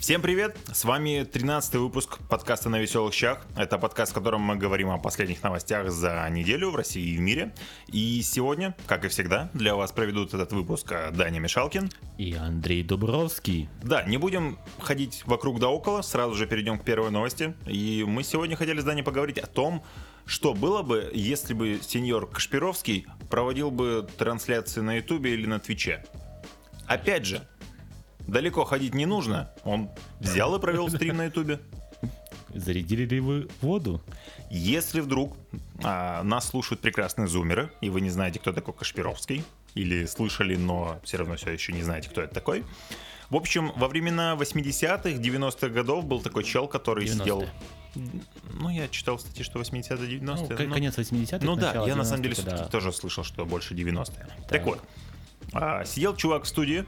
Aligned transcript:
Всем 0.00 0.22
привет! 0.22 0.56
С 0.72 0.86
вами 0.86 1.28
13 1.30 1.74
выпуск 1.74 2.20
подкаста 2.26 2.70
«На 2.70 2.80
веселых 2.80 3.12
щах». 3.12 3.46
Это 3.54 3.76
подкаст, 3.76 4.12
в 4.12 4.14
котором 4.14 4.40
мы 4.40 4.56
говорим 4.56 4.88
о 4.88 4.96
последних 4.96 5.42
новостях 5.42 5.90
за 5.90 6.26
неделю 6.30 6.70
в 6.70 6.76
России 6.76 7.06
и 7.06 7.18
в 7.18 7.20
мире. 7.20 7.52
И 7.88 8.22
сегодня, 8.22 8.74
как 8.86 9.04
и 9.04 9.08
всегда, 9.08 9.50
для 9.52 9.74
вас 9.76 9.92
проведут 9.92 10.32
этот 10.32 10.52
выпуск 10.52 10.90
Даня 11.12 11.38
Мишалкин 11.38 11.90
и 12.16 12.32
Андрей 12.32 12.82
Дубровский. 12.82 13.68
Да, 13.82 14.02
не 14.04 14.16
будем 14.16 14.58
ходить 14.78 15.22
вокруг 15.26 15.60
да 15.60 15.68
около, 15.68 16.00
сразу 16.00 16.34
же 16.34 16.46
перейдем 16.46 16.78
к 16.78 16.84
первой 16.84 17.10
новости. 17.10 17.52
И 17.66 18.02
мы 18.08 18.22
сегодня 18.24 18.56
хотели 18.56 18.80
с 18.80 18.84
Даней 18.84 19.02
поговорить 19.02 19.38
о 19.38 19.46
том, 19.46 19.84
что 20.24 20.54
было 20.54 20.80
бы, 20.80 21.10
если 21.12 21.52
бы 21.52 21.78
сеньор 21.82 22.26
Кашпировский 22.26 23.06
проводил 23.28 23.70
бы 23.70 24.08
трансляции 24.16 24.80
на 24.80 24.94
Ютубе 24.94 25.34
или 25.34 25.44
на 25.44 25.60
Твиче. 25.60 26.06
Опять 26.86 27.26
же, 27.26 27.46
далеко 28.26 28.64
ходить 28.64 28.94
не 28.94 29.06
нужно. 29.06 29.50
Он 29.64 29.90
взял 30.18 30.54
и 30.56 30.60
провел 30.60 30.88
стрим 30.88 31.16
на 31.16 31.24
ютубе. 31.26 31.60
Зарядили 32.54 33.04
ли 33.04 33.20
вы 33.20 33.48
воду? 33.60 34.02
Если 34.50 35.00
вдруг 35.00 35.36
а, 35.84 36.22
нас 36.24 36.48
слушают 36.48 36.80
прекрасные 36.80 37.28
зумеры, 37.28 37.70
и 37.80 37.90
вы 37.90 38.00
не 38.00 38.10
знаете, 38.10 38.40
кто 38.40 38.52
такой 38.52 38.74
Кашпировский, 38.74 39.44
или 39.74 40.04
слышали, 40.06 40.56
но 40.56 41.00
все 41.04 41.18
равно 41.18 41.36
все 41.36 41.50
еще 41.50 41.72
не 41.72 41.82
знаете, 41.82 42.08
кто 42.10 42.22
это 42.22 42.34
такой. 42.34 42.64
В 43.28 43.36
общем, 43.36 43.72
во 43.76 43.86
времена 43.86 44.34
80-х, 44.34 45.08
90-х 45.10 45.68
годов 45.68 46.04
был 46.04 46.20
такой 46.20 46.42
чел, 46.42 46.66
который 46.66 47.04
90 47.04 47.24
сидел... 47.24 47.46
Ну, 48.52 48.68
я 48.70 48.88
читал 48.88 49.18
статьи, 49.18 49.44
что 49.44 49.60
80-е, 49.60 49.96
90-е. 49.96 50.20
Ну, 50.22 50.68
но... 50.68 50.74
конец 50.74 50.98
80-х, 50.98 51.44
Ну 51.44 51.56
да, 51.56 51.86
я 51.86 51.94
на 51.94 52.04
самом 52.04 52.22
деле 52.22 52.36
да. 52.44 52.66
тоже 52.66 52.92
слышал, 52.92 53.22
что 53.22 53.44
больше 53.46 53.74
90-е. 53.74 54.26
Так, 54.26 54.48
так 54.48 54.64
вот, 54.64 54.80
а, 55.52 55.84
сидел 55.84 56.16
чувак 56.16 56.44
в 56.44 56.48
студии, 56.48 56.84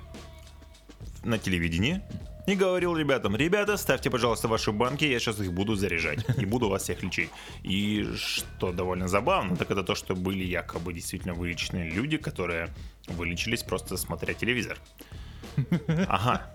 на 1.25 1.39
телевидении 1.39 2.03
и 2.47 2.55
говорил 2.55 2.97
ребятам, 2.97 3.37
ребята, 3.37 3.77
ставьте, 3.77 4.11
пожалуйста, 4.11 4.49
ваши 4.49 4.73
банки, 4.73 5.05
я 5.05 5.21
сейчас 5.21 5.41
их 5.41 5.53
буду 5.53 5.77
заряжать 5.77 6.25
и 6.39 6.45
буду 6.45 6.69
вас 6.69 6.83
всех 6.83 7.03
лечить. 7.03 7.31
И 7.63 8.07
что 8.17 8.73
довольно 8.73 9.09
забавно, 9.09 9.57
так 9.57 9.71
это 9.71 9.83
то, 9.83 9.95
что 9.95 10.15
были 10.15 10.45
якобы 10.45 10.93
действительно 10.93 11.35
вылеченные 11.35 11.91
люди, 11.91 12.17
которые 12.17 12.69
вылечились 13.09 13.63
просто 13.63 13.97
смотря 13.97 14.35
телевизор. 14.35 14.79
Ага, 16.09 16.51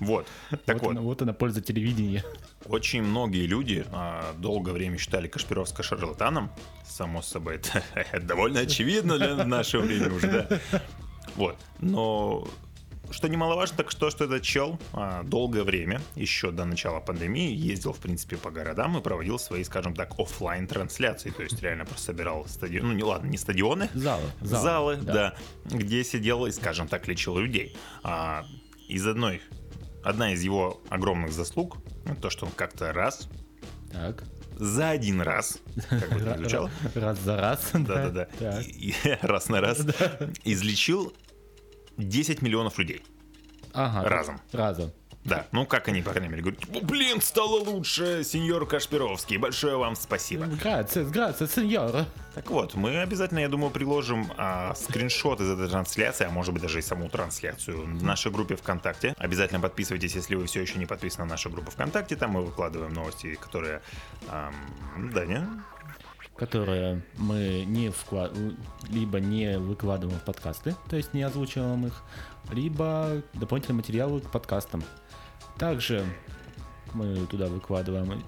вот. 0.00 0.26
Так 0.66 0.82
вот, 0.82 0.82
вот. 0.82 0.90
Она, 0.90 1.00
вот 1.00 1.22
она 1.22 1.32
польза 1.32 1.60
телевидения. 1.60 2.24
Очень 2.66 3.02
многие 3.02 3.46
люди 3.46 3.84
а, 3.92 4.34
долгое 4.38 4.72
время 4.72 4.98
считали 4.98 5.28
Кашпировска 5.28 5.82
шарлатаном. 5.82 6.50
Само 6.84 7.22
собой, 7.22 7.56
это, 7.56 7.82
это 7.94 8.20
довольно 8.20 8.60
очевидно 8.60 9.16
для 9.16 9.44
нашего 9.44 9.82
времени 9.82 10.12
уже, 10.12 10.26
да. 10.28 10.80
Вот. 11.36 11.56
Но 11.78 12.48
что 13.12 13.28
немаловажно, 13.28 13.76
так 13.76 13.90
что, 13.90 14.10
что 14.10 14.24
этот 14.24 14.42
чел 14.42 14.78
а, 14.92 15.22
долгое 15.22 15.64
время, 15.64 16.00
еще 16.14 16.50
до 16.50 16.64
начала 16.64 17.00
пандемии, 17.00 17.54
ездил, 17.54 17.92
в 17.92 17.98
принципе, 17.98 18.36
по 18.36 18.50
городам 18.50 18.98
и 18.98 19.02
проводил 19.02 19.38
свои, 19.38 19.64
скажем 19.64 19.94
так, 19.94 20.18
офлайн 20.18 20.66
трансляции. 20.66 21.30
То 21.30 21.42
есть 21.42 21.60
реально 21.62 21.84
просто 21.84 22.06
собирал 22.06 22.46
стадионы, 22.46 22.88
ну 22.88 22.94
не 22.94 23.04
ладно, 23.04 23.28
не 23.28 23.38
стадионы, 23.38 23.88
залы, 23.94 24.22
залы, 24.40 24.62
залы 24.62 24.96
да. 24.96 25.12
да, 25.12 25.34
где 25.76 26.04
сидел 26.04 26.46
и, 26.46 26.52
скажем 26.52 26.88
так, 26.88 27.06
лечил 27.08 27.38
людей. 27.38 27.76
А, 28.02 28.44
из 28.88 29.06
одной, 29.06 29.40
одна 30.02 30.32
из 30.32 30.42
его 30.42 30.80
огромных 30.88 31.32
заслуг, 31.32 31.78
то, 32.20 32.30
что 32.30 32.46
он 32.46 32.52
как-то 32.52 32.92
раз 32.92 33.28
так 33.92 34.24
за 34.58 34.90
один 34.90 35.20
раз, 35.20 35.58
как 35.88 36.10
бы 36.10 36.20
это 36.20 36.38
звучало. 36.38 36.70
Раз 36.94 37.18
за 37.20 37.36
раз. 37.36 37.70
Да-да-да. 37.72 38.28
Раз 39.22 39.48
на 39.48 39.60
раз. 39.60 39.80
Излечил 40.44 41.12
10 42.02 42.42
миллионов 42.42 42.78
людей. 42.78 43.02
Ага. 43.72 44.08
Разом. 44.08 44.40
Разом. 44.52 44.92
Да, 45.24 45.46
ну 45.52 45.66
как 45.66 45.86
они, 45.86 46.02
по 46.02 46.10
крайней 46.10 46.28
мере, 46.28 46.42
говорят, 46.42 46.60
блин, 46.82 47.20
стало 47.20 47.60
лучше, 47.60 48.24
сеньор 48.24 48.66
Кашпировский, 48.66 49.36
большое 49.36 49.76
вам 49.76 49.94
спасибо. 49.94 50.46
Грация, 50.46 51.04
грация, 51.04 51.46
сеньор. 51.46 52.06
Так 52.34 52.50
вот, 52.50 52.74
мы 52.74 52.98
обязательно, 52.98 53.38
я 53.38 53.48
думаю, 53.48 53.70
приложим 53.70 54.32
а, 54.36 54.74
скриншот 54.74 55.40
из 55.40 55.48
этой 55.48 55.68
трансляции, 55.68 56.26
а 56.26 56.30
может 56.30 56.52
быть 56.52 56.62
даже 56.62 56.80
и 56.80 56.82
саму 56.82 57.08
трансляцию 57.08 57.84
в 57.84 58.02
нашей 58.02 58.32
группе 58.32 58.56
ВКонтакте. 58.56 59.14
Обязательно 59.16 59.60
подписывайтесь, 59.60 60.16
если 60.16 60.34
вы 60.34 60.46
все 60.46 60.60
еще 60.60 60.78
не 60.78 60.86
подписаны 60.86 61.24
на 61.24 61.30
нашу 61.30 61.50
группу 61.50 61.70
ВКонтакте, 61.70 62.16
там 62.16 62.32
мы 62.32 62.42
выкладываем 62.42 62.92
новости, 62.92 63.36
которые... 63.36 63.80
Эм, 64.28 65.10
да, 65.12 65.24
не? 65.24 65.46
Которые 66.36 67.02
мы 67.16 67.64
не 67.66 67.90
вклад... 67.90 68.32
либо 68.88 69.20
не 69.20 69.58
выкладываем 69.58 70.18
в 70.18 70.24
подкасты, 70.24 70.74
то 70.88 70.96
есть 70.96 71.14
не 71.14 71.22
озвучиваем 71.22 71.86
их, 71.86 72.02
либо 72.50 73.22
дополнительные 73.34 73.76
материалы 73.76 74.20
к 74.20 74.30
подкастам. 74.30 74.82
Также 75.58 76.04
мы 76.94 77.26
туда 77.26 77.46
выкладываем 77.46 78.22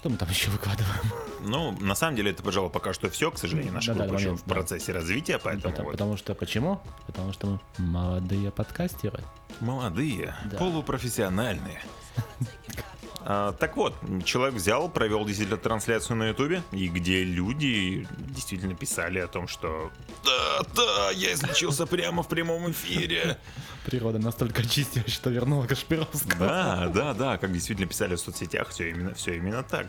что 0.00 0.08
мы 0.08 0.16
там 0.16 0.28
еще 0.30 0.50
выкладываем? 0.50 1.02
Ну, 1.42 1.72
на 1.78 1.94
самом 1.94 2.16
деле, 2.16 2.30
это, 2.30 2.42
пожалуй, 2.42 2.70
пока 2.70 2.94
что 2.94 3.10
все. 3.10 3.30
К 3.30 3.38
сожалению, 3.38 3.74
наша 3.74 3.92
да, 3.92 4.04
группа 4.04 4.14
да, 4.14 4.20
еще 4.20 4.34
в 4.34 4.44
процессе 4.44 4.92
развития, 4.92 5.38
поэтому... 5.38 5.72
Потому, 5.72 5.88
вот. 5.88 5.92
потому 5.92 6.16
что 6.16 6.34
почему? 6.34 6.80
Потому 7.06 7.32
что 7.34 7.46
мы 7.46 7.60
молодые 7.84 8.50
подкастеры. 8.50 9.22
Молодые, 9.60 10.34
да. 10.46 10.56
полупрофессиональные. 10.56 11.82
А, 13.22 13.52
так 13.52 13.76
вот, 13.76 13.94
человек 14.24 14.54
взял, 14.54 14.88
провел 14.88 15.24
действительно 15.24 15.58
трансляцию 15.58 16.16
на 16.16 16.28
Ютубе, 16.28 16.62
и 16.72 16.88
где 16.88 17.22
люди 17.22 18.06
действительно 18.18 18.74
писали 18.74 19.18
о 19.18 19.26
том, 19.26 19.46
что 19.46 19.90
да, 20.24 20.62
да, 20.74 21.10
я 21.10 21.32
излечился 21.32 21.86
прямо 21.86 22.22
в 22.22 22.28
прямом 22.28 22.70
эфире. 22.70 23.38
Природа 23.84 24.18
настолько 24.18 24.66
чистая, 24.66 25.04
что 25.06 25.30
вернула 25.30 25.66
Кашпировского. 25.66 26.38
Да, 26.38 26.88
да, 26.88 27.14
да, 27.14 27.38
как 27.38 27.52
действительно 27.52 27.88
писали 27.88 28.14
в 28.14 28.20
соцсетях, 28.20 28.68
все 28.70 28.90
именно, 28.90 29.14
все 29.14 29.36
именно 29.36 29.62
так. 29.62 29.88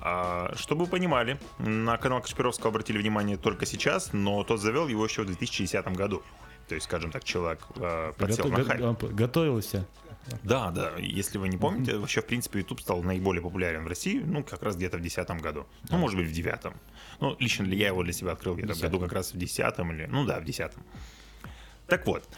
А, 0.00 0.52
чтобы 0.56 0.84
вы 0.84 0.90
понимали, 0.90 1.38
на 1.58 1.96
канал 1.96 2.20
Кашпировского 2.20 2.70
обратили 2.70 2.98
внимание 2.98 3.36
только 3.36 3.66
сейчас, 3.66 4.12
но 4.12 4.44
тот 4.44 4.60
завел 4.60 4.88
его 4.88 5.04
еще 5.04 5.22
в 5.22 5.26
2010 5.26 5.86
году. 5.96 6.22
То 6.68 6.74
есть, 6.74 6.86
скажем 6.86 7.10
так, 7.10 7.24
человек 7.24 7.60
э, 7.76 8.12
подсел 8.18 8.48
Готов, 8.48 8.66
на 8.66 8.94
хайп. 8.94 9.04
Готовился. 9.12 9.86
Да, 10.42 10.70
да. 10.70 10.92
Если 10.98 11.38
вы 11.38 11.48
не 11.48 11.56
помните, 11.56 11.92
mm-hmm. 11.92 11.98
вообще, 11.98 12.20
в 12.20 12.26
принципе, 12.26 12.60
YouTube 12.60 12.80
стал 12.80 13.02
наиболее 13.02 13.42
популярен 13.42 13.84
в 13.84 13.86
России, 13.86 14.22
ну, 14.24 14.42
как 14.42 14.62
раз 14.62 14.76
где-то 14.76 14.98
в 14.98 15.00
2010 15.00 15.42
году. 15.42 15.66
Ну, 15.90 15.98
может 15.98 16.16
быть, 16.16 16.28
в 16.28 16.32
2009. 16.32 16.74
Ну, 17.20 17.36
лично 17.38 17.64
ли 17.64 17.76
я 17.76 17.88
его 17.88 18.02
для 18.02 18.12
себя 18.12 18.32
открыл 18.32 18.56
где-то 18.56 18.74
в 18.74 18.80
году 18.80 19.00
как 19.00 19.12
раз 19.12 19.32
в 19.32 19.38
2010 19.38 19.78
или... 19.78 20.06
Ну, 20.06 20.24
да, 20.24 20.40
в 20.40 20.44
2010. 20.44 20.72
Так 21.86 22.06
вот. 22.06 22.28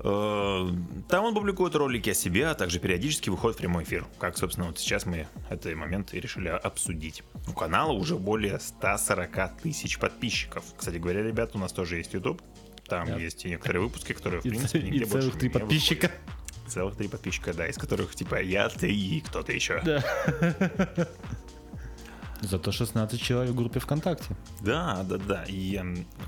Э, 0.00 0.70
там 1.08 1.24
он 1.24 1.34
публикует 1.34 1.74
ролики 1.74 2.10
о 2.10 2.14
себе, 2.14 2.48
а 2.48 2.54
также 2.54 2.78
периодически 2.78 3.30
выходит 3.30 3.56
в 3.56 3.60
прямой 3.60 3.84
эфир. 3.84 4.06
Как, 4.18 4.36
собственно, 4.36 4.66
вот 4.66 4.78
сейчас 4.78 5.06
мы 5.06 5.26
этот 5.50 5.74
момент 5.74 6.14
и 6.14 6.20
решили 6.20 6.48
обсудить. 6.48 7.22
У 7.48 7.52
канала 7.52 7.92
уже 7.92 8.16
более 8.16 8.58
140 8.58 9.62
тысяч 9.62 9.98
подписчиков. 9.98 10.64
Кстати 10.76 10.96
говоря, 10.96 11.22
ребят, 11.22 11.54
у 11.54 11.58
нас 11.58 11.72
тоже 11.72 11.96
есть 11.96 12.12
YouTube. 12.12 12.42
Там 12.86 13.06
да. 13.06 13.16
есть 13.16 13.44
и 13.46 13.48
некоторые 13.48 13.82
выпуски, 13.82 14.12
которые, 14.12 14.40
в 14.40 14.42
принципе, 14.42 14.82
нигде 14.82 15.04
и 15.04 15.04
больше 15.04 15.30
три 15.30 15.48
подписчика. 15.48 16.08
Выходят. 16.08 16.43
Целых 16.66 16.96
три 16.96 17.08
подписчика, 17.08 17.52
да, 17.52 17.66
из 17.66 17.76
которых 17.76 18.14
типа 18.14 18.40
я, 18.42 18.68
ты 18.68 18.92
и 18.92 19.20
кто-то 19.20 19.52
еще. 19.52 19.80
Да. 19.84 20.02
Зато 22.40 22.72
16 22.72 23.20
человек 23.20 23.52
в 23.52 23.56
группе 23.56 23.80
ВКонтакте. 23.80 24.36
Да, 24.60 25.02
да, 25.08 25.16
да. 25.16 25.44
И, 25.48 25.80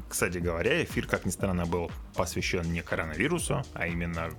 кстати 0.08 0.38
говоря, 0.38 0.82
эфир, 0.82 1.06
как 1.06 1.26
ни 1.26 1.30
странно, 1.30 1.66
был 1.66 1.90
посвящен 2.14 2.72
не 2.72 2.82
коронавирусу, 2.82 3.62
а 3.74 3.86
именно 3.86 4.30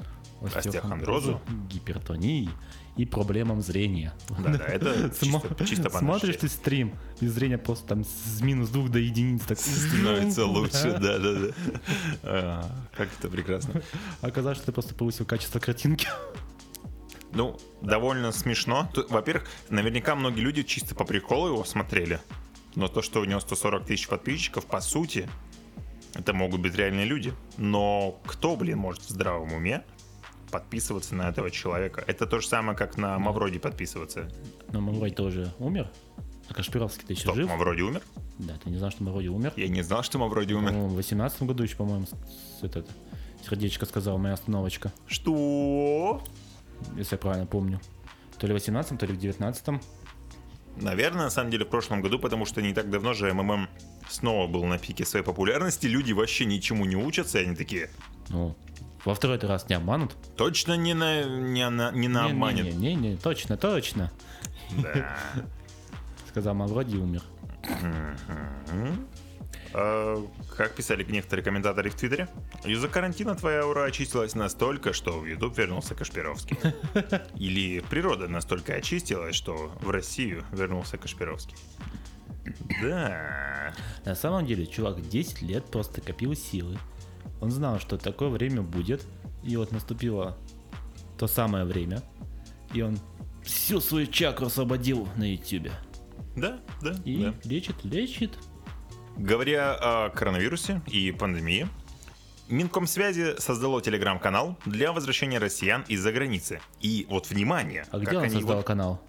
остеохондрозу, 0.55 1.41
гипертонии 1.69 2.49
и 2.97 3.05
проблемам 3.05 3.61
зрения. 3.61 4.13
Да, 4.39 4.57
да, 4.57 4.65
это 4.65 5.11
чисто, 5.21 5.65
чисто 5.65 5.89
Смотришь 5.89 6.37
ты 6.37 6.49
стрим, 6.49 6.95
и 7.21 7.27
зрение 7.27 7.57
просто 7.57 7.87
там 7.87 8.03
с 8.03 8.41
минус 8.41 8.69
двух 8.69 8.89
до 8.89 8.99
единиц 8.99 9.43
так 9.43 9.59
становится 9.59 10.45
лучше, 10.45 10.97
да, 10.99 11.19
да, 11.19 11.53
да. 12.23 12.71
Как 12.95 13.09
это 13.17 13.29
прекрасно. 13.29 13.81
Оказалось, 14.21 14.57
что 14.57 14.67
ты 14.67 14.71
просто 14.71 14.95
повысил 14.95 15.25
качество 15.25 15.59
картинки. 15.59 16.07
Ну, 17.33 17.57
довольно 17.81 18.31
смешно. 18.31 18.89
Во-первых, 19.09 19.47
наверняка 19.69 20.15
многие 20.15 20.41
люди 20.41 20.63
чисто 20.63 20.95
по 20.95 21.03
приколу 21.03 21.49
его 21.49 21.63
смотрели. 21.63 22.19
Но 22.75 22.87
то, 22.87 23.01
что 23.01 23.21
у 23.21 23.25
него 23.25 23.39
140 23.39 23.85
тысяч 23.85 24.07
подписчиков, 24.07 24.65
по 24.65 24.81
сути, 24.81 25.29
это 26.15 26.33
могут 26.33 26.61
быть 26.61 26.75
реальные 26.75 27.05
люди. 27.05 27.33
Но 27.57 28.19
кто, 28.25 28.55
блин, 28.55 28.79
может 28.79 29.03
в 29.03 29.09
здравом 29.09 29.53
уме 29.53 29.83
подписываться 30.51 31.15
на 31.15 31.29
этого 31.29 31.51
человека. 31.51 32.03
Это 32.07 32.25
то 32.25 32.39
же 32.39 32.47
самое, 32.47 32.77
как 32.77 32.97
на 32.97 33.17
Мавроди 33.19 33.59
подписываться. 33.59 34.29
Но 34.71 34.81
Мавроди 34.81 35.13
тоже 35.13 35.53
умер. 35.59 35.89
А 36.49 36.53
Кашпировский-то 36.53 37.13
еще 37.13 37.23
Стоп, 37.23 37.35
жив? 37.35 37.49
Мавроди 37.49 37.81
умер? 37.81 38.01
Да, 38.39 38.53
ты 38.63 38.69
не 38.69 38.77
знал, 38.77 38.91
что 38.91 39.03
Мавроди 39.03 39.27
умер? 39.27 39.53
Я 39.57 39.67
не 39.67 39.81
знал, 39.81 40.03
что 40.03 40.17
Мавроди 40.17 40.53
умер. 40.53 40.71
Ну, 40.71 40.87
в 40.87 40.95
18 40.95 41.43
году 41.43 41.63
еще, 41.63 41.75
по-моему, 41.75 42.05
этот, 42.61 42.87
сердечко 43.47 43.85
сказал, 43.85 44.17
моя 44.17 44.33
остановочка. 44.33 44.93
Что? 45.07 46.23
Если 46.95 47.15
я 47.15 47.17
правильно 47.17 47.45
помню. 47.45 47.81
То 48.37 48.47
ли 48.47 48.53
в 48.53 48.55
18 48.55 48.97
то 48.99 49.05
ли 49.05 49.13
в 49.13 49.17
19 49.17 49.81
Наверное, 50.79 51.23
на 51.23 51.29
самом 51.31 51.49
деле, 51.49 51.65
в 51.65 51.69
прошлом 51.69 52.01
году, 52.01 52.19
потому 52.19 52.45
что 52.45 52.61
не 52.61 52.73
так 52.73 52.89
давно 52.89 53.13
же 53.13 53.33
МММ 53.33 53.67
снова 54.09 54.47
был 54.47 54.63
на 54.65 54.77
пике 54.77 55.05
своей 55.05 55.25
популярности, 55.25 55.87
люди 55.87 56.13
вообще 56.13 56.45
ничему 56.45 56.85
не 56.85 56.95
учатся, 56.95 57.39
и 57.39 57.45
они 57.45 57.55
такие... 57.55 57.89
Ну, 58.29 58.55
во 59.07 59.15
второй 59.15 59.39
раз 59.39 59.69
не 59.69 59.75
обманут. 59.75 60.17
Точно 60.35 60.75
не 60.75 60.93
на, 60.93 61.23
не 61.23 61.69
на, 61.69 61.91
не 61.91 62.09
на 62.09 62.25
обмане. 62.25 62.63
Не-не-не, 62.63 63.15
точно, 63.15 63.55
точно. 63.55 64.11
Да. 64.71 65.17
Сказал 66.27 66.53
Мавроди 66.53 66.97
умер. 66.97 67.23
А, 69.73 70.27
Как 70.57 70.75
писали 70.75 71.05
некоторые 71.05 71.45
комментаторы 71.45 71.89
в 71.89 71.95
Твиттере, 71.95 72.27
из-за 72.65 72.89
карантина 72.89 73.35
твоя 73.35 73.61
аура 73.61 73.85
очистилась 73.85 74.35
настолько, 74.35 74.91
что 74.91 75.19
в 75.19 75.25
YouTube 75.25 75.57
вернулся 75.57 75.95
Кашпировский. 75.95 76.57
Или 77.35 77.79
природа 77.79 78.27
настолько 78.27 78.73
очистилась, 78.73 79.35
что 79.35 79.71
в 79.79 79.89
Россию 79.89 80.43
вернулся 80.51 80.97
Кашпировский. 80.97 81.55
Да. 82.81 83.73
На 84.05 84.15
самом 84.15 84.45
деле, 84.45 84.65
чувак 84.65 85.01
10 85.01 85.41
лет 85.41 85.65
просто 85.65 85.99
копил 85.99 86.33
силы. 86.33 86.77
Он 87.41 87.51
знал, 87.51 87.79
что 87.79 87.97
такое 87.97 88.29
время 88.29 88.61
будет. 88.61 89.05
И 89.43 89.55
вот 89.57 89.71
наступило 89.71 90.37
то 91.17 91.27
самое 91.27 91.65
время. 91.65 92.01
И 92.73 92.81
он 92.81 92.97
всю 93.43 93.79
свою 93.79 94.07
чакру 94.07 94.47
освободил 94.47 95.07
на 95.15 95.31
ютюбе. 95.33 95.71
Да, 96.35 96.59
да, 96.81 96.95
И 97.05 97.23
да. 97.23 97.33
лечит, 97.45 97.83
лечит. 97.83 98.37
Говоря 99.15 99.73
о 99.73 100.09
коронавирусе 100.09 100.81
и 100.87 101.11
пандемии, 101.11 101.67
Минкомсвязи 102.49 103.35
создало 103.39 103.81
телеграм-канал 103.81 104.57
для 104.65 104.91
возвращения 104.93 105.37
россиян 105.39 105.83
из-за 105.87 106.11
границы. 106.11 106.61
И 106.79 107.05
вот 107.09 107.29
внимание, 107.29 107.85
А 107.91 107.97
где 107.99 108.17
он 108.17 108.23
они, 108.23 108.33
создал 108.35 108.57
вот- 108.57 108.65
канал? 108.65 109.01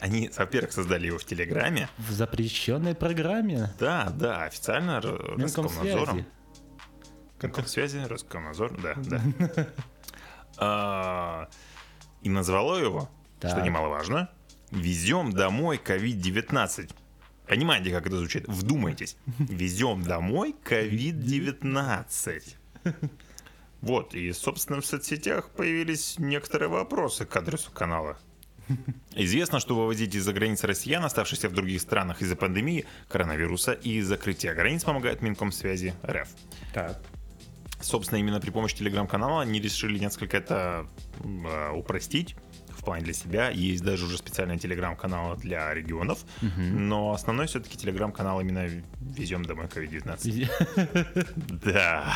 они, 0.00 0.30
во-первых, 0.36 0.72
создали 0.72 1.06
его 1.06 1.16
в 1.18 1.24
Телеграме. 1.24 1.88
В 1.96 2.10
запрещенной 2.12 2.94
программе. 2.94 3.72
Да, 3.78 4.10
да, 4.14 4.42
официально 4.44 5.00
Роскомнадзором. 5.00 6.26
Минкомсвязи. 7.42 7.96
Минкомсвязи, 7.96 8.12
Роскомнадзор, 8.12 8.80
да, 8.80 8.94
да. 8.96 9.66
А, 10.58 11.48
И 12.22 12.30
назвало 12.30 12.76
его, 12.76 13.10
что 13.38 13.60
немаловажно, 13.60 14.30
«Везем 14.70 15.32
домой 15.32 15.80
COVID-19». 15.84 16.90
Понимаете, 17.46 17.90
как 17.90 18.06
это 18.06 18.16
звучит? 18.16 18.48
Вдумайтесь. 18.48 19.16
Везем 19.38 20.02
домой 20.02 20.56
COVID-19. 20.64 22.42
Вот, 23.82 24.14
и, 24.14 24.32
собственно, 24.32 24.80
в 24.80 24.86
соцсетях 24.86 25.50
появились 25.50 26.18
некоторые 26.18 26.68
вопросы 26.68 27.24
к 27.26 27.36
адресу 27.36 27.70
канала. 27.70 28.18
Известно, 29.14 29.60
что 29.60 29.76
вывозить 29.76 30.14
из-за 30.14 30.32
границы 30.32 30.66
россиян, 30.66 31.04
оставшихся 31.04 31.48
в 31.48 31.52
других 31.52 31.80
странах 31.80 32.20
из-за 32.20 32.34
пандемии, 32.34 32.84
коронавируса 33.08 33.72
и 33.72 34.00
закрытия 34.00 34.54
границ 34.54 34.82
помогает 34.82 35.22
Минкомсвязи 35.22 35.94
РФ. 36.04 36.28
Так. 36.72 37.00
Собственно, 37.80 38.18
именно 38.18 38.40
при 38.40 38.50
помощи 38.50 38.76
телеграм-канала 38.76 39.42
они 39.42 39.60
решили 39.60 39.98
несколько 39.98 40.36
это 40.38 40.86
э, 41.22 41.70
упростить 41.72 42.34
в 42.70 42.84
плане 42.84 43.04
для 43.04 43.12
себя. 43.12 43.50
Есть 43.50 43.82
даже 43.84 44.06
уже 44.06 44.16
специальные 44.18 44.58
телеграм-каналы 44.58 45.36
для 45.36 45.72
регионов, 45.74 46.24
но 46.56 47.12
основной 47.12 47.46
все-таки 47.46 47.76
телеграм-канал 47.76 48.40
именно 48.40 48.66
«Везем 49.00 49.44
домой 49.44 49.66
COVID-19». 49.66 50.50
Да, 51.64 52.14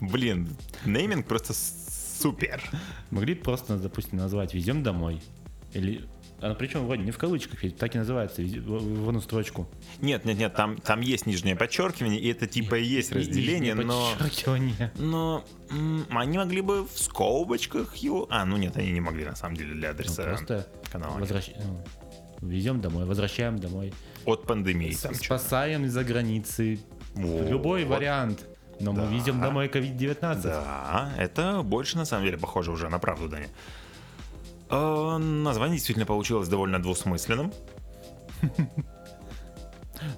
блин, 0.00 0.48
нейминг 0.84 1.26
просто 1.26 1.54
супер. 1.54 2.62
Могли 3.10 3.34
просто, 3.34 3.76
допустим, 3.76 4.18
назвать 4.18 4.54
«Везем 4.54 4.82
домой». 4.82 5.20
Или... 5.72 6.04
А 6.40 6.54
причем 6.54 6.86
вроде 6.86 7.02
не 7.02 7.10
в 7.12 7.18
кавычках, 7.18 7.62
ведь 7.62 7.76
так 7.78 7.94
и 7.94 7.98
называется, 7.98 8.42
в, 8.42 9.08
одну 9.08 9.20
строчку. 9.20 9.66
Нет, 10.00 10.24
нет, 10.26 10.36
нет, 10.38 10.54
там, 10.54 10.76
там 10.76 11.00
есть 11.00 11.24
нижнее 11.26 11.56
подчеркивание, 11.56 12.20
и 12.20 12.28
это 12.30 12.46
типа 12.46 12.74
и 12.74 12.84
есть 12.84 13.10
разделение, 13.12 13.74
но... 13.74 14.10
подчеркивание. 14.18 14.92
Но 14.96 15.44
они 16.10 16.36
могли 16.38 16.60
бы 16.60 16.84
в 16.86 16.98
скобочках 16.98 17.96
его... 17.96 18.26
А, 18.30 18.44
ну 18.44 18.56
нет, 18.58 18.76
они 18.76 18.92
не 18.92 19.00
могли 19.00 19.24
на 19.24 19.34
самом 19.34 19.56
деле 19.56 19.74
для 19.74 19.88
Ну, 19.88 19.94
адреса 19.94 20.22
просто 20.24 20.66
канала. 20.92 21.18
возвращ... 21.18 21.50
ну, 21.64 22.48
везем 22.48 22.80
домой, 22.80 23.06
возвращаем 23.06 23.58
домой. 23.58 23.94
От 24.26 24.46
пандемии 24.46 24.92
там 25.00 25.14
С- 25.14 25.20
чё-то. 25.20 25.38
Спасаем 25.38 25.84
из-за 25.86 26.04
границы. 26.04 26.78
Вот. 27.14 27.48
Любой 27.48 27.84
вариант. 27.84 28.44
Но 28.78 28.92
Да. 28.92 29.02
мы 29.06 29.16
везем 29.16 29.40
домой 29.40 29.68
COVID-19. 29.68 30.42
Да, 30.42 31.14
это 31.16 31.62
больше 31.62 31.96
на 31.96 32.04
самом 32.04 32.26
деле 32.26 32.36
похоже 32.36 32.70
уже 32.72 32.90
на 32.90 32.98
правду, 32.98 33.26
Даня. 33.26 33.48
Э, 34.70 35.18
название 35.18 35.76
действительно 35.76 36.06
получилось 36.06 36.48
довольно 36.48 36.82
двусмысленным. 36.82 37.52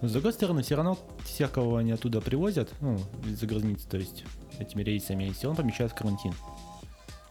С 0.03 0.13
другой 0.13 0.33
стороны, 0.33 0.63
все 0.63 0.75
равно 0.77 0.99
всех, 1.25 1.53
кого 1.53 1.77
они 1.77 1.93
оттуда 1.93 2.21
привозят, 2.21 2.73
ну, 2.81 2.99
из-за 3.25 3.47
границы, 3.47 3.89
то 3.89 3.97
есть 3.97 4.25
этими 4.59 4.83
рейсами, 4.83 5.31
все 5.31 5.49
равно 5.49 5.63
помещают 5.63 5.93
в 5.93 5.95
карантин. 5.95 6.35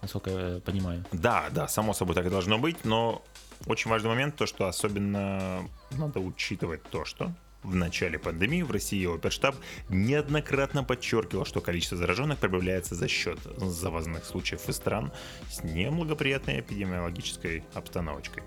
Насколько 0.02 0.30
я 0.30 0.60
понимаю. 0.62 1.04
Да, 1.12 1.50
да, 1.52 1.68
само 1.68 1.94
собой 1.94 2.16
так 2.16 2.26
и 2.26 2.30
должно 2.30 2.58
быть, 2.58 2.86
но 2.86 3.22
очень 3.66 3.92
важный 3.92 4.10
момент, 4.10 4.36
то, 4.36 4.46
что 4.46 4.68
особенно 4.68 5.68
надо 5.92 6.20
учитывать 6.20 6.84
то, 6.84 7.04
что 7.04 7.34
в 7.68 7.76
начале 7.76 8.18
пандемии 8.18 8.62
в 8.62 8.72
России 8.72 9.06
оперштаб 9.06 9.56
неоднократно 9.90 10.84
подчеркивал, 10.84 11.46
что 11.46 11.62
количество 11.62 11.98
зараженных 11.98 12.40
прибавляется 12.40 12.96
за 12.96 13.08
счет 13.08 13.40
завозных 13.58 14.26
случаев 14.26 14.68
из 14.70 14.76
стран 14.78 15.12
с 15.50 15.64
неблагоприятной 15.64 16.62
эпидемиологической 16.62 17.64
обстановочкой. 17.74 18.44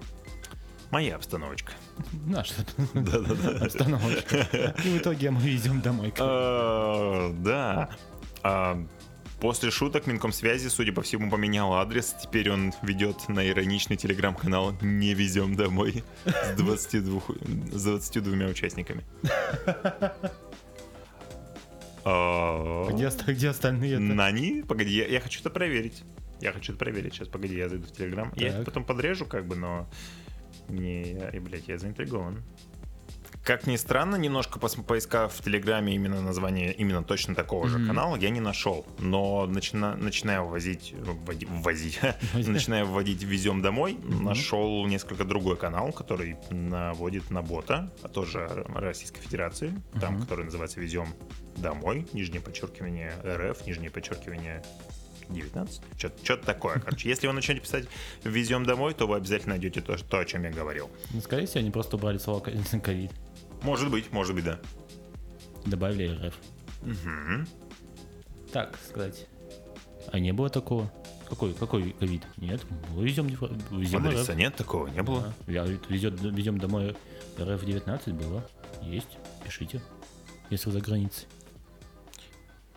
Моя 0.91 1.17
обстановочка. 1.17 1.73
Наша 2.27 2.55
Да-да-да. 2.95 3.65
обстановочка. 3.65 4.75
И 4.85 4.89
в 4.89 4.99
итоге 4.99 5.31
мы 5.31 5.41
везем 5.41 5.81
домой. 5.81 6.13
А, 6.19 7.33
Да. 7.39 7.91
После 9.41 9.71
шуток 9.71 10.07
Минкомсвязи, 10.07 10.69
судя 10.69 10.93
по 10.93 11.01
всему, 11.01 11.31
поменял 11.31 11.73
адрес. 11.73 12.15
Теперь 12.23 12.51
он 12.51 12.75
ведет 12.83 13.29
на 13.29 13.49
ироничный 13.49 13.97
телеграм-канал 13.97 14.75
«Не 14.83 15.15
везем 15.15 15.57
домой» 15.57 16.05
с 16.27 16.57
22, 16.59 17.23
с 17.73 17.83
22 17.85 18.47
участниками. 18.49 19.03
А, 22.05 22.87
Где, 22.91 23.11
где 23.27 23.49
остальные-то? 23.49 24.01
Нани? 24.01 24.63
Погоди, 24.67 24.91
я, 24.91 25.07
я 25.07 25.21
хочу 25.21 25.41
это 25.41 25.51
проверить. 25.51 26.03
Я 26.41 26.53
хочу 26.53 26.73
это 26.73 26.79
проверить. 26.79 27.15
Сейчас, 27.15 27.29
погоди, 27.29 27.57
я 27.57 27.69
зайду 27.69 27.87
в 27.87 27.93
Телеграм. 27.93 28.33
Я 28.37 28.59
их 28.59 28.65
потом 28.65 28.85
подрежу, 28.85 29.27
как 29.27 29.47
бы, 29.47 29.57
но... 29.57 29.87
Не, 30.69 31.13
я, 31.13 31.29
и, 31.31 31.39
блядь, 31.39 31.69
я 31.69 31.79
заинтригован. 31.79 32.43
Как 33.45 33.67
ни 33.67 33.77
странно, 33.77 34.17
немножко 34.17 34.59
пос- 34.59 34.83
поискав 34.83 35.33
в 35.33 35.43
Телеграме 35.43 35.95
именно 35.95 36.21
название 36.21 36.73
именно 36.75 37.03
точно 37.03 37.35
такого 37.35 37.69
же 37.69 37.79
Мгм. 37.79 37.87
канала, 37.89 38.17
я 38.17 38.29
не 38.31 38.41
нашел. 38.41 38.85
Но 38.99 39.47
начина, 39.47 39.97
начиная 39.97 40.43
ввозить, 40.43 40.93
вводи- 40.93 41.47
ввозить, 41.49 41.99
начиная 42.35 42.85
вводить 42.85 43.23
«Везем 43.23 43.63
домой», 43.63 43.99
нашел 44.03 44.87
несколько 44.87 45.25
другой 45.25 45.57
канал, 45.57 45.91
который 45.93 46.37
наводит 46.51 47.31
на 47.31 47.41
бота, 47.43 47.91
а 48.03 48.09
тоже 48.09 48.47
Российской 48.75 49.21
Федерации, 49.23 49.73
там, 50.01 50.21
который 50.21 50.45
называется 50.45 50.79
«Везем 50.81 51.09
домой», 51.57 52.07
нижнее 52.13 52.43
подчеркивание 52.43 53.13
РФ, 53.25 53.67
нижнее 53.67 53.91
подчеркивание 53.91 54.63
19. 55.31 55.81
Что-то 55.97 56.45
такое, 56.45 56.79
короче. 56.85 57.09
Если 57.09 57.27
вы 57.27 57.33
начнете 57.33 57.61
писать 57.63 57.87
«Везем 58.23 58.65
домой», 58.67 58.93
то 58.95 59.07
вы 59.07 59.17
обязательно 59.17 59.55
найдете 59.55 59.81
то, 59.81 59.97
то, 59.97 60.19
о 60.19 60.25
чем 60.27 60.43
я 60.45 60.51
говорил. 60.51 60.91
Ну, 61.15 61.21
скорее 61.23 61.47
всего, 61.47 61.61
они 61.61 61.71
просто 61.71 61.97
убрали 61.97 62.19
слово 62.19 62.41
ко- 62.41 62.53
ковид. 62.83 63.11
Может 63.63 63.91
быть, 63.91 64.13
может 64.13 64.35
быть, 64.35 64.45
да. 64.45 64.59
Добавили 65.67 66.09
РФ. 66.27 66.35
Мгм. 66.83 67.47
Так 68.53 68.79
сказать. 68.89 69.27
А 70.13 70.19
не 70.19 70.33
было 70.33 70.49
такого? 70.49 70.91
Какой, 71.29 71.55
какой 71.55 71.93
ковид? 71.93 72.23
Нет, 72.39 72.61
было 72.93 73.03
везем, 73.03 73.27
везем 73.71 74.05
Адреса 74.05 74.33
РФ. 74.33 74.39
нет 74.39 74.57
такого, 74.57 74.89
не 74.89 75.03
было. 75.03 75.33
Да. 75.47 75.53
Я 75.53 75.65
везет, 75.65 76.21
везем 76.21 76.59
домой 76.59 76.97
РФ-19 77.39 78.15
было. 78.15 78.45
Есть, 78.83 79.19
пишите. 79.45 79.81
Если 80.49 80.67
вы 80.67 80.73
за 80.73 80.81
границей. 80.81 81.29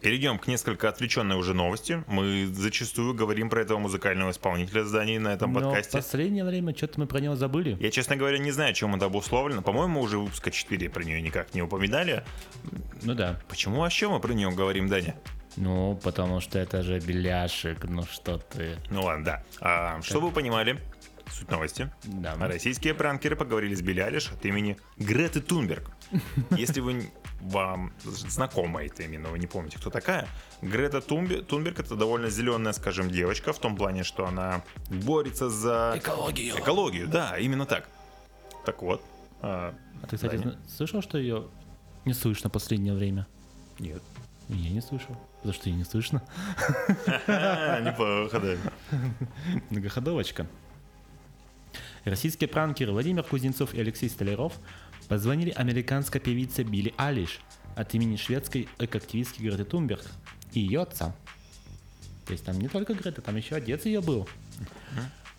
Перейдем 0.04 0.38
к 0.38 0.48
несколько 0.48 0.90
отвлеченной 0.90 1.38
уже 1.38 1.54
новости. 1.54 2.04
Мы 2.08 2.48
зачастую 2.48 3.14
говорим 3.14 3.50
про 3.50 3.62
этого 3.62 3.80
музыкального 3.80 4.32
исполнителя 4.32 4.84
зданий 4.84 5.18
на 5.18 5.30
этом 5.30 5.54
Но 5.54 5.60
в 5.62 5.64
подкасте. 5.64 5.98
последнее 5.98 6.44
время 6.44 6.76
что-то 6.76 7.00
мы 7.00 7.08
про 7.08 7.20
него 7.20 7.36
забыли. 7.36 7.78
Я, 7.80 7.90
честно 7.90 8.18
говоря, 8.18 8.38
не 8.38 8.52
знаю, 8.52 8.74
чем 8.74 8.94
это 8.96 9.06
обусловлено. 9.06 9.62
По-моему, 9.62 10.02
уже 10.02 10.18
выпуска 10.18 10.52
4 10.52 10.90
про 10.90 11.04
нее 11.06 11.22
никак 11.22 11.54
не 11.54 11.62
упоминали. 11.62 12.26
Ну 13.02 13.16
да. 13.16 13.40
Почему 13.48 13.80
вообще 13.80 14.10
мы 14.10 14.20
про 14.20 14.34
нее 14.34 14.52
говорим, 14.52 14.90
Даня? 14.90 15.16
Ну, 15.56 15.98
потому 16.04 16.42
что 16.42 16.60
это 16.60 16.84
же 16.84 17.00
беляшек, 17.00 17.86
ну 17.86 18.04
что 18.04 18.40
ты. 18.40 18.76
Ну 18.90 19.04
ладно, 19.04 19.24
да. 19.24 19.44
А, 19.62 20.02
чтобы 20.02 20.28
вы 20.28 20.34
понимали, 20.34 20.82
суть 21.32 21.50
новости. 21.50 21.90
Да. 22.04 22.36
Российские 22.40 22.94
пранкеры 22.94 23.38
поговорили 23.38 23.74
с 23.74 23.82
Билли 23.82 24.02
Алиш 24.02 24.32
от 24.32 24.46
имени 24.46 24.78
Греты 24.98 25.40
Тунберг. 25.40 25.92
Если 26.58 26.82
вы 26.82 27.10
вам 27.44 27.92
знакомо 28.04 28.84
это 28.84 29.04
имя, 29.04 29.20
но 29.20 29.30
вы 29.30 29.40
не 29.40 29.48
помните, 29.48 29.78
кто 29.78 29.90
такая, 29.90 30.28
Грета 30.62 31.00
Тунбе- 31.00 31.44
Тунберг 31.44 31.80
это 31.80 31.96
довольно 31.96 32.30
зеленая, 32.30 32.74
скажем, 32.74 33.10
девочка, 33.10 33.52
в 33.54 33.60
том 33.60 33.76
плане, 33.76 34.04
что 34.04 34.26
она 34.26 34.64
борется 34.90 35.50
за 35.50 35.94
Экологию. 35.98 36.56
экологию. 36.58 37.08
Да, 37.08 37.38
именно 37.38 37.66
так. 37.66 37.88
Так 38.66 38.82
вот. 38.82 39.04
а, 39.42 39.74
А 40.02 40.08
ты, 40.08 40.16
кстати, 40.16 40.38
Даня? 40.38 40.58
слышал, 40.70 41.02
что 41.02 41.18
ее 41.18 41.48
не 42.06 42.14
слышно 42.14 42.50
последнее 42.50 42.94
время? 42.94 43.28
Нет. 43.80 44.02
Я 44.50 44.70
не 44.70 44.82
слышал. 44.82 45.16
За 45.44 45.52
что 45.54 45.70
и 45.70 45.74
не 45.74 45.84
слышно. 45.84 46.22
Неплохо, 47.28 48.40
да. 48.40 48.98
Многоходовочка. 49.70 50.48
Российские 52.06 52.48
пранкеры 52.50 52.92
Владимир 52.92 53.24
Кузнецов 53.24 53.74
и 53.74 53.80
Алексей 53.80 54.10
Столяров 54.10 54.54
позвонили 55.08 55.52
американской 55.52 56.20
певице 56.20 56.64
Билли 56.64 56.94
Алиш 56.98 57.40
от 57.76 57.94
имени 57.94 58.16
шведской 58.16 58.68
экоактивистки 58.80 59.42
Греты 59.42 59.66
Тумберг 59.66 60.04
и 60.54 60.60
ее 60.60 60.82
отца. 60.82 61.16
То 62.26 62.32
есть 62.32 62.46
там 62.46 62.58
не 62.60 62.68
только 62.68 62.94
Грета, 62.94 63.22
там 63.22 63.36
еще 63.36 63.56
отец 63.56 63.86
ее 63.86 64.02
был. 64.02 64.28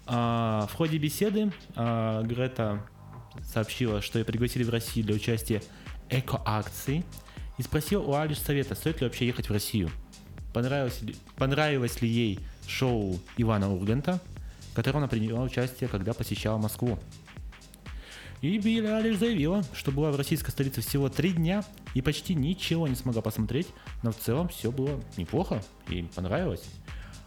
А, 0.07 0.67
в 0.71 0.75
ходе 0.75 0.99
беседы 0.99 1.53
а, 1.77 2.23
Грета 2.23 2.85
сообщила, 3.43 4.03
что 4.03 4.19
ее 4.19 4.25
пригласили 4.25 4.65
в 4.65 4.71
Россию 4.71 5.07
для 5.07 5.15
участия 5.15 5.63
эко-акции 6.11 7.05
и 7.57 7.63
спросила 7.63 8.03
у 8.03 8.15
Алиш 8.15 8.39
совета, 8.39 8.75
стоит 8.75 9.01
ли 9.01 9.07
вообще 9.07 9.27
ехать 9.27 9.49
в 9.49 9.53
Россию. 9.53 9.91
Понравилось 10.53 11.01
ли, 11.03 11.17
понравилось 11.37 12.03
ли 12.03 12.09
ей 12.09 12.41
шоу 12.67 13.19
Ивана 13.37 13.73
Урганта, 13.73 14.21
в 14.73 14.75
котором 14.75 14.99
она 14.99 15.09
приняла 15.09 15.43
участие, 15.43 15.89
когда 15.89 16.13
посещала 16.13 16.59
Москву. 16.59 16.99
И 18.45 18.59
Билли 18.59 18.89
Алиш 18.89 19.17
заявила, 19.17 19.65
что 19.73 19.91
была 19.91 20.11
в 20.11 20.17
российской 20.17 20.51
столице 20.51 20.83
всего 20.83 21.09
три 21.09 21.33
дня 21.33 21.65
и 21.95 22.03
почти 22.03 22.35
ничего 22.35 22.87
не 22.87 22.95
смогла 22.95 23.23
посмотреть, 23.23 23.69
но 24.03 24.13
в 24.13 24.17
целом 24.17 24.49
все 24.51 24.71
было 24.71 25.01
неплохо 25.17 25.63
и 25.89 26.03
понравилось. 26.15 26.63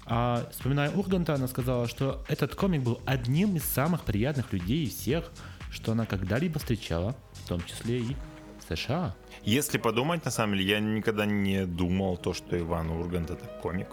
А 0.05 0.47
вспоминая 0.51 0.91
Урганта, 0.91 1.33
она 1.33 1.47
сказала, 1.47 1.87
что 1.87 2.23
этот 2.27 2.53
комик 2.53 2.83
был 2.83 3.01
одним 3.07 3.55
из 3.55 3.63
самых 3.63 4.03
приятных 4.03 4.53
людей 4.53 4.85
из 4.85 4.93
всех, 4.93 5.31
что 5.71 5.93
она 5.93 6.05
когда-либо 6.05 6.59
встречала, 6.59 7.15
в 7.33 7.47
том 7.47 7.63
числе 7.63 7.97
и 7.97 8.15
в 8.59 8.75
США. 8.75 9.15
Если 9.41 9.79
подумать, 9.79 10.23
на 10.23 10.29
самом 10.29 10.55
деле, 10.55 10.69
я 10.69 10.79
никогда 10.79 11.25
не 11.25 11.65
думал 11.65 12.17
то, 12.17 12.35
что 12.35 12.55
Иван 12.59 12.91
Ургант 12.91 13.31
это 13.31 13.47
комик. 13.63 13.87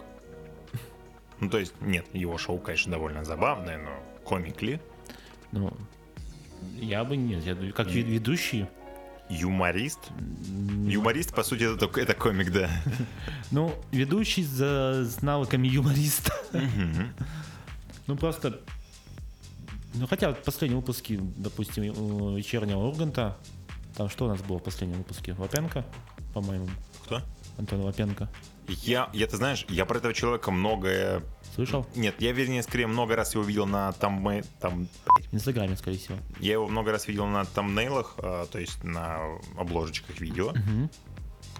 Ну, 1.39 1.49
то 1.49 1.57
есть, 1.57 1.73
нет, 1.81 2.05
его 2.13 2.37
шоу, 2.37 2.59
конечно, 2.59 2.91
довольно 2.91 3.25
забавное, 3.25 3.79
но 3.79 3.89
комик 4.23 4.61
ли? 4.61 4.79
Ну, 5.51 5.73
я 6.79 7.03
бы 7.03 7.17
нет, 7.17 7.43
я 7.43 7.55
как 7.71 7.87
ве- 7.87 8.01
ведущий. 8.03 8.65
Юморист? 9.29 9.99
Юморист, 10.87 11.33
по 11.33 11.43
сути, 11.43 11.63
это, 11.73 11.85
это 11.99 12.13
комик, 12.13 12.51
да. 12.51 12.69
Ну, 13.51 13.73
ведущий 13.91 14.43
за, 14.43 15.03
с 15.05 15.21
навыками 15.21 15.67
юмориста. 15.67 16.31
Ну, 18.07 18.15
просто... 18.15 18.59
Ну, 19.95 20.05
хотя 20.05 20.31
последние 20.33 20.79
выпуски, 20.79 21.19
допустим, 21.37 21.85
у 21.97 22.35
вечернего 22.37 22.85
Урганта, 22.87 23.35
там 23.97 24.09
что 24.09 24.25
у 24.25 24.27
нас 24.27 24.41
было 24.43 24.59
в 24.59 24.63
последнем 24.63 24.97
выпуске? 24.97 25.33
Лапенко, 25.39 25.83
по-моему, 26.33 26.67
Кто? 27.05 27.21
Антон 27.57 27.81
Лапенко. 27.81 28.29
Я, 28.67 29.09
я, 29.13 29.27
ты 29.27 29.37
знаешь, 29.37 29.65
я 29.69 29.85
про 29.85 29.97
этого 29.97 30.13
человека 30.13 30.51
многое... 30.51 31.21
Слышал? 31.53 31.85
Нет, 31.95 32.15
я, 32.19 32.31
вернее, 32.31 32.63
скорее 32.63 32.87
много 32.87 33.15
раз 33.15 33.33
его 33.33 33.43
видел 33.43 33.65
на 33.65 33.91
там, 33.93 34.25
там 34.59 34.87
В 35.31 35.33
Инстаграме, 35.33 35.77
скорее 35.77 35.97
всего. 35.97 36.17
Я 36.39 36.53
его 36.53 36.67
много 36.67 36.91
раз 36.91 37.07
видел 37.07 37.27
на 37.27 37.45
тамнейлах, 37.45 38.15
а, 38.17 38.45
то 38.47 38.59
есть 38.59 38.83
на 38.83 39.19
обложечках 39.57 40.19
видео. 40.19 40.51
Мгм. 40.51 40.89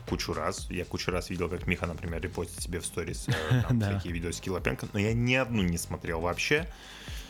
Кучу 0.09 0.33
раз. 0.33 0.67
Я 0.69 0.85
кучу 0.85 1.12
раз 1.12 1.29
видел, 1.29 1.50
как 1.50 1.65
Миха, 1.65 1.88
например, 1.88 2.21
репостит 2.21 2.62
себе 2.62 2.79
в 2.79 2.85
сторис 2.85 3.27
э, 3.27 3.62
там 3.67 3.79
Да. 3.79 3.91
всякие 3.91 4.13
видосики 4.13 4.50
Лапенко, 4.50 4.88
но 4.93 5.00
я 5.00 5.13
ни 5.13 5.33
одну 5.35 5.62
не 5.63 5.77
смотрел 5.77 6.19
вообще. 6.21 6.67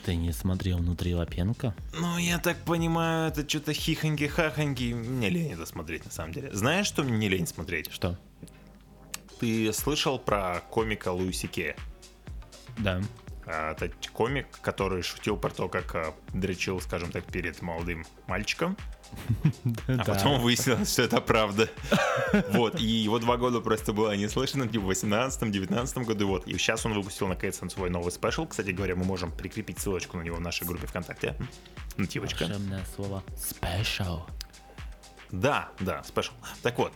Ты 0.06 0.16
не 0.16 0.32
смотрел 0.34 0.78
внутри 0.78 1.16
Лапенко? 1.16 1.74
Ну, 2.00 2.18
я 2.18 2.38
так 2.38 2.58
понимаю, 2.58 3.30
это 3.32 3.48
что-то 3.48 3.72
хихоньки-хахоньки. 3.72 4.94
Мне 4.94 5.30
лень 5.30 5.54
это 5.54 5.66
смотреть, 5.66 6.06
на 6.06 6.12
самом 6.12 6.32
деле. 6.32 6.50
Знаешь, 6.54 6.86
что 6.86 7.04
мне 7.04 7.18
не 7.18 7.30
лень 7.30 7.48
смотреть? 7.48 7.92
Что? 7.92 8.18
Ты 9.40 9.72
слышал 9.74 10.20
про 10.20 10.62
комика 10.70 11.12
Луиси 11.12 11.48
Кея? 11.48 11.76
Да. 12.78 13.02
А, 13.46 13.74
Это 13.74 13.92
комик, 14.12 14.48
который 14.62 15.02
шутил 15.04 15.38
про 15.38 15.50
то, 15.50 15.70
как 15.70 15.96
а, 15.96 16.14
дрочил, 16.34 16.82
скажем 16.82 17.12
так, 17.12 17.26
перед 17.26 17.62
молодым 17.62 18.06
мальчиком. 18.28 18.78
А 19.88 20.04
потом 20.04 20.42
выяснилось, 20.42 20.92
что 20.92 21.04
это 21.04 21.22
правда. 21.22 21.70
Вот, 22.50 22.80
и 22.82 22.86
его 22.86 23.20
два 23.20 23.38
года 23.38 23.62
просто 23.62 23.94
было 23.94 24.16
не 24.16 24.28
слышно, 24.28 24.68
типа 24.68 24.86
в 24.86 24.90
18-19 24.90 26.04
году, 26.04 26.28
вот. 26.28 26.48
И 26.48 26.58
сейчас 26.58 26.86
он 26.86 26.94
выпустил 26.94 27.28
наконец-то 27.28 27.70
свой 27.70 27.90
новый 27.90 28.12
спешл. 28.12 28.46
Кстати 28.48 28.72
говоря, 28.72 28.96
мы 28.96 29.06
можем 29.06 29.32
прикрепить 29.32 29.80
ссылочку 29.80 30.18
на 30.18 30.22
него 30.24 30.38
в 30.38 30.42
нашей 30.42 30.66
группе 30.68 30.88
ВКонтакте. 30.88 31.36
Нативочка. 31.98 32.46
Волшебное 32.46 32.84
слово 32.96 33.24
special. 33.36 34.22
Да, 35.32 35.70
да, 35.80 36.04
спешл. 36.04 36.34
Так 36.62 36.78
вот, 36.78 36.92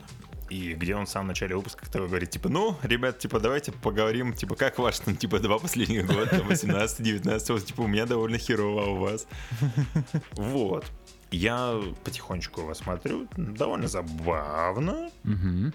и 0.49 0.73
где 0.73 0.95
он 0.95 1.05
в 1.05 1.09
самом 1.09 1.27
начале 1.27 1.55
выпуска 1.55 1.85
такой 1.85 2.07
говорит, 2.07 2.31
типа, 2.31 2.49
ну, 2.49 2.75
ребят, 2.83 3.19
типа, 3.19 3.39
давайте 3.39 3.71
поговорим, 3.71 4.33
типа, 4.33 4.55
как 4.55 4.79
ваш, 4.79 4.99
там, 4.99 5.15
типа, 5.15 5.39
два 5.39 5.59
последних 5.59 6.07
года, 6.07 6.27
там, 6.27 6.47
18 6.47 7.01
19 7.01 7.49
вот, 7.49 7.65
типа, 7.65 7.81
у 7.81 7.87
меня 7.87 8.05
довольно 8.05 8.37
херово, 8.37 8.83
а 8.83 8.87
у 8.87 8.95
вас. 8.95 9.27
Вот. 10.33 10.85
Я 11.31 11.79
потихонечку 12.03 12.61
его 12.61 12.73
смотрю, 12.73 13.27
довольно 13.37 13.87
забавно, 13.87 15.11
Угу. 15.23 15.71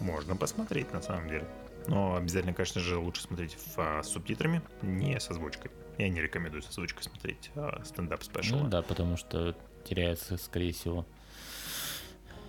можно 0.00 0.36
посмотреть, 0.36 0.92
на 0.92 1.02
самом 1.02 1.28
деле. 1.28 1.46
Но 1.86 2.16
обязательно, 2.16 2.54
конечно 2.54 2.80
же, 2.80 2.96
лучше 2.96 3.22
смотреть 3.22 3.54
в, 3.54 3.78
а, 3.78 4.02
с 4.02 4.08
субтитрами, 4.08 4.62
не 4.80 5.20
с 5.20 5.30
озвучкой. 5.30 5.70
Я 5.98 6.08
не 6.08 6.22
рекомендую 6.22 6.62
с 6.62 6.68
озвучкой 6.70 7.02
смотреть 7.02 7.50
а, 7.56 7.82
стендап 7.84 8.22
спешл. 8.22 8.56
Ну 8.56 8.68
да, 8.68 8.80
потому 8.80 9.18
что 9.18 9.54
теряется, 9.84 10.38
скорее 10.38 10.72
всего. 10.72 11.04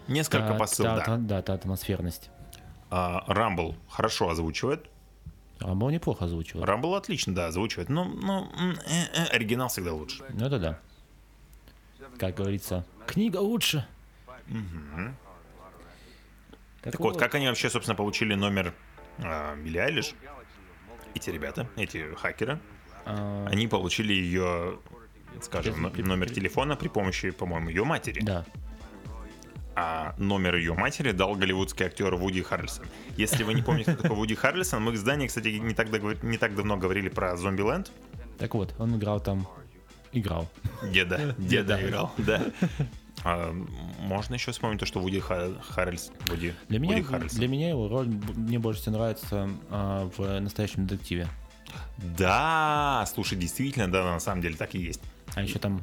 Несколько 0.08 0.48
та- 0.48 0.58
посыл, 0.58 0.84
та- 0.86 0.96
да. 0.96 1.02
та- 1.06 1.18
Да, 1.18 1.42
та 1.42 1.54
атмосферность. 1.54 2.30
Рамбл 2.90 3.76
хорошо 3.90 4.30
озвучивает, 4.30 4.86
Рамбо 5.60 5.90
неплохо 5.92 6.26
озвучивал. 6.26 6.66
Рамбл 6.66 6.96
отлично, 6.96 7.34
да, 7.34 7.48
озвучивает. 7.48 7.90
Но, 7.90 8.04
ну, 8.06 8.50
м, 8.60 8.72
э, 8.72 9.06
э, 9.16 9.24
оригинал 9.36 9.68
всегда 9.70 9.94
лучше. 9.94 10.24
Ну 10.30 10.46
это 10.46 10.60
да. 10.60 10.80
Как 12.20 12.36
говорится, 12.36 12.86
книга 13.08 13.38
лучше. 13.38 13.86
Мгм. 14.48 15.16
Так 16.82 17.00
вот, 17.00 17.18
как 17.18 17.36
они 17.36 17.48
вообще, 17.48 17.70
собственно, 17.70 17.96
получили 17.96 18.36
номер 18.36 18.74
а, 19.20 19.56
Билли 19.56 19.78
Айлиш? 19.78 20.14
Эти 21.16 21.30
ребята, 21.30 21.68
эти 21.78 22.14
хакеры, 22.16 22.60
а, 23.06 23.48
они 23.50 23.68
получили 23.68 24.14
ее, 24.14 24.78
скажем, 25.42 25.82
но- 25.82 25.90
номер 25.90 26.30
телефона 26.30 26.76
при 26.76 26.90
помощи, 26.90 27.32
по-моему, 27.32 27.70
ее 27.70 27.86
матери. 27.86 28.20
Да. 28.22 28.46
А 29.77 30.15
номер 30.17 30.55
ее 30.55 30.74
матери 30.74 31.12
дал 31.12 31.36
голливудский 31.36 31.86
актер 31.86 32.15
Вуди 32.15 32.41
Харрельсон. 32.41 32.86
Если 33.17 33.44
вы 33.44 33.53
не 33.53 33.62
помните, 33.62 33.94
кто 33.94 34.03
такой 34.03 34.17
Вуди 34.17 34.34
Харрельсон, 34.36 34.82
мы 34.84 34.96
с 34.96 35.03
Даней, 35.03 35.27
кстати, 35.27 35.50
не 35.50 35.74
так, 35.74 35.89
договор- 35.89 36.25
не 36.25 36.38
так 36.38 36.55
давно 36.55 36.77
говорили 36.77 37.10
про 37.10 37.36
Зомбиленд. 37.36 37.91
Так 38.38 38.53
вот, 38.55 38.74
он 38.79 38.96
играл 38.96 39.20
там. 39.20 39.48
Играл. 40.13 40.48
Деда, 40.94 41.17
Деда. 41.38 41.41
деда 41.77 41.88
играл, 41.88 42.12
да. 42.17 42.41
А, 43.24 43.51
можно 44.01 44.36
еще 44.36 44.51
вспомнить 44.51 44.79
то, 44.79 44.86
что 44.86 45.00
Вуди 45.00 45.20
Ха- 45.20 45.50
Харрельс, 45.70 46.12
Вуди, 46.27 46.53
Для 46.70 46.77
меня, 46.79 46.98
Вуди 46.98 47.08
Харрельсон. 47.08 47.39
для 47.39 47.48
меня 47.48 47.70
его 47.70 47.88
роль 47.88 48.08
мне 48.08 48.60
больше 48.60 48.82
всего 48.82 48.98
нравится 48.98 49.50
а, 49.72 50.10
в 50.15 50.39
настоящем 50.41 50.86
детективе. 50.86 51.27
Да, 51.98 53.05
слушай, 53.13 53.36
действительно, 53.38 53.91
да, 53.91 54.03
на 54.03 54.20
самом 54.20 54.41
деле 54.41 54.55
так 54.55 54.75
и 54.75 54.79
есть. 54.79 55.01
А 55.34 55.41
еще 55.41 55.58
там 55.60 55.82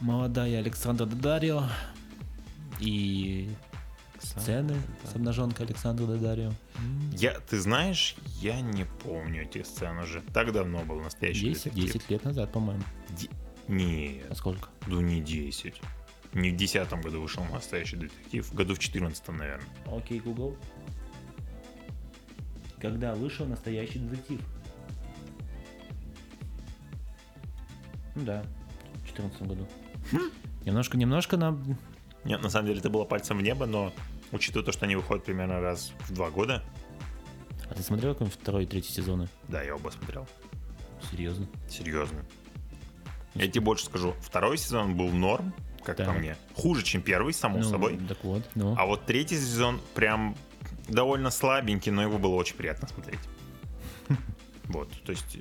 молодая 0.00 0.58
Александра 0.58 1.06
Дадарио 1.06 1.64
и 2.80 3.48
сцены 4.18 4.76
с 5.04 5.14
обнаженкой 5.14 5.66
Александра 5.66 6.06
Дадарио. 6.06 6.52
Я, 7.12 7.38
ты 7.40 7.60
знаешь, 7.60 8.16
я 8.40 8.60
не 8.60 8.84
помню 9.04 9.42
этих 9.42 9.66
сцен 9.66 9.98
уже. 9.98 10.20
Так 10.32 10.52
давно 10.52 10.84
был 10.84 11.00
настоящий 11.00 11.48
10, 11.50 11.64
детектив. 11.64 11.92
10 11.94 12.10
лет 12.10 12.24
назад, 12.24 12.52
по-моему. 12.52 12.82
Де- 13.10 13.28
Нет, 13.68 14.26
А 14.30 14.34
сколько? 14.34 14.68
ну 14.86 15.00
не 15.00 15.20
10. 15.20 15.80
Не 16.34 16.50
в 16.50 16.56
десятом 16.56 17.00
году 17.00 17.20
вышел 17.22 17.44
настоящий 17.44 17.96
детектив, 17.96 18.52
году 18.52 18.74
в 18.74 18.78
14 18.78 19.28
наверное. 19.28 19.68
Окей, 19.86 20.20
Google. 20.20 20.56
Когда 22.80 23.14
вышел 23.14 23.46
настоящий 23.46 23.98
детектив? 24.00 24.40
Ну 28.14 28.24
да, 28.24 28.42
в 28.94 29.14
2014 29.14 29.42
году. 29.42 29.66
Немножко, 30.64 30.96
немножко 30.96 31.36
на... 31.36 31.58
Нет, 32.26 32.42
на 32.42 32.50
самом 32.50 32.66
деле 32.66 32.80
это 32.80 32.90
было 32.90 33.04
пальцем 33.04 33.38
в 33.38 33.42
небо, 33.42 33.66
но 33.66 33.92
учитывая 34.32 34.64
то, 34.64 34.72
что 34.72 34.84
они 34.84 34.96
выходят 34.96 35.24
примерно 35.24 35.60
раз 35.60 35.92
в 36.08 36.12
два 36.12 36.30
года, 36.30 36.62
А 37.70 37.74
ты 37.74 37.82
смотрел 37.82 38.12
какой-нибудь 38.14 38.38
второй 38.40 38.64
и 38.64 38.66
третий 38.66 38.92
сезоны? 38.92 39.28
да, 39.48 39.62
я 39.62 39.74
оба 39.74 39.90
смотрел. 39.90 40.26
Серьезно? 41.10 41.46
Серьезно. 41.68 42.24
Я 43.34 43.48
тебе 43.48 43.60
больше 43.60 43.84
скажу, 43.86 44.14
второй 44.20 44.56
сезон 44.58 44.96
был 44.96 45.08
норм, 45.10 45.52
как 45.84 45.98
Да. 45.98 46.06
по 46.06 46.12
мне. 46.12 46.36
Хуже, 46.54 46.82
чем 46.82 47.02
первый, 47.02 47.32
само 47.32 47.58
ну, 47.58 47.64
собой. 47.64 47.98
Так 48.08 48.24
вот, 48.24 48.42
ну. 48.54 48.74
А 48.78 48.86
вот 48.86 49.04
третий 49.06 49.36
сезон 49.36 49.80
прям 49.94 50.36
довольно 50.88 51.30
слабенький, 51.30 51.92
но 51.92 52.02
его 52.02 52.18
было 52.18 52.34
очень 52.34 52.56
приятно 52.56 52.88
смотреть. 52.88 53.20
Вот, 54.64 54.90
то 55.04 55.12
есть... 55.12 55.38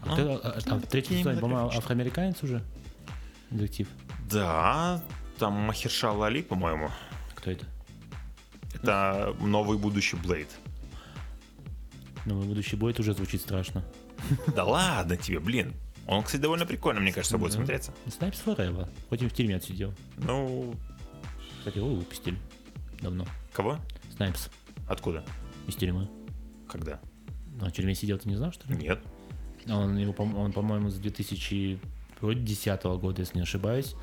А, 0.00 0.16
ну, 0.16 0.40
а- 0.42 0.58
а- 0.66 0.78
в 0.78 0.86
третьем 0.86 1.18
сезоне, 1.18 1.40
по-моему, 1.40 1.68
афроамериканец 1.68 2.42
уже? 2.42 2.62
Детектив. 3.50 3.86
Да, 4.30 5.02
там 5.38 5.52
Махершал 5.54 6.22
Али, 6.22 6.42
по-моему. 6.42 6.90
Кто 7.34 7.50
это? 7.50 7.64
Это 8.74 9.34
новый 9.40 9.78
будущий 9.78 10.16
Блейд. 10.16 10.48
Ну, 12.24 12.42
будущий 12.42 12.76
бой 12.76 12.94
уже 12.98 13.14
звучит 13.14 13.40
страшно. 13.40 13.84
Да 14.54 14.64
ладно 14.64 15.16
тебе, 15.16 15.38
блин. 15.38 15.74
Он, 16.06 16.22
кстати, 16.22 16.40
довольно 16.42 16.66
прикольно, 16.66 17.00
мне 17.00 17.12
кажется, 17.12 17.38
будет 17.38 17.52
смотреться. 17.52 17.92
Снайпс 18.08 18.42
Forever. 18.44 18.88
Хоть 19.08 19.22
и 19.22 19.28
в 19.28 19.32
тюрьме 19.32 19.56
отсидел. 19.56 19.94
Ну, 20.16 20.74
Кстати, 21.58 21.78
его 21.78 21.94
выпустили. 21.94 22.38
Давно. 23.00 23.26
кого? 23.52 23.78
Снайпс 24.16 24.48
Откуда? 24.88 25.24
из 25.66 25.74
тюрьмы. 25.74 26.08
Когда? 26.68 27.00
А 27.60 27.66
в 27.66 27.72
тюрьме 27.72 27.94
сидел, 27.94 28.18
ты 28.18 28.28
не 28.28 28.36
знал, 28.36 28.52
что 28.52 28.68
ли? 28.68 28.76
Нет. 28.76 29.00
Он, 29.68 29.96
его, 29.96 30.14
он 30.16 30.52
по-моему, 30.52 30.90
с 30.90 30.98
2010 32.20 32.82
года, 33.00 33.22
если 33.22 33.36
не 33.38 33.42
ошибаюсь. 33.42 33.94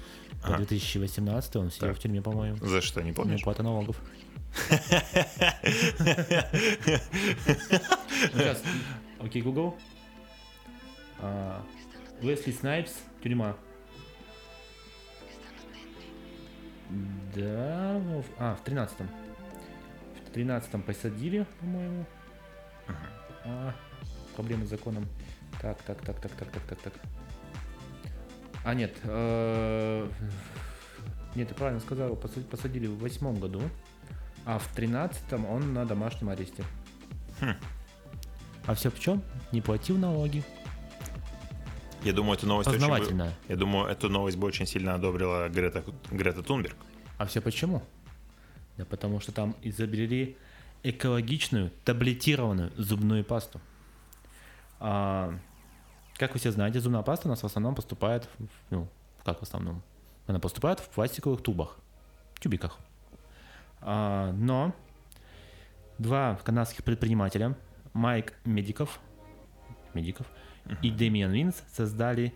По 0.41 0.50
Ага. 0.50 0.58
2018 0.58 1.55
он 1.55 1.72
сидел 1.72 1.89
Так. 1.89 1.98
в 1.98 2.01
тюрьме, 2.01 2.22
по-моему. 2.22 2.58
За 2.65 2.82
что, 2.82 3.01
не 3.01 3.10
Ну, 3.12 3.15
помнишь? 3.15 3.41
уплата 3.41 3.63
налогов. 3.63 4.00
Сейчас. 8.32 8.62
Окей, 9.20 9.41
Google. 9.41 9.77
А, 11.20 11.63
Уэсли 12.22 12.51
Снайпс, 12.51 12.91
тюрьма. 13.24 13.55
Да, 17.36 18.00
ну, 18.03 18.22
в- 18.22 18.25
а, 18.38 18.55
в 18.55 18.63
13-м. 18.63 19.10
В 20.27 20.32
13-м 20.36 20.82
посадили, 20.84 21.46
по-моему. 21.60 22.05
А, 23.46 23.74
проблемы 24.36 24.65
с 24.65 24.70
законом. 24.70 25.08
Так, 25.62 25.82
так, 25.84 26.01
так, 26.01 26.20
так, 26.20 26.32
так, 26.34 26.51
так, 26.51 26.63
так, 26.63 26.79
так. 26.79 26.93
А, 28.63 28.74
нет. 28.74 28.96
э, 29.03 30.08
Нет, 31.36 31.50
ты 31.50 31.55
правильно 31.55 31.79
сказал, 31.82 32.15
посадили 32.15 32.88
в 32.88 32.98
восьмом 33.00 33.39
году, 33.39 33.62
а 34.46 34.60
в 34.60 34.67
тринадцатом 34.74 35.46
он 35.46 35.74
на 35.74 35.86
домашнем 35.86 36.29
аресте. 36.29 36.63
Хм. 37.41 37.55
А 38.65 38.74
все 38.75 38.89
в 38.89 39.00
чем? 39.00 39.22
Не 39.51 39.62
платил 39.62 39.98
налоги. 39.98 40.43
Я 42.03 42.13
думаю, 42.13 42.38
эту 42.38 42.48
новость 42.48 42.70
очень. 42.70 43.22
Я 43.48 43.55
думаю, 43.55 43.88
эту 43.88 44.10
новость 44.10 44.38
бы 44.38 44.48
очень 44.48 44.65
сильно 44.65 44.96
одобрила 44.96 45.48
Грета, 45.50 45.84
Грета 46.12 46.43
Тунберг. 46.43 46.75
А 47.17 47.25
все 47.25 47.41
почему? 47.41 47.82
Да 48.77 48.86
потому 48.86 49.20
что 49.20 49.32
там 49.32 49.55
изобрели 49.62 50.36
экологичную 50.84 51.72
таблетированную 51.86 52.72
зубную 52.77 53.24
пасту. 53.24 53.62
А, 54.79 55.34
как 56.17 56.34
вы 56.34 56.39
все 56.39 56.51
знаете, 56.51 56.79
зубная 56.79 57.01
паста 57.01 57.27
у 57.27 57.29
нас 57.29 57.41
в 57.41 57.46
основном 57.46 57.75
поступает, 57.75 58.27
в- 58.38 58.48
ну, 58.72 58.88
как 59.24 59.39
в 59.39 59.43
основном? 59.43 59.82
Она 60.27 60.39
поступает 60.39 60.79
в 60.79 60.88
пластиковых 60.89 61.41
тубах, 61.41 61.77
тюбиках. 62.39 62.77
А, 63.82 64.32
но 64.34 64.74
два 65.98 66.39
канадских 66.43 66.84
предпринимателя, 66.84 67.58
Майк 67.93 68.34
Медиков, 68.46 69.00
Медиков 69.93 70.25
и 70.82 70.89
Дэмиан 70.89 71.32
Винс 71.32 71.62
создали 71.72 72.34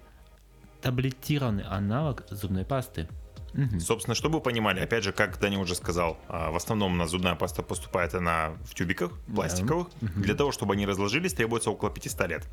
таблетированный 0.81 1.63
аналог 1.63 2.24
зубной 2.29 2.65
пасты. 2.65 3.07
Мгм. 3.53 3.79
Собственно, 3.79 4.13
чтобы 4.13 4.36
вы 4.36 4.41
понимали, 4.41 4.81
опять 4.81 5.03
же, 5.03 5.12
как 5.13 5.39
Даня 5.39 5.57
уже 5.57 5.74
сказал, 5.74 6.17
а, 6.27 6.51
в 6.51 6.55
основном 6.55 6.93
у 6.93 6.96
нас 6.96 7.10
зубная 7.10 7.34
паста 7.36 7.63
поступает 7.63 8.13
она 8.13 8.51
в 8.65 8.75
тюбиках 8.75 9.12
пластиковых. 9.34 9.88
Для 10.01 10.36
того, 10.36 10.51
чтобы 10.51 10.74
они 10.74 10.86
разложились, 10.86 11.34
требуется 11.34 11.72
около 11.72 11.89
500 11.89 12.27
лет. 12.27 12.48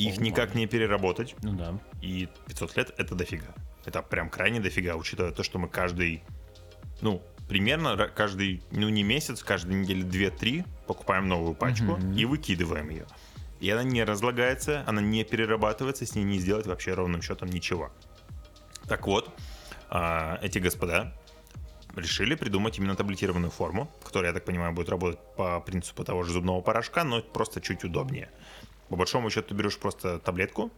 Их 0.00 0.18
О, 0.18 0.22
никак 0.22 0.54
не 0.54 0.66
переработать, 0.66 1.34
Ну 1.42 1.52
да. 1.52 1.78
и 2.00 2.28
500 2.46 2.76
лет 2.76 2.94
это 2.96 3.14
дофига. 3.14 3.54
Это 3.84 4.02
прям 4.02 4.30
крайне 4.30 4.60
дофига, 4.60 4.96
учитывая 4.96 5.32
то, 5.32 5.42
что 5.42 5.58
мы 5.58 5.68
каждый, 5.68 6.22
ну, 7.00 7.22
примерно 7.48 7.96
каждый, 8.08 8.62
ну 8.70 8.88
не 8.88 9.02
месяц, 9.02 9.42
каждые 9.42 9.80
недели 9.80 10.04
2-3 10.04 10.64
покупаем 10.86 11.28
новую 11.28 11.54
пачку 11.54 11.98
и 12.16 12.24
выкидываем 12.24 12.88
ее. 12.90 13.06
И 13.60 13.68
она 13.68 13.82
не 13.82 14.02
разлагается, 14.04 14.84
она 14.86 15.02
не 15.02 15.22
перерабатывается, 15.22 16.06
с 16.06 16.14
ней 16.14 16.24
не 16.24 16.38
сделать 16.38 16.66
вообще 16.66 16.94
ровным 16.94 17.20
счетом 17.20 17.50
ничего. 17.50 17.90
Так 18.88 19.06
вот, 19.06 19.30
а, 19.90 20.38
эти 20.42 20.58
господа 20.58 21.12
решили 21.94 22.34
придумать 22.36 22.78
именно 22.78 22.94
таблетированную 22.94 23.50
форму, 23.50 23.90
которая, 24.02 24.30
я 24.30 24.34
так 24.34 24.44
понимаю, 24.44 24.72
будет 24.72 24.88
работать 24.88 25.18
по 25.36 25.60
принципу 25.60 26.04
того 26.04 26.22
же 26.22 26.32
зубного 26.32 26.60
порошка, 26.62 27.04
но 27.04 27.20
просто 27.20 27.60
чуть 27.60 27.84
удобнее. 27.84 28.30
По 28.90 28.96
большому 28.96 29.30
счету 29.30 29.48
ты 29.48 29.54
берешь 29.54 29.78
просто 29.78 30.18
таблетку, 30.18 30.70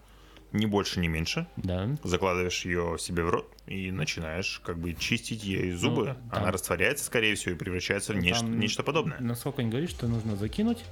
ни 0.52 0.66
больше, 0.66 1.00
ни 1.00 1.08
меньше, 1.08 1.46
Да. 1.56 1.88
закладываешь 2.04 2.64
ее 2.66 2.96
себе 2.98 3.24
в 3.24 3.30
рот 3.30 3.50
и 3.66 3.90
начинаешь 3.90 4.60
как 4.64 4.78
бы 4.78 4.92
чистить 4.94 5.42
ей 5.44 5.72
зубы. 5.72 6.14
Ну, 6.30 6.36
Она 6.38 6.52
растворяется, 6.52 7.04
скорее 7.06 7.34
всего, 7.36 7.54
и 7.54 7.58
превращается 7.58 8.12
в 8.12 8.16
нечто, 8.18 8.40
Там, 8.44 8.60
нечто 8.60 8.82
подобное. 8.82 9.18
Насколько 9.18 9.62
они 9.62 9.70
говорят, 9.70 9.88
что 9.90 10.06
нужно 10.08 10.36
закинуть 10.36 10.84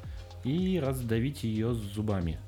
и 0.45 0.81
раздавить 0.81 1.45
ее 1.45 1.75
зубами. 1.75 2.41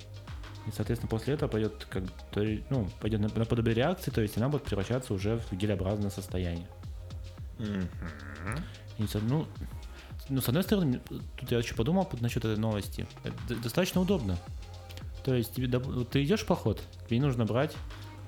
И, 0.66 0.70
соответственно, 0.74 1.10
после 1.10 1.34
этого 1.34 1.50
пойдет 1.50 1.86
как 1.90 2.04
то 2.30 2.40
ну, 2.70 2.88
пойдет 3.00 3.20
на- 3.20 3.28
наподобие 3.40 3.74
реакции, 3.74 4.10
то 4.10 4.22
есть 4.22 4.38
она 4.38 4.48
будет 4.48 4.62
превращаться 4.64 5.12
уже 5.12 5.36
в 5.50 5.52
гелеобразное 5.52 6.08
состояние. 6.10 6.66
Мгм. 7.58 7.88
И, 8.98 9.04
ну, 9.22 9.46
ну, 10.30 10.40
с 10.40 10.48
одной 10.48 10.62
стороны, 10.62 11.00
тут 11.36 11.50
я 11.50 11.58
еще 11.58 11.74
подумал 11.74 12.08
насчет 12.20 12.44
этой 12.44 12.56
новости. 12.58 13.06
Это 13.24 13.56
достаточно 13.56 14.00
удобно. 14.00 14.38
То 15.24 15.34
есть 15.34 15.54
тебе, 15.54 15.68
ты 16.04 16.22
идешь 16.24 16.40
в 16.40 16.46
поход, 16.46 16.80
тебе 17.08 17.20
нужно 17.20 17.44
брать 17.44 17.74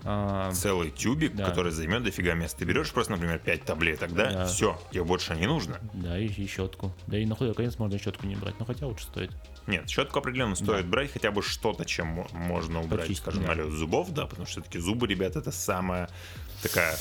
а, 0.07 0.53
Целый 0.53 0.91
тюбик, 0.91 1.35
Да. 1.35 1.47
который 1.47 1.73
займет 1.73 2.03
дофига 2.05 2.35
места. 2.35 2.59
Ты 2.59 2.65
берешь 2.67 2.93
просто, 2.93 3.13
например, 3.13 3.39
5 3.39 3.65
таблеток, 3.65 4.13
да? 4.13 4.31
Да. 4.31 4.45
Все, 4.47 4.79
тебе 4.91 5.03
больше 5.03 5.35
не 5.35 5.47
нужно. 5.47 5.81
да, 5.95 6.19
и, 6.19 6.27
и 6.27 6.47
щетку. 6.47 6.93
Да 7.07 7.17
и 7.19 7.25
на 7.25 7.35
худой 7.35 7.55
конец 7.55 7.79
можно 7.79 7.99
щетку 7.99 8.27
не 8.27 8.37
брать, 8.37 8.55
но 8.61 8.67
хотя 8.67 8.87
лучше 8.87 9.05
стоит. 9.05 9.31
Нет, 9.67 9.89
щетку 9.89 10.19
определенно 10.19 10.57
стоит 10.57 10.87
брать 10.87 11.11
хотя 11.11 11.31
бы 11.31 11.41
что-то, 11.43 11.87
чем 11.87 12.09
мо- 12.09 12.29
можно 12.33 12.81
убрать, 12.83 13.01
Почистить, 13.07 13.23
скажем, 13.23 13.43
да. 13.45 13.49
налет 13.55 13.71
зубов, 13.73 14.11
да, 14.13 14.27
потому 14.27 14.45
что 14.47 14.61
все-таки 14.61 14.79
зубы, 14.79 15.07
ребят, 15.07 15.37
это 15.37 15.51
самая 15.51 16.11
такая 16.63 16.99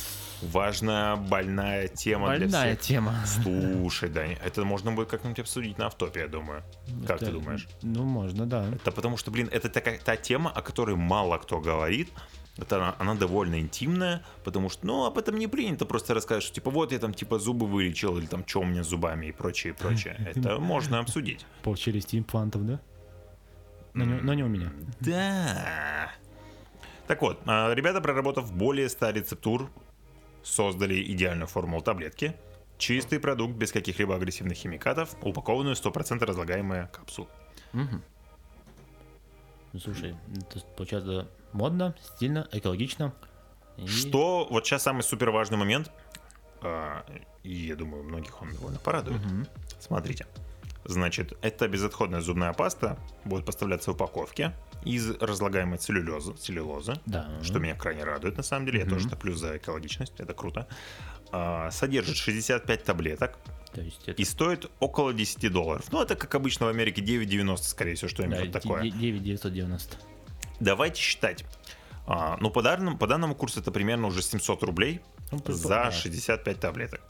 важная, 0.51 1.15
больная 1.15 1.87
тема 1.87 2.35
для 2.37 2.47
Больная 2.47 2.75
всех. 2.75 2.81
тема. 2.81 3.15
Слушай, 3.25 4.09
Даня, 4.09 4.37
это 4.45 4.63
можно 4.65 4.91
будет 4.91 5.09
как-нибудь 5.09 5.39
обсудить 5.39 5.77
на 5.77 5.85
автопе, 5.87 6.21
я 6.21 6.27
думаю. 6.27 6.63
Как 7.07 7.17
Это- 7.17 7.25
ты 7.27 7.31
думаешь? 7.31 7.67
Ну, 7.81 8.03
можно, 8.03 8.45
да. 8.45 8.65
Это 8.73 8.91
потому 8.91 9.17
что, 9.17 9.31
блин, 9.31 9.49
это 9.51 9.69
такая 9.69 9.97
та 9.99 10.15
тема, 10.15 10.51
о 10.51 10.61
которой 10.61 10.95
мало 10.95 11.37
кто 11.37 11.59
говорит. 11.59 12.09
Это 12.57 12.75
она, 12.77 12.95
она 12.99 13.15
довольно 13.15 13.59
интимная, 13.59 14.21
потому 14.43 14.69
что, 14.69 14.85
ну, 14.85 15.05
об 15.05 15.17
этом 15.17 15.37
не 15.39 15.47
принято 15.47 15.85
просто 15.85 16.13
рассказать, 16.13 16.43
что, 16.43 16.53
типа, 16.53 16.69
вот 16.69 16.91
я 16.91 16.99
там, 16.99 17.11
типа, 17.13 17.39
зубы 17.39 17.65
вылечил, 17.65 18.15
или 18.19 18.27
там, 18.27 18.43
что 18.45 18.59
у 18.59 18.63
меня 18.63 18.83
с 18.83 18.87
зубами 18.87 19.25
и 19.27 19.31
прочее, 19.31 19.73
прочее. 19.73 20.15
Это 20.35 20.59
можно 20.59 20.99
обсудить. 20.99 21.45
Пол 21.63 21.75
челюсти 21.75 22.17
имплантов, 22.17 22.63
да? 22.65 22.79
Но 23.95 24.05
не, 24.05 24.13
но 24.21 24.33
не 24.35 24.43
у 24.43 24.47
меня. 24.47 24.71
Да. 24.99 26.11
Так 27.07 27.21
вот, 27.21 27.39
а, 27.47 27.73
ребята, 27.73 28.01
проработав 28.01 28.51
более 28.53 28.87
100 28.87 29.09
рецептур, 29.09 29.69
создали 30.43 31.03
идеальную 31.03 31.47
формулу 31.47 31.81
таблетки. 31.81 32.35
Чистый 32.77 33.19
продукт 33.19 33.55
без 33.55 33.71
каких-либо 33.71 34.15
агрессивных 34.15 34.57
химикатов, 34.57 35.15
упакованную 35.21 35.75
в 35.75 35.79
100% 35.79 36.23
разлагаемые 36.25 36.89
капсулы. 36.91 37.27
Мгм. 37.71 38.01
Ну, 39.71 39.79
слушай, 39.79 40.15
это 40.35 40.59
получается 40.75 41.27
модно, 41.53 41.95
стильно, 42.03 42.47
экологично. 42.51 43.13
И- 43.77 43.87
Что 43.87 44.47
вот 44.49 44.65
сейчас 44.65 44.83
самый 44.83 45.01
супер 45.03 45.31
важный 45.31 45.57
момент, 45.57 45.91
а, 46.61 47.05
и 47.43 47.53
я 47.53 47.75
думаю, 47.75 48.03
многих 48.03 48.39
он 48.41 48.51
довольно 48.53 48.79
порадует. 48.79 49.23
Мгм. 49.25 49.47
Смотрите. 49.79 50.27
Значит, 50.85 51.37
эта 51.41 51.67
безотходная 51.67 52.21
зубная 52.21 52.53
паста 52.53 52.97
будет 53.25 53.45
поставляться 53.45 53.91
в 53.91 53.95
упаковке 53.95 54.53
из 54.83 55.11
разлагаемой 55.21 55.77
целлюлезы, 55.77 56.33
целлюлозы, 56.33 56.95
Да. 57.05 57.29
что 57.41 57.59
меня 57.59 57.75
крайне 57.75 58.03
радует 58.03 58.35
на 58.37 58.43
самом 58.43 58.65
деле. 58.65 58.79
Я 58.79 58.85
Мгм. 58.85 58.95
тоже 58.95 59.09
топлю 59.09 59.33
за 59.33 59.57
экологичность, 59.57 60.13
это 60.19 60.33
круто. 60.33 60.67
А, 61.31 61.71
содержит 61.71 62.15
65 62.17 62.83
таблеток 62.83 63.37
То 63.73 63.81
есть 63.81 64.07
это 64.07 64.21
и 64.21 64.25
стоит 64.25 64.69
около 64.79 65.13
10 65.13 65.49
долларов. 65.49 65.85
Ну, 65.91 66.01
это, 66.01 66.15
как 66.15 66.35
обычно, 66.35 66.67
в 66.67 66.69
Америке 66.69 67.01
9,90, 67.01 67.63
скорее 67.69 67.95
всего, 67.95 68.07
что-нибудь 68.09 68.37
да, 68.37 68.43
вот 68.43 68.51
такое. 68.51 68.81
9990. 68.83 69.97
Давайте 70.59 71.01
считать. 71.01 71.43
А, 72.05 72.37
ну, 72.39 72.51
по 72.51 72.61
данному, 72.61 72.97
по 72.97 73.07
данному 73.07 73.33
курсу 73.33 73.61
это 73.61 73.71
примерно 73.71 74.07
уже 74.07 74.21
700 74.21 74.61
рублей 74.63 75.01
Ну, 75.31 75.41
за 75.47 75.69
да. 75.69 75.91
65 75.91 76.59
таблеток. 76.59 77.01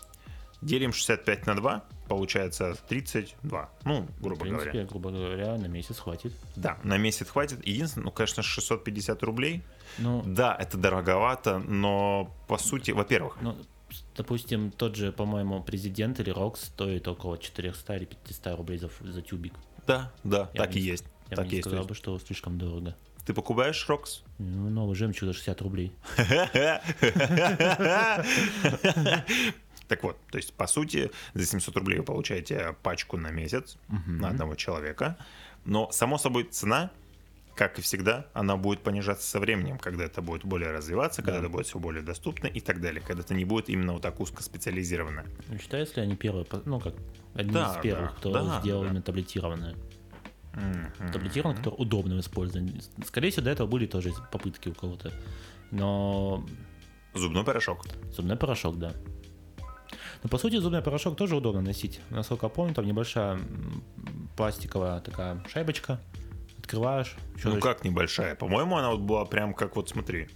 Делим 0.65 0.93
65 0.93 1.45
на 1.47 1.56
2, 1.56 1.84
получается 2.08 2.76
32. 2.88 3.69
Ну, 3.86 4.08
В 4.17 4.21
грубо 4.21 4.41
принципе, 4.41 4.71
говоря. 4.71 4.86
грубо 4.88 5.10
говоря, 5.12 5.58
на 5.58 5.67
месяц 5.67 5.99
хватит. 5.99 6.34
Да, 6.56 6.78
на 6.84 6.97
месяц 6.97 7.30
хватит. 7.30 7.65
Единственное, 7.65 8.06
ну, 8.06 8.12
конечно, 8.12 8.43
650 8.43 9.23
рублей. 9.23 9.62
Ну, 9.99 10.23
Да, 10.26 10.56
это 10.60 10.78
дороговато, 10.78 11.60
но 11.60 12.32
по 12.47 12.58
сути, 12.58 12.91
во-первых, 12.91 13.38
ну, 13.41 13.56
допустим, 14.17 14.71
тот 14.71 14.95
же, 14.95 15.12
по-моему, 15.12 15.62
президент 15.63 16.19
или 16.19 16.32
Рокс 16.32 16.65
стоит 16.65 17.08
около 17.08 17.38
400 17.38 17.95
или 17.97 18.06
500 18.06 18.58
рублей 18.58 18.80
за, 18.80 18.89
за 19.02 19.21
тюбик. 19.21 19.54
да, 19.86 20.12
да, 20.23 20.49
Я 20.54 20.62
так 20.62 20.71
бы 20.71 20.80
и 20.80 20.82
не- 20.82 20.88
есть. 20.88 21.06
Я 21.30 21.36
так 21.38 21.45
бы 21.45 21.49
и 21.49 21.52
не 21.52 21.56
есть. 21.58 21.67
сказал 21.67 21.84
То 21.84 21.89
бы, 21.89 21.95
что 21.95 22.19
слишком 22.19 22.58
дорого. 22.58 22.88
есть 22.88 22.97
Ты 23.26 23.34
покупаешь 23.34 23.88
Рокс? 23.88 24.23
Ну, 24.39 24.69
новый 24.69 24.95
жемчуг 24.95 25.28
за 25.28 25.34
60 25.34 25.62
рублей. 25.62 25.93
Так 29.88 30.04
вот, 30.04 30.17
то 30.32 30.38
есть, 30.38 30.54
по 30.54 30.67
сути, 30.67 31.12
за 31.34 31.46
700 31.46 31.76
рублей 31.78 32.00
вы 32.00 32.04
получаете 32.06 32.76
пачку 32.84 33.17
на 33.17 33.32
месяц 33.32 33.78
на 34.08 34.30
одного 34.30 34.56
человека. 34.56 35.17
Но, 35.65 35.91
само 35.91 36.17
собой, 36.17 36.43
цена, 36.46 36.89
как 37.56 37.78
и 37.80 37.82
всегда, 37.82 38.26
она 38.34 38.58
будет 38.58 38.82
понижаться 38.82 39.28
со 39.30 39.39
временем, 39.39 39.78
когда 39.78 40.06
это 40.06 40.22
будет 40.22 40.43
более 40.43 40.72
развиваться, 40.72 41.22
когда 41.22 41.39
Да. 41.39 41.46
это 41.46 41.50
будет 41.50 41.67
все 41.67 41.78
более 41.80 42.02
доступно 42.02 42.48
и 42.48 42.60
так 42.60 42.82
далее, 42.82 43.02
когда 43.02 43.22
это 43.22 43.34
не 43.36 43.46
будет 43.46 43.69
именно 43.69 43.93
вот 43.93 44.02
так 44.02 44.19
узко 44.19 44.41
специализировано. 44.41 45.26
Ну, 45.48 45.58
Считаются 45.60 45.98
ли 45.98 46.08
они 46.08 46.15
первые, 46.15 46.46
ну 46.65 46.80
как, 46.80 46.96
одни 47.36 47.52
Да, 47.54 47.76
из 47.76 47.82
первых, 47.84 48.10
да, 48.12 48.15
кто 48.17 48.32
да, 48.34 48.60
сделал 48.62 48.82
да. 48.84 48.88
именно 48.88 49.02
таблетированное? 49.04 49.76
Мгм. 50.54 51.12
Таблетированное, 51.12 51.58
которое 51.58 51.76
удобно 51.78 52.15
в 52.15 52.19
использовании. 52.19 52.82
Скорее 53.06 53.30
всего, 53.32 53.43
до 53.46 53.52
этого 53.52 53.67
были 53.67 53.86
тоже 53.86 54.12
попытки 54.32 54.69
у 54.69 54.74
кого-то. 54.74 55.12
Но 55.72 56.46
Зубной 57.13 57.43
порошок. 57.43 57.86
зубной 58.12 58.36
порошок, 58.38 58.78
да. 58.80 58.93
Но 60.24 60.30
по 60.30 60.38
сути 60.38 60.56
зубной 60.58 60.82
порошок 60.82 61.18
тоже 61.18 61.36
удобно 61.36 61.62
носить. 61.62 62.00
Насколько 62.10 62.46
я 62.46 62.50
помню, 62.50 62.74
там 62.74 62.86
небольшая 62.86 63.40
пластиковая 64.38 65.00
такая 65.02 65.44
шайбочка. 65.52 66.00
Открываешь. 66.60 67.16
Ну 67.44 67.60
как 67.60 67.84
небольшая? 67.84 68.36
По-моему, 68.36 68.78
она 68.78 68.92
вот 68.92 69.02
была 69.02 69.26
прям 69.26 69.54
как 69.54 69.76
вот 69.76 69.90
смотри. 69.90 70.30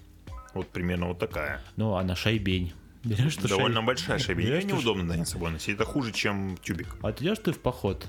Вот 0.53 0.67
примерно 0.69 1.07
вот 1.07 1.19
такая. 1.19 1.61
Ну, 1.75 1.95
она 1.95 2.15
шайбень. 2.15 2.73
Берешь 3.03 3.35
ты 3.37 3.47
Довольно 3.47 3.79
шайб- 3.79 3.85
большая 3.85 4.19
шайба. 4.19 4.41
Ее 4.41 4.63
неудобно 4.63 5.15
да, 5.15 5.23
с 5.23 5.29
собой 5.29 5.51
носить. 5.51 5.75
Это 5.75 5.85
хуже, 5.85 6.11
чем 6.11 6.57
тюбик. 6.61 6.95
А 7.01 7.11
ты 7.13 7.23
идешь 7.23 7.37
ты 7.39 7.53
в 7.53 7.59
поход 7.59 8.05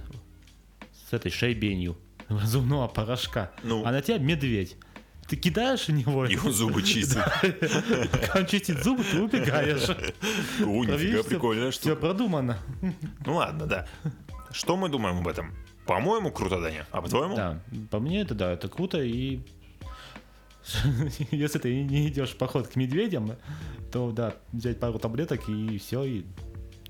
с 1.08 1.12
этой 1.12 1.30
шайбенью 1.30 1.96
зубного 2.28 2.88
порошка, 2.88 3.52
Ну. 3.62 3.84
а 3.84 3.92
на 3.92 4.02
тебя 4.02 4.18
медведь. 4.18 4.76
Ты 5.28 5.36
кидаешь 5.36 5.88
в 5.88 5.92
него, 5.92 6.24
Его 6.24 6.50
зубы 6.50 6.82
чистят. 6.82 7.30
пока 8.10 8.38
он 8.38 8.46
чистит 8.46 8.82
зубы, 8.82 9.04
ты 9.04 9.20
убегаешь. 9.20 9.88
О, 10.60 10.84
нифига 10.84 11.22
прикольная 11.22 11.70
Все 11.70 11.80
штука. 11.80 11.96
продумано. 11.96 12.58
Ну 13.26 13.34
ладно, 13.34 13.66
да. 13.66 13.86
Что 14.50 14.76
мы 14.78 14.88
думаем 14.88 15.18
об 15.18 15.28
этом? 15.28 15.54
По-моему, 15.86 16.30
круто, 16.30 16.60
Даня. 16.60 16.86
А 16.90 17.02
по-твоему? 17.02 17.36
Да, 17.36 17.60
по 17.90 17.98
мне 17.98 18.22
это 18.22 18.34
да, 18.34 18.52
это 18.52 18.68
круто 18.68 19.02
и 19.02 19.40
если 21.30 21.58
ты 21.58 21.82
не 21.82 22.08
идешь 22.08 22.30
в 22.30 22.36
поход 22.36 22.68
к 22.68 22.76
медведям, 22.76 23.32
то 23.92 24.10
да, 24.12 24.34
взять 24.52 24.80
пару 24.80 24.98
таблеток 24.98 25.48
и 25.48 25.78
все, 25.78 26.04
и 26.04 26.24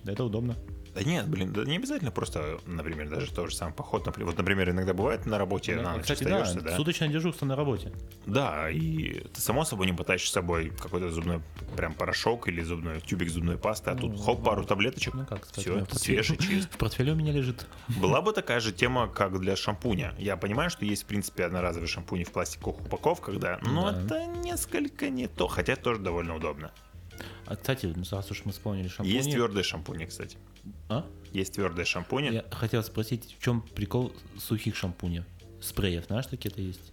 это 0.05 0.25
удобно. 0.25 0.55
Да 0.99 1.05
нет, 1.05 1.29
блин, 1.29 1.53
да 1.53 1.65
не 1.65 1.77
обязательно 1.77 2.11
просто, 2.11 2.59
например, 2.67 3.09
даже 3.09 3.33
тот 3.33 3.51
же 3.51 3.57
самый 3.57 3.73
поход. 3.73 4.05
Вот, 4.17 4.37
например, 4.37 4.71
иногда 4.71 4.93
бывает 4.95 5.27
на 5.27 5.39
работе 5.39 5.77
на 5.77 5.93
ночь 5.95 6.03
Кстати, 6.03 6.25
да, 6.25 6.43
остаешься, 6.43 6.61
да? 6.69 6.77
суточное 6.77 7.09
дежурство 7.09 7.47
на 7.47 7.55
работе. 7.55 7.93
Да, 8.27 8.69
и 8.69 9.21
ты 9.33 9.41
само 9.41 9.65
собой 9.65 9.87
не 9.87 9.93
потащишь 9.93 10.31
с 10.31 10.33
собой 10.33 10.71
какой-то 10.71 11.11
зубной 11.11 11.41
прям 11.77 11.95
порошок 11.95 12.49
или 12.49 12.63
зубной 12.63 13.01
тюбик 13.01 13.31
зубной 13.31 13.59
пасты, 13.59 13.91
а 13.91 13.95
тут 13.95 14.21
хоп, 14.21 14.43
пару 14.43 14.65
таблеточек, 14.65 15.15
Ну 15.15 15.25
как 15.25 15.47
у 15.57 15.61
все, 15.61 15.87
свежий, 15.93 16.37
чист. 16.37 16.69
В 16.75 16.79
портфеле 16.79 17.13
у 17.13 17.17
меня 17.17 17.33
лежит. 17.33 17.67
Была 18.01 18.21
бы 18.21 18.33
такая 18.33 18.59
же 18.59 18.73
тема, 18.73 19.07
как 19.09 19.39
для 19.39 19.55
шампуня. 19.55 20.15
Я 20.19 20.37
понимаю, 20.37 20.69
что 20.71 20.85
есть, 20.85 21.05
в 21.05 21.07
принципе, 21.07 21.45
одноразовые 21.45 21.89
шампуни 21.89 22.25
в 22.25 22.33
пластиковых 22.33 22.81
упаковках, 22.81 23.39
да, 23.39 23.61
но 23.63 23.93
Да. 23.93 24.01
это 24.03 24.27
несколько 24.27 25.11
не 25.11 25.29
то, 25.29 25.47
хотя 25.47 25.77
тоже 25.77 26.01
довольно 26.01 26.35
удобно. 26.35 26.73
А, 27.47 27.57
кстати, 27.57 27.87
ну, 27.95 28.05
раз 28.11 28.31
уж 28.31 28.45
мы 28.45 28.53
вспомнили 28.53 28.89
шампуни... 28.89 29.09
Есть 29.15 29.31
твердые 29.31 29.65
шампуни, 29.65 30.05
кстати. 30.05 30.37
А? 30.89 31.05
Есть 31.33 31.55
твердые 31.55 31.85
шампуни. 31.85 32.31
Я 32.33 32.45
хотел 32.51 32.83
спросить, 32.83 33.37
в 33.39 33.43
чем 33.43 33.61
прикол 33.63 34.13
сухих 34.39 34.77
шампуней? 34.77 35.23
Спреев, 35.61 36.07
знаешь, 36.07 36.27
такие-то 36.27 36.61
есть? 36.61 36.93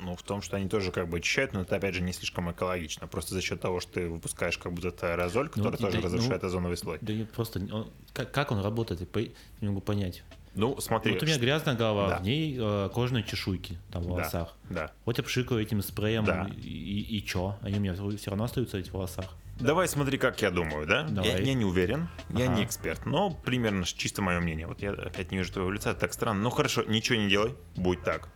Ну, 0.00 0.16
в 0.16 0.22
том, 0.24 0.42
что 0.42 0.56
они 0.56 0.68
тоже 0.68 0.90
как 0.90 1.08
бы 1.08 1.18
очищают, 1.18 1.52
но 1.52 1.60
это, 1.60 1.76
опять 1.76 1.94
же, 1.94 2.02
не 2.02 2.12
слишком 2.12 2.50
экологично. 2.50 3.06
Просто 3.06 3.34
за 3.34 3.40
счет 3.40 3.60
того, 3.60 3.78
что 3.80 3.92
ты 3.92 4.08
выпускаешь 4.08 4.58
как 4.58 4.72
будто 4.72 4.88
это 4.88 5.12
аэрозоль, 5.12 5.48
который 5.48 5.70
вот, 5.70 5.78
тоже 5.78 5.92
да, 5.92 5.98
ну, 6.00 6.04
разрушает 6.06 6.42
озоновый 6.44 6.76
слой. 6.76 6.98
Да 7.00 7.12
я 7.12 7.24
просто... 7.24 7.60
он- 7.72 7.90
как, 8.12 8.32
как 8.32 8.50
он 8.50 8.60
работает, 8.60 9.00
я 9.14 9.22
не 9.60 9.68
могу 9.68 9.80
понять. 9.80 10.24
Ну, 10.54 10.78
смотри. 10.80 11.12
вот 11.14 11.22
у 11.22 11.26
меня 11.26 11.38
грязная 11.38 11.74
голова, 11.76 12.08
Да. 12.10 12.18
в 12.18 12.22
ней 12.24 12.56
э, 12.60 12.90
кожные 12.92 13.22
чешуйки 13.24 13.78
там 13.90 14.02
в 14.02 14.06
Да. 14.06 14.12
волосах. 14.12 14.56
Да. 14.68 14.90
Вот 15.06 15.16
я 15.16 15.24
пшикаю 15.24 15.62
этим 15.62 15.80
спреем, 15.82 16.24
Да. 16.24 16.50
и, 16.56 16.60
и, 16.68 17.18
и 17.18 17.24
чё? 17.24 17.56
Они 17.62 17.78
у 17.78 17.80
меня 17.80 17.94
все 17.94 18.30
равно 18.30 18.44
остаются 18.44 18.76
эти 18.78 18.90
в 18.90 18.94
волосах. 18.94 19.34
Давай 19.62 19.86
смотри, 19.86 20.18
как 20.18 20.42
я 20.42 20.50
думаю, 20.50 20.86
да? 20.86 21.06
Я, 21.22 21.38
я 21.38 21.54
не 21.54 21.64
уверен, 21.64 22.08
я 22.30 22.46
Ага. 22.46 22.54
не 22.56 22.64
эксперт, 22.64 23.06
но 23.06 23.30
примерно 23.30 23.84
чисто 23.84 24.20
мое 24.20 24.40
мнение. 24.40 24.66
Вот 24.66 24.82
я 24.82 24.90
опять 24.90 25.30
не 25.30 25.38
вижу 25.38 25.52
твоего 25.52 25.70
лица, 25.70 25.90
это 25.90 26.00
так 26.00 26.12
странно. 26.12 26.42
Ну 26.42 26.50
хорошо, 26.50 26.82
ничего 26.82 27.16
не 27.18 27.28
делай, 27.28 27.54
будь 27.76 28.02
так. 28.02 28.28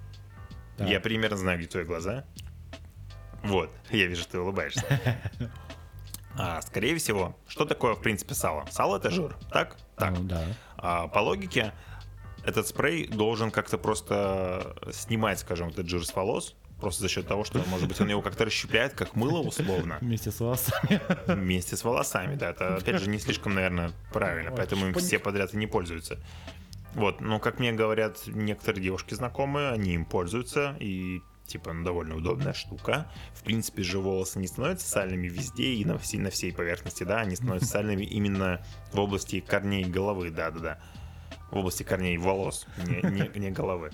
Да. 0.79 0.87
Я 0.87 1.01
примерно 1.01 1.37
знаю, 1.37 1.59
где 1.59 1.67
твои 1.67 1.85
глаза. 1.85 2.25
Вот, 3.43 3.71
я 3.91 4.07
вижу, 4.07 4.25
ты 4.27 4.39
улыбаешься. 4.39 4.85
А, 6.39 6.61
скорее 6.61 6.95
всего, 6.99 7.35
что 7.49 7.65
такое, 7.65 7.95
в 7.95 8.03
принципе, 8.03 8.35
сало? 8.35 8.67
Сало 8.71 8.99
это 8.99 9.09
жир, 9.09 9.39
так? 9.51 9.79
Так. 9.97 10.19
Ну, 10.19 10.25
да. 10.25 10.45
А, 10.77 11.09
по 11.09 11.21
логике, 11.21 11.73
этот 12.45 12.69
спрей 12.69 13.09
должен 13.09 13.51
как-то 13.51 13.79
просто 13.79 14.77
снимать, 14.93 15.39
скажем, 15.39 15.69
этот 15.69 15.89
жир 15.89 16.05
с 16.05 16.15
волос, 16.15 16.55
просто 16.81 17.03
за 17.03 17.09
счет 17.09 17.27
того, 17.27 17.45
что, 17.45 17.63
может 17.69 17.89
быть, 17.89 18.01
он 18.01 18.09
его 18.09 18.23
как-то 18.23 18.45
расщепляет, 18.45 18.95
как 18.95 19.15
мыло 19.17 19.41
условно, 19.41 19.99
Вместе 20.01 20.31
с 20.31 20.41
волосами. 20.41 21.01
вместе 21.27 21.77
с 21.77 21.85
волосами, 21.85 22.37
да, 22.37 22.51
это, 22.51 22.77
опять 22.77 23.01
же, 23.01 23.09
не 23.09 23.19
слишком, 23.19 23.55
наверное, 23.55 23.93
правильно, 24.13 24.51
Ой, 24.51 24.57
поэтому 24.57 24.87
им 24.87 24.93
шпунь. 24.93 25.03
все 25.03 25.19
подряд 25.19 25.55
и 25.55 25.57
не 25.57 25.67
пользуются. 25.67 26.19
Вот, 26.95 27.21
но, 27.21 27.39
как 27.39 27.59
мне 27.59 27.73
говорят 27.73 28.23
некоторые 28.27 28.83
девушки 28.83 29.15
знакомые, 29.15 29.71
они 29.71 29.95
им 29.95 30.05
пользуются, 30.07 30.77
и 30.81 31.21
типа, 31.47 31.73
ну, 31.73 31.85
довольно 31.85 32.17
удобная 32.17 32.53
штука. 32.53 33.07
В 33.35 33.43
принципе 33.43 33.83
же 33.83 33.99
волосы 33.99 34.39
не 34.39 34.47
становятся 34.47 34.89
сальными 34.89 35.29
везде 35.29 35.75
и 35.75 35.85
на 35.85 35.99
всей, 35.99 36.19
на 36.19 36.31
всей 36.31 36.53
поверхности, 36.53 37.05
да, 37.05 37.21
они 37.21 37.37
становятся 37.37 37.69
сальными 37.73 38.05
именно 38.05 38.65
в 38.93 38.99
области 38.99 39.41
корней 39.41 39.85
головы, 39.85 40.31
да-да-да. 40.31 40.79
В 41.51 41.57
области 41.59 41.83
корней 41.85 42.17
волос, 42.19 42.67
не, 42.79 43.01
не, 43.11 43.39
не 43.39 43.51
головы. 43.51 43.93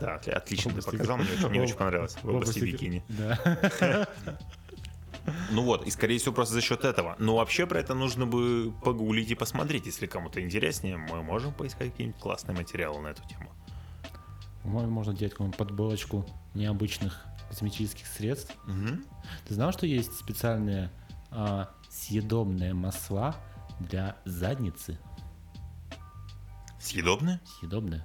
Да, 0.00 0.16
отли- 0.16 0.30
отлично 0.32 0.72
ты 0.72 0.82
показал, 0.82 1.16
мне 1.18 1.26
очень, 1.32 1.48
мне 1.48 1.62
очень 1.62 1.74
в- 1.74 1.78
понравилось. 1.78 2.16
В 2.22 2.28
области 2.28 2.60
бикини. 2.60 3.02
Да. 3.08 4.08
Ну 5.50 5.62
вот, 5.62 5.86
и 5.86 5.90
скорее 5.90 6.18
всего 6.18 6.32
просто 6.34 6.54
за 6.54 6.62
счет 6.62 6.84
этого. 6.86 7.14
Но 7.18 7.36
вообще 7.36 7.66
про 7.66 7.78
это 7.78 7.92
нужно 7.92 8.24
бы 8.26 8.72
погуглить 8.82 9.30
и 9.30 9.34
посмотреть. 9.34 9.84
Если 9.84 10.06
кому-то 10.06 10.40
интереснее, 10.42 10.96
мы 10.96 11.22
можем 11.22 11.52
поискать 11.52 11.90
какие-нибудь 11.90 12.18
классные 12.18 12.56
материалы 12.56 13.02
на 13.02 13.08
эту 13.08 13.22
тему. 13.28 13.50
Можно 14.64 15.12
делать 15.12 15.32
какую-нибудь 15.32 15.58
подборочку 15.58 16.24
необычных 16.54 17.26
косметических 17.50 18.06
средств. 18.06 18.54
Мгм. 18.64 19.04
Ты 19.46 19.54
знал, 19.54 19.72
что 19.72 19.86
есть 19.86 20.14
специальные 20.18 20.90
а, 21.30 21.68
съедобные 21.90 22.72
масла 22.72 23.36
для 23.80 24.16
задницы? 24.24 24.98
Съедобные? 26.80 27.40
Съедобные. 27.60 28.02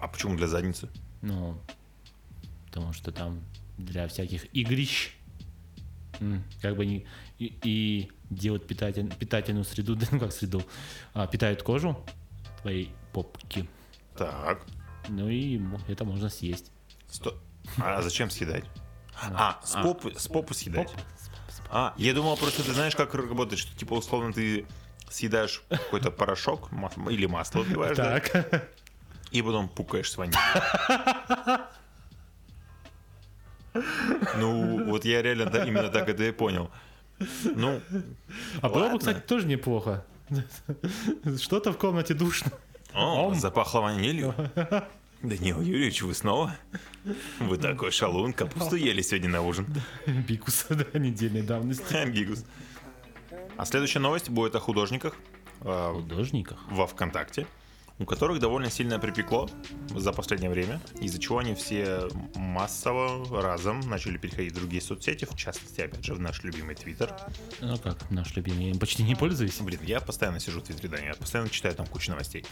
А 0.00 0.08
почему 0.08 0.36
для 0.36 0.46
задницы? 0.46 0.88
Ну, 1.22 1.60
потому 2.66 2.92
что 2.92 3.12
там 3.12 3.40
для 3.78 4.08
всяких 4.08 4.46
игрищ 4.54 5.12
как 6.60 6.76
бы 6.76 6.82
они 6.82 7.06
и, 7.38 7.54
и 7.64 8.12
делают 8.28 8.66
питатель- 8.66 9.14
питательную 9.16 9.64
среду, 9.64 9.96
да, 9.96 10.06
ну 10.10 10.20
как 10.20 10.32
среду, 10.32 10.62
а, 11.14 11.26
питают 11.26 11.62
кожу 11.62 11.96
твоей 12.60 12.92
попки. 13.12 13.68
Так. 14.16 14.60
Ну 15.08 15.28
и 15.30 15.58
это 15.88 16.04
можно 16.04 16.28
съесть. 16.28 16.70
Сто... 17.08 17.38
А 17.78 18.02
зачем 18.02 18.28
съедать? 18.30 18.64
А, 19.22 19.60
с 19.64 19.74
А. 19.76 19.82
попы, 19.82 20.14
с 20.18 20.28
попы 20.28 20.52
съедать. 20.54 20.90
Поп- 20.92 21.00
А, 21.70 21.94
я 21.96 22.12
думал, 22.14 22.36
просто 22.36 22.62
ты 22.64 22.72
знаешь, 22.74 22.94
как 22.96 23.14
работает, 23.14 23.58
что 23.60 23.74
типа 23.76 23.94
условно 23.94 24.32
ты 24.32 24.66
съедаешь 25.08 25.62
какой-то 25.68 26.10
порошок 26.10 26.70
или 27.10 27.26
масло 27.26 27.60
выпиваешь, 27.60 27.96
да, 27.96 28.20
Так. 28.20 28.68
и 29.30 29.42
потом 29.42 29.68
пукаешь 29.68 30.10
с 30.10 30.16
ванилью. 30.16 30.40
Ну, 34.36 34.84
вот 34.86 35.04
я 35.04 35.22
реально 35.22 35.46
да, 35.46 35.64
именно 35.64 35.88
так 35.88 36.08
это 36.08 36.24
и 36.24 36.32
понял. 36.32 36.70
Ну, 37.44 37.80
А 38.62 38.68
было 38.68 38.82
Ладно. 38.82 38.92
бы, 38.94 38.98
кстати, 38.98 39.20
тоже 39.20 39.46
неплохо. 39.46 40.04
Что-то 41.38 41.72
в 41.72 41.78
комнате 41.78 42.14
душно. 42.14 42.50
о, 42.94 43.26
Ом. 43.28 43.34
запахло 43.34 43.80
ванилью. 43.80 44.34
Данил 45.22 45.60
Юрьевич, 45.60 46.02
вы 46.02 46.14
снова? 46.14 46.56
Вы 47.40 47.58
такой 47.58 47.90
шалун, 47.90 48.32
капусту 48.32 48.76
ели 48.76 49.02
сегодня 49.02 49.28
на 49.28 49.42
ужин. 49.42 49.66
Бикус, 50.06 50.66
да, 50.70 50.98
недельной 50.98 51.42
давности. 51.42 51.92
Амбигус. 51.96 52.44
А 53.58 53.66
следующая 53.66 53.98
новость 53.98 54.30
будет 54.30 54.54
о 54.54 54.60
художниках 54.60 55.14
Художниках. 55.60 56.58
во 56.70 56.86
ВКонтакте, 56.86 57.46
у 58.00 58.06
которых 58.06 58.40
довольно 58.40 58.70
сильно 58.70 58.98
припекло 58.98 59.48
за 59.94 60.12
последнее 60.12 60.50
время, 60.50 60.80
из-за 61.00 61.20
чего 61.20 61.38
они 61.38 61.54
все 61.54 62.08
массово 62.34 63.42
разом 63.42 63.80
начали 63.80 64.16
переходить 64.16 64.52
в 64.52 64.56
другие 64.56 64.80
соцсети, 64.82 65.26
в 65.26 65.36
частности, 65.36 65.82
опять 65.82 66.04
же, 66.04 66.14
в 66.14 66.20
наш 66.20 66.42
любимый 66.42 66.74
Твиттер. 66.74 67.14
Ну 67.60 67.76
как 67.78 68.10
наш 68.10 68.34
любимый, 68.36 68.64
я 68.64 68.70
им 68.70 68.78
почти 68.78 69.02
не 69.02 69.14
пользуюсь. 69.14 69.60
Блин, 69.60 69.80
я 69.84 70.00
постоянно 70.00 70.40
сижу 70.40 70.60
в 70.60 70.64
Твиттере, 70.64 70.88
да, 70.88 70.96
я 70.98 71.14
постоянно 71.14 71.50
читаю 71.50 71.74
там 71.74 71.86
кучу 71.86 72.10
новостей. 72.10 72.44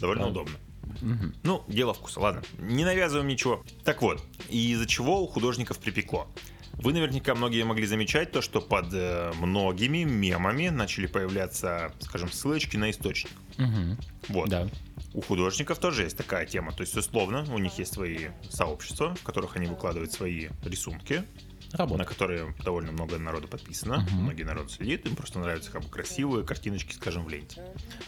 Довольно 0.00 0.24
Да. 0.24 0.30
удобно. 0.30 0.54
Мгм. 1.00 1.34
Ну, 1.42 1.64
дело 1.68 1.92
вкуса, 1.94 2.20
ладно. 2.20 2.42
Не 2.58 2.84
навязываем 2.84 3.28
ничего. 3.28 3.62
Так 3.84 4.00
вот, 4.02 4.22
из-за 4.48 4.86
чего 4.86 5.22
у 5.22 5.26
художников 5.26 5.78
припекло? 5.78 6.26
Вы 6.74 6.92
наверняка 6.92 7.34
многие 7.34 7.62
могли 7.64 7.86
замечать 7.86 8.32
то, 8.32 8.42
что 8.42 8.60
под 8.60 8.92
э, 8.92 9.32
многими 9.40 10.02
мемами 10.02 10.70
начали 10.70 11.06
появляться, 11.06 11.92
скажем, 12.00 12.32
ссылочки 12.32 12.76
на 12.76 12.90
источник. 12.90 13.30
Мгм. 13.58 13.98
Вот. 14.28 14.48
Да. 14.48 14.68
У 15.12 15.20
художников 15.20 15.78
тоже 15.78 16.02
есть 16.04 16.16
такая 16.16 16.44
тема. 16.46 16.72
То 16.72 16.80
есть, 16.82 16.96
условно, 16.96 17.44
у 17.52 17.58
них 17.58 17.78
есть 17.78 17.92
свои 17.94 18.28
сообщества, 18.50 19.14
в 19.14 19.22
которых 19.22 19.56
они 19.56 19.66
выкладывают 19.66 20.12
свои 20.12 20.48
рисунки, 20.64 21.24
на 21.72 21.78
Работа. 21.78 22.04
которые 22.04 22.54
довольно 22.64 22.92
много 22.92 23.18
народу 23.18 23.48
подписано. 23.48 23.98
Мгм. 24.00 24.22
Многие 24.24 24.44
народ 24.44 24.70
следит, 24.70 25.06
им 25.06 25.16
просто 25.16 25.38
нравятся 25.40 25.70
как 25.72 25.82
бы 25.82 25.88
красивые 25.88 26.44
картиночки, 26.44 26.94
скажем, 26.94 27.24
в 27.24 27.28
ленте. 27.28 27.62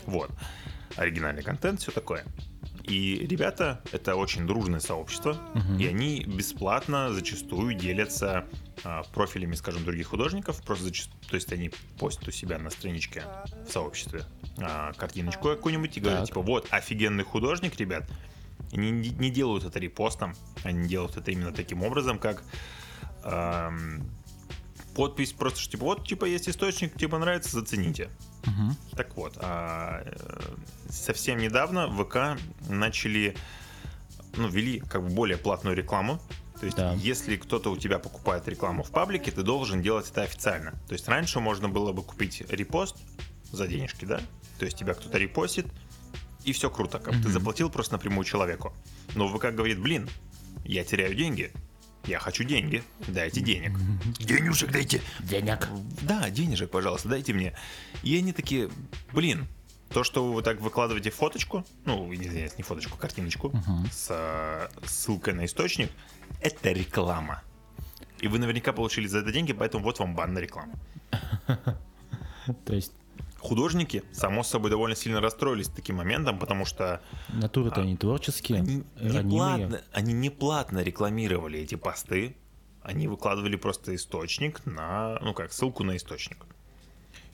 Вот. 0.06 0.30
Оригинальный 0.96 1.42
контент, 1.42 1.80
все 1.80 1.90
такое. 1.92 2.24
И 2.85 3.26
ребята, 3.28 3.82
это 3.92 4.14
очень 4.14 4.46
дружное 4.46 4.78
сообщество, 4.80 5.37
Мгм. 5.54 5.78
и 5.80 5.87
они 5.87 6.24
бесплатно 6.24 7.12
зачастую 7.12 7.74
делятся 7.74 8.46
профилями, 9.12 9.54
скажем, 9.54 9.84
других 9.84 10.08
художников, 10.08 10.62
просто 10.62 10.84
зачастую, 10.84 11.18
то 11.28 11.34
есть 11.34 11.52
они 11.52 11.70
постят 11.98 12.28
у 12.28 12.30
себя 12.30 12.58
на 12.58 12.70
страничке 12.70 13.24
в 13.66 13.72
сообществе 13.72 14.24
а, 14.58 14.92
картиночку 14.92 15.48
какую-нибудь 15.48 15.96
и 15.96 16.00
говорят, 16.00 16.20
Так. 16.20 16.28
типа, 16.28 16.42
вот, 16.42 16.66
офигенный 16.70 17.24
художник, 17.24 17.76
ребят, 17.76 18.08
и 18.72 18.76
не, 18.76 18.90
не 18.90 19.30
делают 19.30 19.64
это 19.64 19.78
репостом, 19.78 20.34
они 20.62 20.88
делают 20.88 21.16
это 21.16 21.30
именно 21.30 21.52
таким 21.52 21.82
образом, 21.82 22.18
как 22.18 22.42
ам, 23.22 24.02
подпись 24.94 25.32
просто, 25.32 25.60
что 25.60 25.72
типа, 25.72 25.84
вот, 25.84 26.06
типа, 26.08 26.24
есть 26.24 26.48
источник, 26.48 26.98
типа, 26.98 27.18
нравится, 27.18 27.50
зацените. 27.50 28.08
Мгм. 28.46 28.76
Так 28.92 29.16
вот, 29.16 29.34
а, 29.38 30.04
совсем 30.88 31.38
недавно 31.38 31.88
ВК 31.90 32.40
начали, 32.68 33.36
ну, 34.36 34.48
ввели 34.48 34.80
как 34.80 35.02
бы 35.02 35.08
более 35.10 35.36
платную 35.36 35.76
рекламу. 35.76 36.20
То 36.60 36.66
есть, 36.66 36.76
Да. 36.76 36.94
если 36.94 37.36
кто-то 37.36 37.70
у 37.70 37.76
тебя 37.76 37.98
покупает 37.98 38.48
рекламу 38.48 38.82
в 38.82 38.90
паблике, 38.90 39.30
ты 39.30 39.42
должен 39.42 39.82
делать 39.82 40.10
это 40.10 40.22
официально. 40.22 40.72
То 40.88 40.92
есть, 40.94 41.06
раньше 41.08 41.40
можно 41.40 41.68
было 41.68 41.92
бы 41.92 42.02
купить 42.02 42.42
репост 42.48 42.96
за 43.52 43.66
денежки, 43.68 44.04
да? 44.04 44.20
То 44.58 44.64
есть, 44.64 44.78
тебя 44.78 44.94
кто-то 44.94 45.18
репостит, 45.18 45.66
и 46.44 46.52
все 46.52 46.70
круто. 46.70 46.98
Как 46.98 47.14
бы 47.14 47.22
ты 47.22 47.28
заплатил 47.28 47.68
просто 47.70 47.94
напрямую 47.94 48.24
человеку. 48.24 48.72
Но 49.14 49.28
ВК 49.28 49.46
говорит, 49.52 49.80
блин, 49.80 50.08
я 50.64 50.84
теряю 50.84 51.14
деньги. 51.14 51.52
Я 52.06 52.20
хочу 52.20 52.44
деньги. 52.44 52.84
Дайте 53.08 53.40
денег. 53.40 53.72
Денежек 54.20 54.70
дайте. 54.70 55.02
Денег. 55.20 55.68
Да, 56.02 56.30
денежек, 56.30 56.70
пожалуйста, 56.70 57.08
дайте 57.08 57.32
мне. 57.32 57.52
И 58.04 58.16
они 58.16 58.32
такие, 58.32 58.70
блин, 59.12 59.48
то, 59.90 60.04
что 60.04 60.32
вы 60.32 60.42
так 60.42 60.60
выкладываете 60.60 61.10
фоточку, 61.10 61.64
ну, 61.84 62.12
извиняюсь, 62.14 62.56
не 62.58 62.62
фоточку, 62.62 62.96
картиночку, 62.96 63.48
Мгм. 63.48 63.88
с 63.90 64.06
э, 64.10 64.68
ссылкой 64.86 65.34
на 65.34 65.46
источник, 65.46 65.90
это 66.40 66.72
реклама. 66.72 67.42
И 68.20 68.28
вы 68.28 68.38
наверняка 68.38 68.72
получили 68.72 69.06
за 69.06 69.18
это 69.18 69.32
деньги, 69.32 69.52
поэтому 69.52 69.84
вот 69.84 69.98
вам 69.98 70.14
бан 70.14 70.34
на 70.34 70.38
рекламу. 70.38 70.74
То 72.64 72.74
есть 72.74 72.92
Художники, 73.46 74.02
само 74.12 74.42
собой, 74.42 74.70
довольно 74.70 74.96
сильно 74.96 75.20
расстроились 75.20 75.68
таким 75.68 75.96
моментом, 75.96 76.38
потому 76.38 76.64
что 76.64 77.00
натуры-то 77.28 77.80
А, 77.80 77.82
они 77.84 77.96
творческие, 77.96 78.58
они 78.58 78.84
не, 79.00 79.22
платно, 79.22 79.82
они 79.92 80.12
не 80.14 80.30
платно 80.30 80.82
рекламировали 80.82 81.60
эти 81.60 81.76
посты, 81.76 82.36
они 82.82 83.06
выкладывали 83.06 83.54
просто 83.54 83.94
источник 83.94 84.66
на, 84.66 85.20
ну 85.20 85.32
как, 85.32 85.52
ссылку 85.52 85.84
на 85.84 85.96
источник. 85.96 86.44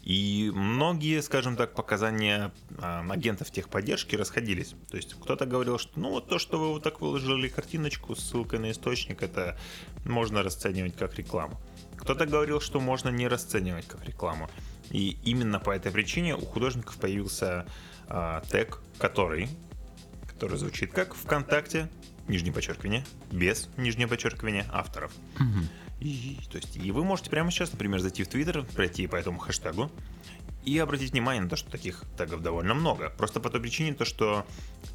И 0.03 0.51
многие, 0.53 1.23
скажем 1.23 1.57
так, 1.57 1.75
показания 1.75 2.53
а, 2.79 3.05
агентов 3.09 3.51
техподдержки 3.51 4.17
расходились. 4.17 4.75
То 4.91 4.97
есть 4.97 5.15
кто-то 5.15 5.47
говорил, 5.47 5.79
что 5.79 5.99
ну 6.01 6.11
вот 6.11 6.29
то, 6.29 6.39
что 6.41 6.59
вы 6.59 6.71
вот 6.71 6.83
так 6.83 7.01
выложили 7.01 7.49
картиночку 7.49 8.17
с 8.17 8.21
ссылкой 8.21 8.59
на 8.59 8.73
источник, 8.73 9.23
это 9.23 9.57
можно 10.05 10.43
расценивать 10.43 10.97
как 10.97 11.15
рекламу. 11.15 11.61
Кто-то 11.97 12.27
говорил, 12.27 12.61
что 12.61 12.81
можно 12.81 13.11
не 13.11 13.29
расценивать 13.29 13.87
как 13.87 14.05
рекламу. 14.05 14.51
И 14.91 15.19
именно 15.25 15.61
по 15.61 15.71
этой 15.71 15.93
причине 15.93 16.35
у 16.35 16.45
художников 16.45 16.97
появился 16.97 17.65
а, 18.09 18.43
тег, 18.51 18.81
который, 18.99 19.49
который 20.27 20.59
звучит 20.59 20.93
как 20.93 21.15
ВКонтакте, 21.15 21.89
нижнее 22.27 22.53
подчеркивание, 22.53 23.05
без 23.31 23.69
нижнее 23.77 24.09
подчеркивание 24.09 24.67
авторов. 24.73 25.13
Мгм. 25.39 25.69
И, 26.03 26.37
то 26.51 26.57
есть, 26.57 26.77
и 26.77 26.91
вы 26.91 27.05
можете 27.05 27.31
прямо 27.31 27.51
сейчас, 27.53 27.71
например, 27.73 28.01
зайти 28.01 28.25
в 28.25 28.29
Твиттер, 28.29 28.65
пройти 28.75 29.07
по 29.07 29.15
этому 29.15 29.39
хэштегу 29.39 29.89
и 30.65 30.77
обратить 30.79 31.13
внимание 31.13 31.43
на 31.43 31.49
то, 31.49 31.55
что 31.55 31.71
таких 31.71 32.05
тегов 32.19 32.43
довольно 32.43 32.75
много. 32.75 33.11
Просто 33.11 33.39
по 33.39 33.51
той 33.51 33.61
причине, 33.61 33.95
то, 33.95 34.05
что 34.05 34.45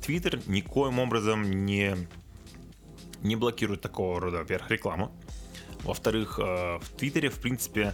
Твиттер 0.06 0.42
никоим 0.48 1.00
образом 1.00 1.66
не, 1.66 1.96
не 3.22 3.38
блокирует 3.38 3.82
такого 3.82 4.20
рода, 4.20 4.40
во-первых, 4.40 4.70
рекламу. 4.70 5.12
Во-вторых, 5.84 6.40
э, 6.40 6.80
в 6.80 6.90
Твиттере, 6.98 7.30
в 7.30 7.40
принципе, 7.40 7.94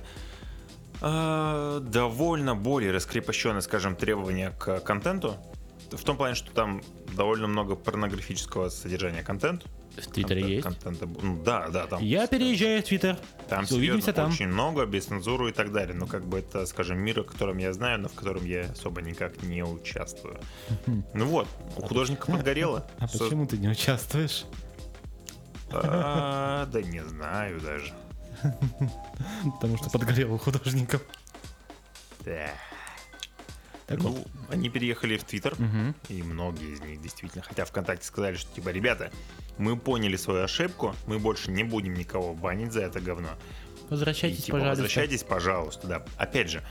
э, 1.01 1.79
довольно 1.83 2.55
более 2.55 2.91
раскрепощенные, 2.91 3.61
скажем, 3.61 3.95
требования 3.95 4.49
к 4.51 4.79
контенту. 4.79 5.35
В 5.91 6.03
том 6.03 6.17
плане, 6.17 6.33
что 6.33 6.51
там 6.51 6.81
довольно 7.15 7.45
много 7.45 7.75
порнографического 7.75 8.69
содержания 8.69 9.21
контента. 9.21 9.67
В 9.97 10.07
Твиттере 10.07 10.41
Контент- 10.41 10.49
есть. 10.49 10.63
контента. 10.63 11.21
Ну, 11.25 11.43
да, 11.43 11.69
да, 11.69 11.85
там. 11.87 12.01
Я 12.01 12.25
переезжаю 12.27 12.81
в 12.81 12.85
Твиттер. 12.85 13.17
Там 13.47 13.59
Увидимся 13.59 13.75
серьезно, 13.75 14.13
там. 14.13 14.31
очень 14.31 14.47
много, 14.47 14.85
без 14.87 15.05
цензуры 15.05 15.49
и 15.49 15.53
так 15.53 15.71
далее. 15.71 15.93
Но 15.95 16.07
как 16.07 16.25
бы 16.25 16.39
это, 16.39 16.65
скажем, 16.65 16.97
мир, 16.97 17.19
о 17.19 17.23
котором 17.23 17.57
я 17.59 17.71
знаю, 17.73 17.99
но 17.99 18.09
в 18.09 18.13
котором 18.13 18.43
я 18.45 18.71
особо 18.71 19.01
никак 19.03 19.43
не 19.43 19.63
участвую. 19.63 20.39
Ну 21.13 21.25
вот, 21.25 21.47
у 21.77 21.81
художника 21.83 22.25
подгорело. 22.31 22.87
А 22.99 23.07
почему 23.07 23.45
ты 23.45 23.57
не 23.57 23.67
участвуешь? 23.69 24.45
А, 25.71 26.65
Да 26.67 26.81
не 26.81 27.03
знаю 27.03 27.59
даже. 27.61 27.93
Потому 29.61 29.77
что 29.77 29.89
подгорело 29.89 30.33
у 30.33 30.37
художников. 30.37 31.01
Да. 32.25 32.49
Так 33.87 33.99
вот. 33.99 34.15
Ну, 34.15 34.25
они 34.49 34.69
переехали 34.69 35.17
в 35.17 35.23
Твиттер, 35.23 35.55
Мгм. 35.59 35.95
и 36.09 36.23
многие 36.23 36.73
из 36.73 36.79
них 36.81 37.01
действительно, 37.01 37.43
хотя 37.43 37.65
ВКонтакте 37.65 38.05
сказали, 38.07 38.35
что 38.35 38.53
типа, 38.55 38.69
ребята, 38.69 39.11
мы 39.57 39.77
поняли 39.77 40.15
свою 40.15 40.43
ошибку, 40.43 40.95
мы 41.05 41.19
больше 41.19 41.51
не 41.51 41.63
будем 41.63 41.93
никого 41.93 42.33
банить 42.33 42.71
за 42.73 42.81
это 42.81 42.99
говно. 42.99 43.29
И, 43.29 43.89
Возвращайтесь, 43.89 44.45
типа, 44.45 44.57
пожалуйста. 44.57 44.81
возвращайтесь, 44.81 45.23
пожалуйста, 45.23 45.87
да. 45.87 46.05
Опять 46.17 46.49
же, 46.49 46.63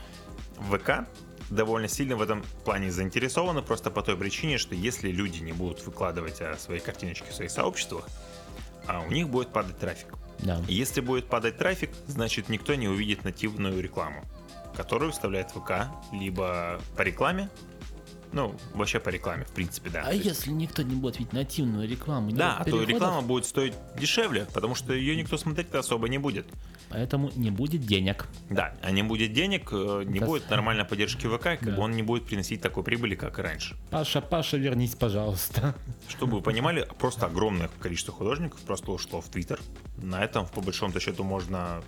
ВК 0.71 1.07
довольно 1.49 1.87
сильно 1.87 2.15
в 2.15 2.21
этом 2.21 2.43
плане 2.65 2.91
заинтересованы 2.91 3.61
просто 3.61 3.91
по 3.91 4.01
той 4.01 4.17
причине, 4.17 4.57
что 4.57 4.75
если 4.75 5.11
люди 5.11 5.39
не 5.39 5.53
будут 5.53 5.85
выкладывать 5.85 6.41
а, 6.41 6.57
свои 6.57 6.79
картиночки 6.79 7.29
в 7.29 7.33
своих 7.33 7.51
сообществах, 7.51 8.07
а 8.87 9.01
у 9.01 9.11
них 9.11 9.29
будет 9.29 9.49
падать 9.49 9.77
трафик. 9.77 10.13
Да. 10.39 10.61
И 10.67 10.73
если 10.73 11.01
будет 11.01 11.27
падать 11.27 11.57
трафик, 11.57 11.91
значит 12.07 12.49
никто 12.49 12.75
не 12.75 12.87
увидит 12.87 13.23
нативную 13.23 13.81
рекламу, 13.81 14.23
которую 14.75 15.11
вставляет 15.11 15.51
ВК 15.51 15.87
либо 16.11 16.81
по 16.97 17.01
рекламе, 17.01 17.49
ну, 18.33 18.55
вообще 18.73 18.99
по 18.99 19.09
рекламе, 19.09 19.45
в 19.45 19.51
принципе, 19.51 19.89
да. 19.89 20.01
А 20.01 20.05
То 20.07 20.13
есть- 20.13 20.25
если 20.25 20.51
никто 20.51 20.81
не 20.81 20.95
будет 20.95 21.19
видеть 21.19 21.33
нативную 21.33 21.87
рекламу? 21.87 22.31
Да, 22.31 22.57
то 22.59 22.63
переходов, 22.65 22.89
реклама 22.89 23.21
будет 23.21 23.45
стоить 23.45 23.73
дешевле, 23.99 24.45
потому 24.53 24.75
что 24.75 24.93
ее 24.93 25.15
никто 25.15 25.37
смотреть 25.37 25.73
особо 25.73 26.09
не 26.09 26.17
будет. 26.17 26.45
Поэтому 26.89 27.31
не 27.35 27.49
будет 27.49 27.81
денег. 27.81 28.27
Да, 28.49 28.75
а 28.81 28.91
не 28.91 29.01
будет 29.03 29.33
денег, 29.33 29.69
э, 29.71 30.03
не 30.05 30.19
Да. 30.19 30.25
будет 30.25 30.49
нормальной 30.49 30.85
поддержки 30.85 31.25
ВК, 31.27 31.43
как 31.43 31.65
Да. 31.65 31.71
бы 31.71 31.81
он 31.81 31.91
не 31.91 32.03
будет 32.03 32.25
приносить 32.25 32.61
такой 32.61 32.83
прибыли, 32.83 33.15
как 33.15 33.39
и 33.39 33.41
раньше. 33.41 33.75
Паша, 33.89 34.21
Паша, 34.21 34.57
вернись, 34.57 34.93
пожалуйста. 34.95 35.75
Чтобы 36.07 36.37
вы 36.37 36.41
понимали, 36.41 36.87
просто 36.99 37.25
огромное 37.25 37.69
количество 37.79 38.13
художников 38.13 38.59
просто 38.61 38.91
ушло 38.91 39.21
в 39.21 39.27
Твиттер. 39.29 39.59
На 39.97 40.23
этом, 40.23 40.45
по 40.47 40.61
большому 40.61 40.99
счету, 40.99 41.23
можно 41.23 41.81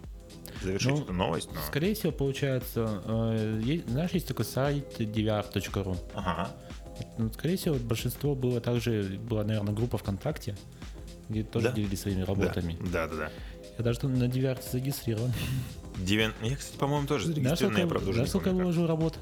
завершить 0.61 0.91
Ну, 0.91 1.01
эту 1.03 1.13
новость. 1.13 1.49
Но... 1.53 1.59
Скорее 1.67 1.93
всего, 1.95 2.11
получается, 2.11 3.01
э, 3.05 3.61
есть- 3.63 3.89
знаешь, 3.89 4.11
есть 4.11 4.27
такой 4.27 4.45
сайт 4.45 4.99
dvr.ru. 4.99 5.97
Ага. 6.13 6.51
Ну, 7.17 7.31
скорее 7.33 7.57
всего, 7.57 7.75
большинство 7.75 8.35
было 8.35 8.61
также, 8.61 9.19
была, 9.29 9.43
наверное, 9.43 9.73
группа 9.73 9.97
ВКонтакте, 9.97 10.55
где 11.29 11.43
тоже 11.43 11.67
Да. 11.67 11.73
делились 11.73 12.01
своими 12.01 12.21
работами. 12.21 12.77
Да, 12.91 13.07
да, 13.07 13.15
да. 13.15 13.31
Я 13.77 13.83
даже 13.83 13.99
там 13.99 14.17
на 14.17 14.23
DVR 14.25 14.57
зарегистрирован. 14.71 15.33
Девян- 15.97 16.33
Я, 16.41 16.55
кстати, 16.55 16.77
по-моему, 16.77 17.07
тоже 17.07 17.27
зарегистрирован, 17.27 17.77
я 17.77 17.87
правда 17.87 18.09
уже 18.09 18.15
знаешь, 18.17 18.29
сколько 18.29 18.49
я 18.49 18.55
выложил 18.55 18.87
работ? 18.87 19.17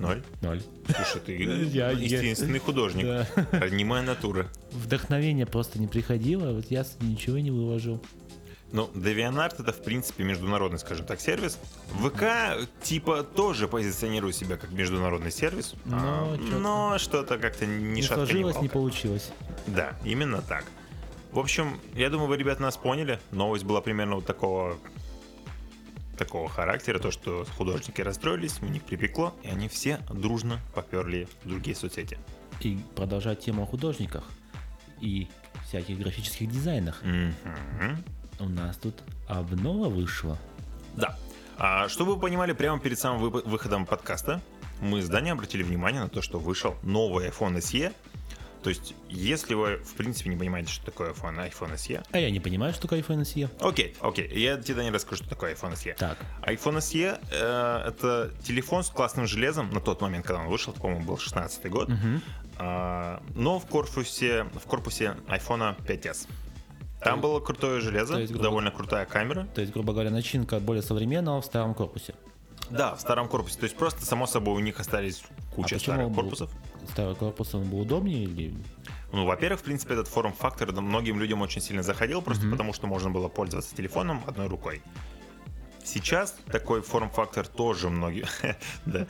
Ноль? 0.00 0.24
Ноль. 0.42 0.60
Слушай, 0.86 1.20
ты 1.24 1.36
Я- 1.72 1.90
я- 1.90 1.90
единственный 1.92 2.58
художник. 2.58 3.04
Да. 3.04 3.28
Ранимая 3.52 4.02
натура. 4.02 4.48
Вдохновение 4.72 5.46
просто 5.46 5.78
не 5.78 5.86
приходило, 5.86 6.52
вот 6.52 6.68
я 6.70 6.84
ничего 7.00 7.38
не 7.38 7.52
выложил. 7.52 8.02
Ну, 8.72 8.90
DeviantArt 8.94 9.60
это, 9.60 9.72
в 9.72 9.82
принципе, 9.82 10.24
международный, 10.24 10.78
скажем 10.78 11.06
так, 11.06 11.20
сервис. 11.20 11.58
ВК, 11.92 12.68
типа, 12.82 13.22
тоже 13.22 13.68
позиционирует 13.68 14.34
себя 14.34 14.56
как 14.56 14.72
международный 14.72 15.30
сервис, 15.30 15.74
Но 15.84 15.96
а, 15.96 16.36
но 16.36 16.98
что-то 16.98 17.38
как-то 17.38 17.66
Не 17.66 18.02
шатка, 18.02 18.22
ни 18.22 18.26
сложилось, 18.26 18.60
не 18.60 18.68
получилось. 18.68 19.30
Да, 19.68 19.96
именно 20.04 20.42
так. 20.42 20.64
В 21.30 21.38
общем, 21.38 21.80
я 21.94 22.10
думаю, 22.10 22.28
вы, 22.28 22.36
ребят, 22.36 22.58
нас 22.60 22.76
поняли. 22.76 23.20
Новость 23.30 23.64
была 23.64 23.80
примерно 23.80 24.16
вот 24.16 24.26
такого 24.26 24.76
такого 26.16 26.48
характера, 26.48 26.98
то, 26.98 27.10
что 27.10 27.44
художники 27.56 28.00
расстроились, 28.00 28.60
у 28.62 28.66
них 28.66 28.82
припекло, 28.84 29.34
и 29.42 29.48
они 29.48 29.68
все 29.68 29.98
дружно 30.10 30.60
поперли 30.74 31.28
в 31.42 31.48
другие 31.48 31.76
соцсети. 31.76 32.18
И 32.60 32.78
продолжать 32.94 33.40
тему 33.40 33.64
о 33.64 33.66
художниках 33.66 34.24
и 35.00 35.28
всяких 35.66 35.98
графических 35.98 36.48
дизайнах. 36.50 37.02
Мгм. 37.02 38.04
У 38.40 38.48
нас 38.48 38.76
тут 38.76 38.94
обнова 39.28 39.88
вышла. 39.88 40.38
Да. 40.96 41.16
А, 41.56 41.88
чтобы 41.88 42.14
вы 42.14 42.20
понимали, 42.20 42.52
прямо 42.52 42.80
перед 42.80 42.98
самым 42.98 43.20
вы- 43.30 43.42
выходом 43.42 43.86
подкаста 43.86 44.40
мы 44.80 45.00
с 45.02 45.08
Даней 45.08 45.32
обратили 45.32 45.62
внимание 45.62 46.02
на 46.02 46.08
то, 46.08 46.20
что 46.20 46.38
вышел 46.38 46.74
новый 46.82 47.28
iPhone 47.28 47.56
SE. 47.58 47.92
То 48.64 48.70
есть, 48.70 48.94
если 49.10 49.52
вы, 49.54 49.76
в 49.76 49.94
принципе, 49.94 50.30
не 50.30 50.36
понимаете, 50.36 50.72
что 50.72 50.86
такое 50.86 51.12
iPhone, 51.12 51.36
iPhone 51.50 51.74
SE, 51.74 52.02
А 52.12 52.18
я 52.18 52.30
не 52.30 52.40
понимаю, 52.40 52.72
что 52.72 52.82
такое 52.82 53.02
iPhone 53.02 53.20
SE. 53.22 53.48
окей, 53.60 53.94
окей, 54.00 54.26
я 54.40 54.56
тебе, 54.56 54.76
Даня, 54.76 54.90
расскажу, 54.92 55.22
что 55.22 55.28
такое 55.28 55.54
iPhone 55.54 55.74
SE. 55.74 55.94
Так, 55.94 56.16
iPhone 56.42 56.78
SE 56.78 57.20
э, 57.30 57.88
это 57.88 58.32
телефон 58.42 58.82
с 58.82 58.88
классным 58.88 59.26
железом 59.26 59.70
на 59.70 59.80
тот 59.80 60.00
момент, 60.00 60.24
когда 60.26 60.40
он 60.40 60.48
вышел, 60.48 60.72
это, 60.72 60.80
по-моему, 60.80 61.04
был 61.04 61.18
16 61.18 61.70
год, 61.70 61.90
А, 62.56 63.20
но 63.34 63.58
в 63.58 63.66
корпусе, 63.66 64.44
в 64.54 64.66
корпусе 64.66 65.16
iPhone 65.26 65.76
5s. 65.84 66.26
Там 67.04 67.20
было 67.20 67.40
крутое 67.40 67.80
железо, 67.80 68.18
есть, 68.18 68.32
грубо- 68.32 68.44
довольно 68.44 68.70
крутая 68.70 69.06
камера. 69.06 69.46
то 69.54 69.60
есть, 69.60 69.72
грубо 69.72 69.92
говоря, 69.92 70.10
начинка 70.10 70.58
более 70.60 70.82
современного 70.82 71.40
в 71.40 71.44
старом 71.44 71.74
корпусе. 71.74 72.14
Да, 72.70 72.94
в 72.94 73.00
старом 73.00 73.28
корпусе. 73.28 73.58
То 73.58 73.64
есть 73.64 73.76
просто, 73.76 74.04
само 74.04 74.26
собой, 74.26 74.54
у 74.54 74.60
них 74.60 74.80
остались 74.80 75.22
куча 75.54 75.76
а 75.76 75.78
старых 75.78 76.08
был- 76.08 76.22
корпусов. 76.22 76.50
Старый 76.90 77.14
корпус 77.14 77.54
он 77.54 77.64
был 77.64 77.80
удобнее 77.80 78.24
или... 78.24 78.54
Ну, 79.12 79.26
во-первых, 79.26 79.60
в 79.60 79.64
принципе, 79.64 79.94
этот 79.94 80.08
форм-фактор 80.08 80.72
многим 80.72 81.20
людям 81.20 81.40
очень 81.42 81.60
сильно 81.60 81.82
заходил, 81.82 82.20
просто 82.20 82.48
потому 82.48 82.72
что 82.72 82.86
можно 82.86 83.10
было 83.10 83.28
пользоваться 83.28 83.74
телефоном 83.76 84.22
одной 84.26 84.48
рукой. 84.48 84.82
Сейчас 85.84 86.34
такой 86.46 86.80
форм-фактор 86.80 87.46
тоже 87.46 87.90
многим... 87.90 88.24
да, 88.86 89.06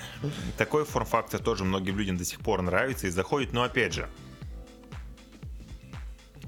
такой 0.58 0.84
форм-фактор 0.84 1.40
тоже 1.40 1.64
многим 1.64 1.96
людям 1.98 2.16
до 2.16 2.24
сих 2.24 2.40
пор 2.40 2.62
нравится 2.62 3.06
и 3.06 3.10
заходит, 3.10 3.52
но 3.52 3.62
опять 3.62 3.94
же, 3.94 4.08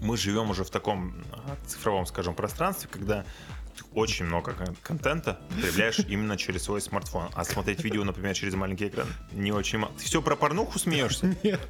мы 0.07 0.16
живем 0.16 0.51
уже 0.51 0.64
в 0.64 0.71
таком 0.71 1.14
а, 1.33 1.57
цифровом, 1.66 2.07
скажем, 2.07 2.35
пространстве, 2.35 2.88
когда 2.90 3.25
очень 3.92 4.25
много 4.25 4.53
кон- 4.53 4.77
контента 4.83 5.38
потребляешь 5.55 5.99
именно 6.09 6.37
через 6.38 6.62
свой 6.62 6.81
смартфон. 6.81 7.29
А 7.35 7.45
смотреть 7.45 7.85
видео, 7.85 8.05
например, 8.05 8.35
через 8.35 8.55
маленький 8.55 8.88
экран 8.88 9.07
не 9.33 9.53
очень... 9.53 9.79
ма- 9.79 9.90
Ты 9.99 10.05
все 10.05 10.23
про 10.23 10.37
порнуху 10.37 10.79
смеешься? 10.79 11.37
Нет, 11.42 11.61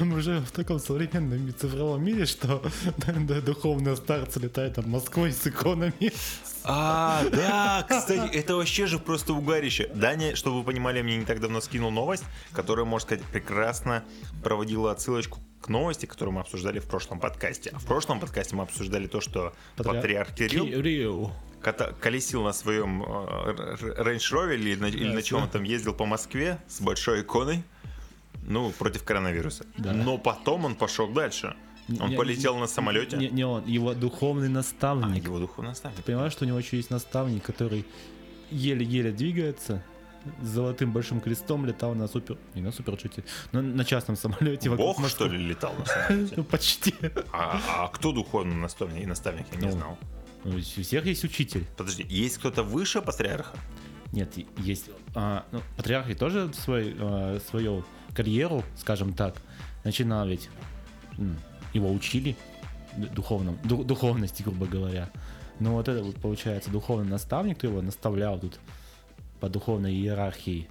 мы 0.00 0.20
живем 0.22 0.44
в 0.44 0.50
таком 0.50 0.80
современном 0.80 1.54
цифровом 1.54 2.02
мире, 2.04 2.26
что 2.26 2.62
духовные 3.44 3.96
старцы 3.96 4.40
летают 4.40 4.76
над 4.76 4.86
Москвой 4.86 5.32
с 5.32 5.46
иконами. 5.46 6.12
А, 6.64 7.22
да, 7.32 7.86
кстати, 7.88 8.34
это 8.34 8.56
вообще 8.56 8.86
же 8.86 8.98
просто 8.98 9.32
угарище. 9.32 9.88
Даня, 9.94 10.34
чтобы 10.36 10.58
вы 10.58 10.64
понимали, 10.64 11.00
мне 11.02 11.16
не 11.16 11.24
так 11.24 11.40
давно 11.40 11.60
скинул 11.60 11.90
новость, 11.90 12.24
которая, 12.52 12.84
можно 12.84 13.06
сказать, 13.06 13.24
прекрасно 13.26 14.04
проводила 14.42 14.90
отсылочку 14.92 15.38
к 15.60 15.68
новости, 15.68 16.06
которую 16.06 16.34
мы 16.34 16.40
обсуждали 16.40 16.78
в 16.78 16.86
прошлом 16.86 17.20
подкасте. 17.20 17.70
А 17.74 17.78
в 17.78 17.84
прошлом 17.86 18.20
подкасте 18.20 18.56
мы 18.56 18.62
обсуждали 18.62 19.06
то, 19.06 19.20
что 19.20 19.52
патриарх 19.76 20.34
Кирилл 20.34 20.66
Кирилл. 20.66 21.32
кота- 21.62 21.92
колесил 22.00 22.42
на 22.42 22.52
своем 22.52 23.02
э, 23.02 23.76
Range 23.98 24.32
Rover 24.32 24.54
или 24.54 24.74
на, 24.76 24.86
или 24.86 25.12
на 25.12 25.22
чем 25.22 25.42
он 25.42 25.48
там 25.48 25.62
ездил 25.64 25.92
по 25.94 26.06
Москве 26.06 26.58
с 26.68 26.80
большой 26.80 27.20
иконой, 27.22 27.62
ну, 28.46 28.70
против 28.70 29.04
коронавируса. 29.04 29.66
Да. 29.76 29.92
Но 29.92 30.16
потом 30.18 30.64
он 30.64 30.74
пошел 30.74 31.08
дальше. 31.08 31.54
Он 32.00 32.10
Не- 32.10 32.16
полетел 32.16 32.56
на 32.56 32.66
самолете. 32.66 33.16
Не, 33.16 33.28
не 33.28 33.44
он, 33.44 33.66
его 33.66 33.94
духовный 33.94 34.46
А, 34.46 34.50
наставник. 34.50 35.24
его 35.24 35.38
духовный 35.38 35.70
наставник. 35.70 35.96
Ты 35.98 36.02
понимаешь, 36.04 36.32
что 36.32 36.44
у 36.44 36.48
него 36.48 36.58
еще 36.58 36.76
есть 36.76 36.90
наставник, 36.90 37.42
который 37.42 37.84
еле-еле 38.50 39.10
двигается, 39.12 39.82
с 40.42 40.46
золотым 40.46 40.92
большим 40.92 41.20
крестом 41.20 41.64
летал 41.66 41.94
на 41.94 42.06
супер... 42.08 42.36
Не 42.54 42.62
на 42.62 42.72
суперчуте, 42.72 43.24
но 43.52 43.62
на 43.62 43.84
частном 43.84 44.16
самолете 44.16 44.70
Бог, 44.70 44.98
Москвы. 44.98 45.08
что 45.08 45.26
ли, 45.34 45.38
летал 45.38 45.72
на 45.78 45.84
самолете? 45.86 46.34
Ну, 46.38 46.44
Почти. 46.44 46.94
А, 47.32 47.60
а 47.68 47.88
кто 47.88 48.12
духовный 48.12 48.56
наставник 48.56 49.02
и 49.02 49.06
наставник, 49.06 49.46
я 49.52 49.58
не 49.60 49.66
Ну. 49.66 49.72
знал. 49.72 49.98
Ну, 50.44 50.56
У 50.56 50.60
всех 50.60 51.04
есть 51.06 51.24
учитель. 51.24 51.66
Подожди, 51.76 52.04
есть 52.08 52.38
кто-то 52.38 52.62
выше 52.62 53.00
патриарха? 53.02 53.56
Нет, 54.12 54.32
есть... 54.58 54.90
а, 55.14 55.44
ну, 55.52 55.60
патриарх 55.76 56.06
ведь 56.08 56.18
тоже 56.18 56.52
свой, 56.54 56.94
а, 56.98 57.38
свою 57.50 57.84
карьеру, 58.14 58.62
скажем 58.76 59.12
так, 59.14 59.36
начинал 59.84 60.26
ведь... 60.26 60.48
Его 61.72 61.92
учили 61.92 62.36
духовном, 62.96 63.56
ду- 63.62 63.84
духовности, 63.84 64.42
грубо 64.42 64.66
говоря. 64.66 65.10
Но 65.60 65.74
вот 65.74 65.88
это 65.88 66.02
вот 66.02 66.16
получается 66.16 66.70
духовный 66.70 67.08
наставник, 67.08 67.58
кто 67.58 67.68
его 67.68 67.80
наставлял 67.82 68.40
тут 68.40 68.58
по 69.40 69.48
духовной 69.48 69.92
иерархии. 69.92 70.68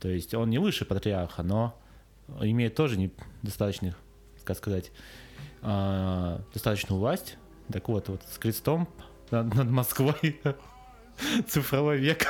То 0.00 0.08
есть 0.08 0.34
он 0.34 0.50
не 0.50 0.58
выше 0.58 0.84
патриарха, 0.84 1.42
но 1.42 1.78
имеет 2.40 2.74
тоже 2.74 2.96
не 2.96 3.10
достаточных, 3.42 3.96
как 4.44 4.56
сказать, 4.56 4.92
а, 5.62 6.40
достаточную 6.52 6.98
власть. 7.00 7.36
Так 7.72 7.88
вот, 7.88 8.08
вот 8.08 8.22
с 8.30 8.38
крестом 8.38 8.88
над, 9.30 9.54
над 9.54 9.68
Москвой 9.70 10.40
цифровой 11.48 11.98
век. 11.98 12.26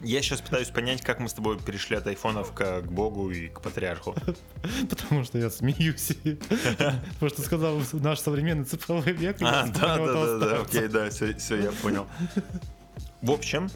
Я 0.00 0.22
сейчас 0.22 0.40
пытаюсь 0.40 0.68
понять, 0.68 1.02
как 1.02 1.18
мы 1.18 1.28
с 1.28 1.32
тобой 1.32 1.58
перешли 1.58 1.96
от 1.96 2.06
айфонов 2.06 2.52
к, 2.52 2.82
к 2.82 2.84
Богу 2.84 3.30
и 3.30 3.48
к 3.48 3.60
патриарху. 3.60 4.14
Потому 4.88 5.24
что 5.24 5.38
я 5.38 5.50
смеюсь. 5.50 6.12
Потому 6.38 7.30
что 7.30 7.42
сказал 7.42 7.80
наш 7.94 8.20
современный 8.20 8.64
цифровой 8.64 9.12
век. 9.12 9.38
А, 9.40 9.66
да, 9.66 9.96
да, 9.98 10.38
да, 10.38 10.60
окей, 10.60 10.86
да, 10.86 11.10
все, 11.10 11.34
я 11.56 11.72
понял. 11.72 12.06
В 13.22 13.32
общем, 13.32 13.68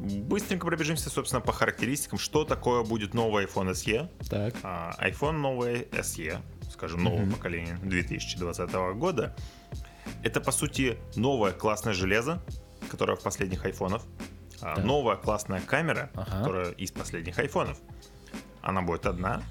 быстренько 0.00 0.66
пробежимся, 0.66 1.10
собственно, 1.10 1.40
по 1.40 1.52
характеристикам, 1.52 2.18
что 2.18 2.44
такое 2.44 2.82
будет 2.84 3.14
новый 3.14 3.44
iPhone 3.44 3.70
SE. 3.72 4.08
Так. 4.28 4.54
А, 4.62 4.96
iPhone 5.00 5.32
новый 5.38 5.82
SE, 5.92 6.40
скажем, 6.70 7.04
нового 7.04 7.30
поколения 7.30 7.78
2020 7.82 8.72
года. 8.96 9.36
Это, 10.22 10.40
по 10.40 10.52
сути, 10.52 10.98
новое 11.16 11.52
классное 11.52 11.92
железо, 11.92 12.42
которое 12.90 13.16
в 13.16 13.22
последних 13.22 13.64
айфонах. 13.64 14.02
А, 14.62 14.76
Так. 14.76 14.84
Новая 14.84 15.16
классная 15.16 15.60
камера, 15.60 16.10
Ага. 16.14 16.38
которая 16.38 16.70
из 16.72 16.90
последних 16.92 17.38
айфонов. 17.38 17.78
Она 18.62 18.82
будет 18.82 19.06
одна, 19.06 19.42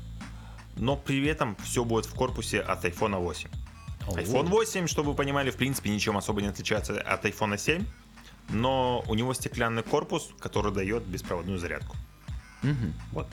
но 0.76 0.96
при 0.96 1.26
этом 1.28 1.56
все 1.64 1.84
будет 1.84 2.06
в 2.06 2.14
корпусе 2.14 2.60
от 2.62 2.86
iPhone 2.86 3.18
8. 3.18 3.50
iPhone 4.10 4.48
8, 4.48 4.88
чтобы 4.88 5.12
вы 5.12 5.16
понимали, 5.16 5.50
в 5.52 5.56
принципе, 5.56 5.90
ничем 5.90 6.18
особо 6.18 6.42
не 6.42 6.48
отличается 6.48 7.00
от 7.02 7.26
iPhone 7.26 7.58
7, 7.58 7.86
но 8.50 9.04
у 9.08 9.16
него 9.16 9.34
стеклянный 9.34 9.84
корпус, 9.84 10.30
который 10.40 10.74
дает 10.74 11.04
беспроводную 11.04 11.60
зарядку. 11.60 11.96
Мгм. 12.64 12.94
Вот. 13.12 13.28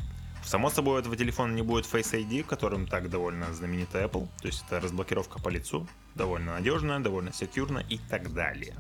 Само 0.45 0.71
собой, 0.71 0.97
у 0.97 0.99
этого 1.01 1.17
телефона 1.17 1.53
не 1.53 1.63
будет 1.63 1.87
Face 1.87 2.13
ID, 2.13 2.45
которым 2.45 2.87
так 2.87 3.11
довольно 3.11 3.53
знаменита 3.53 3.99
Apple. 4.05 4.29
То 4.41 4.47
есть 4.47 4.65
это 4.67 4.81
разблокировка 4.81 5.41
по 5.41 5.49
лицу, 5.49 5.89
довольно 6.15 6.53
надежная, 6.53 7.01
довольно 7.01 7.33
секьюрно 7.33 7.85
и 7.89 7.99
так 7.99 8.33
далее. 8.33 8.77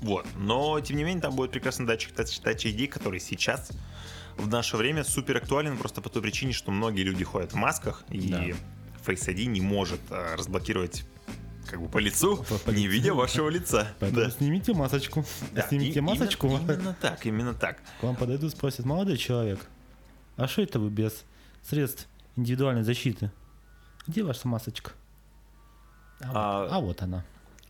Вот. 0.00 0.26
Но, 0.36 0.78
тем 0.80 0.96
не 0.96 1.04
менее, 1.04 1.22
там 1.22 1.34
будет 1.34 1.50
прекрасный 1.50 1.86
датчик 1.86 2.12
Touch 2.12 2.44
ID, 2.44 2.86
который 2.86 3.18
сейчас 3.18 3.72
в 4.36 4.46
наше 4.48 4.76
время 4.76 5.02
супер 5.02 5.38
актуален 5.38 5.76
просто 5.76 6.00
по 6.00 6.08
той 6.08 6.22
причине, 6.22 6.52
что 6.52 6.70
многие 6.70 7.02
люди 7.02 7.24
ходят 7.24 7.52
в 7.52 7.56
масках, 7.56 8.04
и 8.08 8.28
Да. 8.28 8.44
Face 9.04 9.28
ID 9.28 9.46
не 9.46 9.60
может 9.60 10.00
а, 10.10 10.36
разблокировать 10.36 11.04
как 11.68 11.80
бы 11.80 11.88
по 11.88 11.98
лицу, 11.98 12.44
По- 12.64 12.70
не 12.70 12.86
видя 12.86 13.14
вашего 13.14 13.48
лица. 13.48 13.94
Поэтому 14.00 14.24
Да. 14.24 14.30
снимите 14.30 14.72
масочку. 14.74 15.24
Да, 15.52 15.62
Снимите 15.68 15.98
и- 15.98 16.02
масочку. 16.02 16.46
Именно, 16.48 16.72
именно 16.72 16.96
так, 17.00 17.26
именно 17.26 17.54
так. 17.54 17.78
К 18.00 18.04
вам 18.04 18.16
подойдут, 18.16 18.52
спросят, 18.52 18.84
молодой 18.86 19.16
человек, 19.16 19.60
а 20.36 20.46
что 20.48 20.62
это 20.62 20.78
вы 20.80 20.90
без 20.90 21.24
средств 21.62 22.08
индивидуальной 22.36 22.82
защиты? 22.82 23.30
Где 24.06 24.22
ваша 24.24 24.48
масочка? 24.48 24.92
А, 26.20 26.30
А- 26.32 26.62
вот, 26.62 26.72
а 26.72 26.80
вот 26.80 27.02
она. 27.02 27.24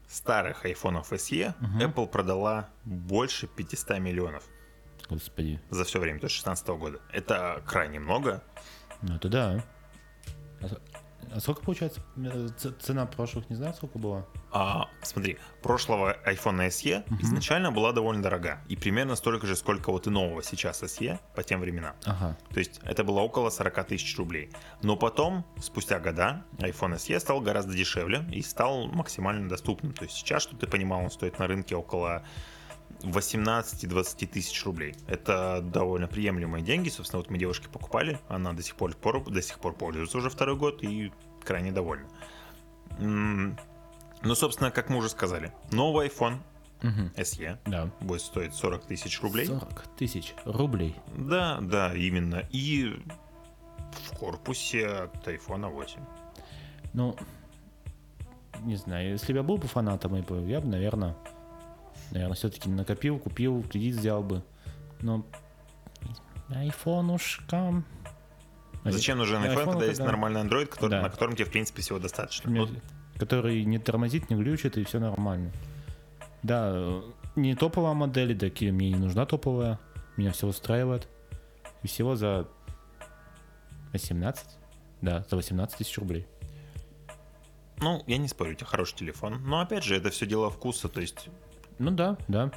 старых 0.08 0.64
айфонов 0.64 1.12
SE 1.12 1.54
Apple 1.80 2.06
продала 2.06 2.68
больше 2.84 3.46
500 3.46 3.98
миллионов 3.98 4.44
Господи. 5.11 5.61
за 5.70 5.84
все 5.84 5.98
время, 5.98 6.18
то 6.20 6.26
есть 6.26 6.37
2016 6.42 6.78
года. 6.78 7.00
Это 7.12 7.62
крайне 7.66 7.98
много. 8.00 8.42
Ну 9.02 9.16
это 9.16 9.28
да. 9.28 9.64
А, 11.31 11.40
сколько 11.40 11.62
получается 11.62 12.00
э, 12.16 12.48
цена 12.81 13.07
прошлых, 13.07 13.48
не 13.50 13.57
знаю, 13.57 13.74
сколько 13.74 13.98
было? 13.98 14.26
А, 14.50 14.88
смотри, 15.02 15.38
прошлого 15.62 16.16
iPhone 16.26 16.66
SE 16.68 17.04
изначально 17.20 17.70
была 17.70 17.92
довольно 17.92 18.22
дорога. 18.22 18.61
И 18.68 18.76
примерно 18.76 19.16
столько 19.16 19.46
же, 19.46 19.57
сколько 19.57 19.90
вот 19.90 20.07
и 20.07 20.11
нового 20.11 20.42
сейчас 20.42 20.83
SE 20.83 21.18
по 21.35 21.42
тем 21.42 21.61
временам. 21.61 21.94
Ага. 22.04 22.37
То 22.52 22.59
есть 22.59 22.81
это 22.85 23.04
было 23.04 23.20
около 23.20 23.50
40 23.50 23.87
тысяч 23.87 24.16
рублей. 24.16 24.50
Но 24.83 24.96
потом, 24.96 25.44
спустя 25.61 25.99
года, 25.99 26.45
iPhone 26.59 26.97
SE 26.97 27.18
стал 27.20 27.40
гораздо 27.40 27.74
дешевле 27.74 28.24
и 28.32 28.42
стал 28.42 28.86
максимально 28.86 29.49
доступным. 29.49 29.92
То 29.92 30.05
есть 30.05 30.16
сейчас, 30.16 30.42
чтобы 30.42 30.61
ты 30.61 30.66
понимал, 30.66 31.05
он 31.05 31.11
стоит 31.11 31.38
на 31.38 31.47
рынке 31.47 31.76
около 31.76 32.24
18-20 33.03 34.26
тысяч 34.26 34.64
рублей. 34.64 34.94
Это 35.07 35.61
довольно 35.62 36.07
приемлемые 36.09 36.64
деньги. 36.64 36.88
Собственно, 36.88 37.20
вот 37.20 37.30
мы 37.30 37.38
девушке 37.38 37.68
покупали, 37.68 38.18
она 38.28 38.53
до 38.53 38.62
сих 38.62 38.74
пор, 38.76 38.94
до 39.30 39.42
сих 39.42 39.59
пор 39.59 39.74
пользуется 39.74 40.18
уже 40.18 40.30
второй 40.30 40.57
год 40.57 40.82
и 40.82 41.12
крайне 41.44 41.72
довольна. 41.72 42.09
Ну, 42.99 44.34
собственно, 44.34 44.70
как 44.70 44.88
мы 44.88 44.96
уже 44.99 45.09
сказали, 45.09 45.53
новый 45.70 46.09
iPhone 46.09 46.38
Мгм. 46.82 47.12
SE 47.16 47.59
Да. 47.66 47.90
будет 48.01 48.20
стоить 48.20 48.55
40 48.55 48.84
тысяч 48.86 49.20
рублей. 49.20 49.46
40 49.46 49.82
тысяч 49.96 50.34
рублей. 50.44 50.94
Да, 51.16 51.59
да, 51.61 51.92
именно. 51.94 52.44
И 52.51 53.03
в 54.05 54.16
корпусе 54.16 54.86
от 54.86 55.26
iPhone 55.26 55.68
8. 55.70 56.01
Ну, 56.94 57.16
не 58.61 58.76
знаю, 58.76 59.11
если 59.11 59.32
бы 59.32 59.38
я 59.38 59.42
был 59.42 59.57
бы 59.59 59.66
фанатом 59.66 60.14
я 60.16 60.61
бы, 60.61 60.68
наверное, 60.68 61.16
наверное, 62.11 62.34
все-таки 62.36 62.68
накопил, 62.68 63.18
купил, 63.18 63.62
кредит 63.62 63.96
взял 63.96 64.22
бы. 64.22 64.42
Но 65.00 65.24
айфонушка... 66.50 67.82
Зачем 68.84 69.18
нужен 69.18 69.42
iPhone, 69.42 69.54
iPhone, 69.54 69.64
когда 69.72 69.84
есть 69.84 69.98
когда- 69.98 70.12
нормальный 70.12 70.40
Android, 70.42 70.66
который, 70.66 70.90
Да. 70.90 71.02
на 71.02 71.11
котором 71.11 71.34
тебе, 71.34 71.44
в 71.44 71.50
принципе, 71.50 71.82
всего 71.82 71.98
достаточно? 71.98 72.50
Мне- 72.50 72.80
который 73.16 73.64
не 73.64 73.78
тормозит, 73.78 74.30
не 74.30 74.36
глючит, 74.36 74.78
и 74.78 74.84
все 74.84 74.98
нормально. 75.00 75.52
Да, 76.42 76.70
э, 76.72 77.02
не 77.36 77.54
топовая 77.56 77.94
модель, 77.94 78.34
да, 78.34 78.46
мне 78.46 78.90
не 78.90 78.96
нужна 78.96 79.26
топовая. 79.26 79.78
Меня 80.16 80.32
все 80.32 80.46
устраивает. 80.46 81.09
И 81.82 81.88
всего 81.88 82.16
за 82.16 82.48
18? 83.92 84.46
Да, 85.02 85.24
за 85.28 85.36
18 85.36 85.78
тысяч 85.78 85.98
рублей. 85.98 86.26
Ну, 87.80 88.02
я 88.06 88.18
не 88.18 88.28
спорю, 88.28 88.52
у 88.52 88.54
тебя 88.54 88.66
хороший 88.66 88.96
телефон. 88.96 89.40
Но 89.44 89.61
опять 89.61 89.84
же, 89.84 89.96
это 89.96 90.11
все 90.11 90.26
дело 90.26 90.50
вкуса. 90.50 90.88
То 90.88 91.00
есть 91.00 91.28
Ну 91.79 91.91
да, 91.91 92.16
да. 92.29 92.51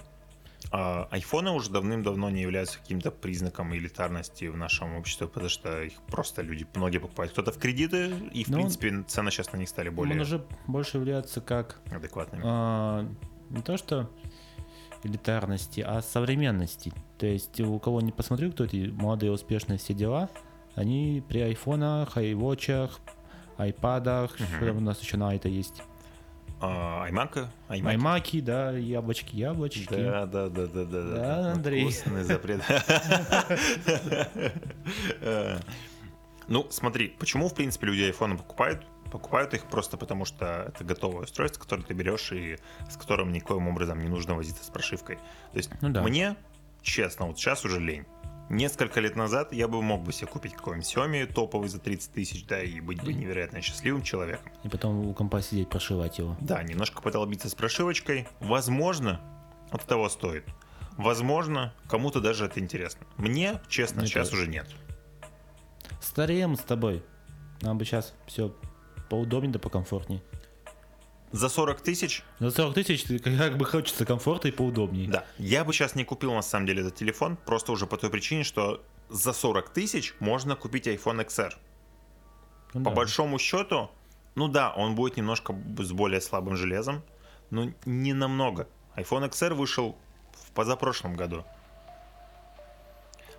а, 0.71 1.07
айфоны 1.11 1.51
уже 1.51 1.69
давным-давно 1.71 2.29
не 2.29 2.41
являются 2.41 2.79
каким-то 2.79 3.11
признаком 3.11 3.75
элитарности 3.75 4.45
в 4.45 4.57
нашем 4.57 4.95
обществе, 4.95 5.27
потому 5.27 5.49
что 5.49 5.83
их 5.83 5.93
просто 6.07 6.41
люди, 6.41 6.65
многие 6.75 6.99
покупают. 6.99 7.31
Кто-то 7.33 7.51
в 7.51 7.57
кредиты, 7.57 8.11
и 8.33 8.43
в 8.43 8.49
Ну, 8.49 8.57
принципе 8.57 9.03
цены 9.07 9.31
сейчас 9.31 9.51
на 9.53 9.57
них 9.57 9.69
стали 9.69 9.89
более 9.89 10.15
Он 10.15 10.21
уже 10.21 10.45
больше 10.67 10.97
является 10.97 11.41
как 11.41 11.79
адекватными. 11.91 12.43
а, 12.45 13.07
не 13.49 13.61
то 13.61 13.77
что 13.77 14.09
элитарности, 15.03 15.81
а 15.81 16.01
современности. 16.01 16.93
То 17.17 17.25
есть 17.25 17.59
у 17.59 17.79
кого 17.79 18.01
не 18.01 18.11
посмотрю, 18.11 18.51
кто 18.51 18.65
эти 18.65 18.87
молодые 18.91 19.31
успешные 19.31 19.77
все 19.79 19.93
дела, 19.93 20.29
они 20.75 21.23
при 21.27 21.39
айфонах, 21.39 22.17
айвотчах, 22.17 22.99
айпадах, 23.57 24.37
там 24.59 24.77
у 24.77 24.79
нас 24.79 25.01
еще 25.01 25.17
на 25.17 25.35
это 25.35 25.49
есть. 25.49 25.81
А, 26.63 27.07
iMac? 27.09 27.47
iMac? 27.69 27.87
Аймаки, 27.89 28.39
да, 28.41 28.71
яблочки, 28.71 29.35
яблочки. 29.35 29.87
Да, 29.89 30.25
да, 30.27 30.47
да, 30.49 30.67
да, 30.67 30.85
да, 30.85 31.01
Да, 31.01 31.51
Андрей. 31.53 31.83
Вкусный 31.83 32.23
запрет. 32.23 32.61
Э, 35.21 35.57
Ну, 36.47 36.67
смотри, 36.69 37.15
почему, 37.19 37.47
в 37.47 37.55
принципе, 37.55 37.87
люди 37.87 38.01
айфоны 38.03 38.37
покупают? 38.37 38.85
Покупают 39.11 39.53
их 39.53 39.65
просто 39.65 39.97
потому, 39.97 40.25
что 40.25 40.65
это 40.73 40.83
готовое 40.83 41.23
устройство, 41.23 41.61
которое 41.61 41.83
ты 41.83 41.93
берешь 41.93 42.31
и 42.31 42.57
с 42.89 42.97
которым 42.97 43.31
никоим 43.31 43.67
образом 43.67 43.99
не 44.01 44.07
нужно 44.09 44.35
возиться 44.35 44.63
с 44.63 44.67
прошивкой. 44.69 45.17
То 45.51 45.57
есть 45.57 45.69
Ну 45.81 45.89
да. 45.89 46.01
мне, 46.01 46.35
честно, 46.81 47.25
вот 47.27 47.37
сейчас 47.37 47.65
уже 47.65 47.79
лень. 47.79 48.05
Несколько 48.51 48.99
лет 48.99 49.15
назад 49.15 49.53
я 49.53 49.69
бы 49.69 49.81
мог 49.81 50.03
бы 50.03 50.11
себе 50.11 50.27
купить 50.27 50.53
какой-нибудь 50.53 50.93
Xiaomi 50.93 51.25
топовый 51.25 51.69
за 51.69 51.79
30 51.79 52.11
тысяч, 52.11 52.45
да, 52.45 52.61
и 52.61 52.81
быть 52.81 53.01
бы 53.01 53.13
невероятно 53.13 53.61
счастливым 53.61 54.03
человеком. 54.03 54.51
И 54.65 54.67
потом 54.67 55.07
у 55.07 55.13
компа 55.13 55.41
сидеть, 55.41 55.69
прошивать 55.69 56.17
его. 56.17 56.35
Да, 56.41 56.61
немножко 56.61 57.01
подолбиться 57.01 57.47
с 57.47 57.55
прошивочкой. 57.55 58.27
Возможно, 58.41 59.21
от 59.71 59.85
того 59.85 60.09
стоит. 60.09 60.43
Возможно, 60.97 61.73
кому-то 61.87 62.19
даже 62.19 62.43
это 62.43 62.59
интересно. 62.59 63.07
Мне, 63.15 63.61
честно, 63.69 64.01
Мне 64.01 64.07
сейчас 64.07 64.27
тоже. 64.27 64.41
уже 64.41 64.51
нет. 64.51 64.67
Стареем 66.01 66.57
с 66.57 66.59
тобой. 66.59 67.05
Нам 67.61 67.77
бы 67.77 67.85
сейчас 67.85 68.13
все 68.27 68.53
поудобнее 69.09 69.53
да 69.53 69.59
покомфортнее. 69.59 70.21
За 71.31 71.47
40 71.47 71.81
тысяч, 71.81 72.23
За 72.39 72.51
40 72.51 72.73
тысяч 72.73 73.03
ты 73.03 73.19
как 73.19 73.57
бы 73.57 73.65
хочется 73.65 74.05
комфорта 74.05 74.47
и 74.49 74.51
поудобнее. 74.51 75.07
да, 75.09 75.25
я 75.37 75.63
бы 75.63 75.71
сейчас 75.73 75.95
не 75.95 76.03
купил 76.03 76.33
на 76.33 76.41
самом 76.41 76.65
деле 76.65 76.81
этот 76.81 76.95
телефон, 76.95 77.37
просто 77.45 77.71
уже 77.71 77.87
по 77.87 77.97
той 77.97 78.09
причине, 78.09 78.43
что 78.43 78.83
за 79.09 79.31
40 79.33 79.69
тысяч 79.69 80.13
можно 80.19 80.55
купить 80.55 80.87
iPhone 80.87 81.25
XR. 81.25 81.53
Ну 82.73 82.83
По 82.83 82.89
да. 82.89 82.95
большому 82.95 83.39
счету, 83.39 83.89
ну 84.35 84.47
да, 84.49 84.73
он 84.73 84.95
будет 84.95 85.15
немножко 85.17 85.55
с 85.79 85.91
более 85.93 86.19
слабым 86.21 86.55
железом, 86.57 87.01
но 87.49 87.71
не 87.85 88.13
намного. 88.13 88.67
iPhone 88.97 89.29
XR 89.29 89.53
вышел 89.53 89.97
в 90.33 90.51
позапрошлом 90.51 91.15
году. 91.15 91.45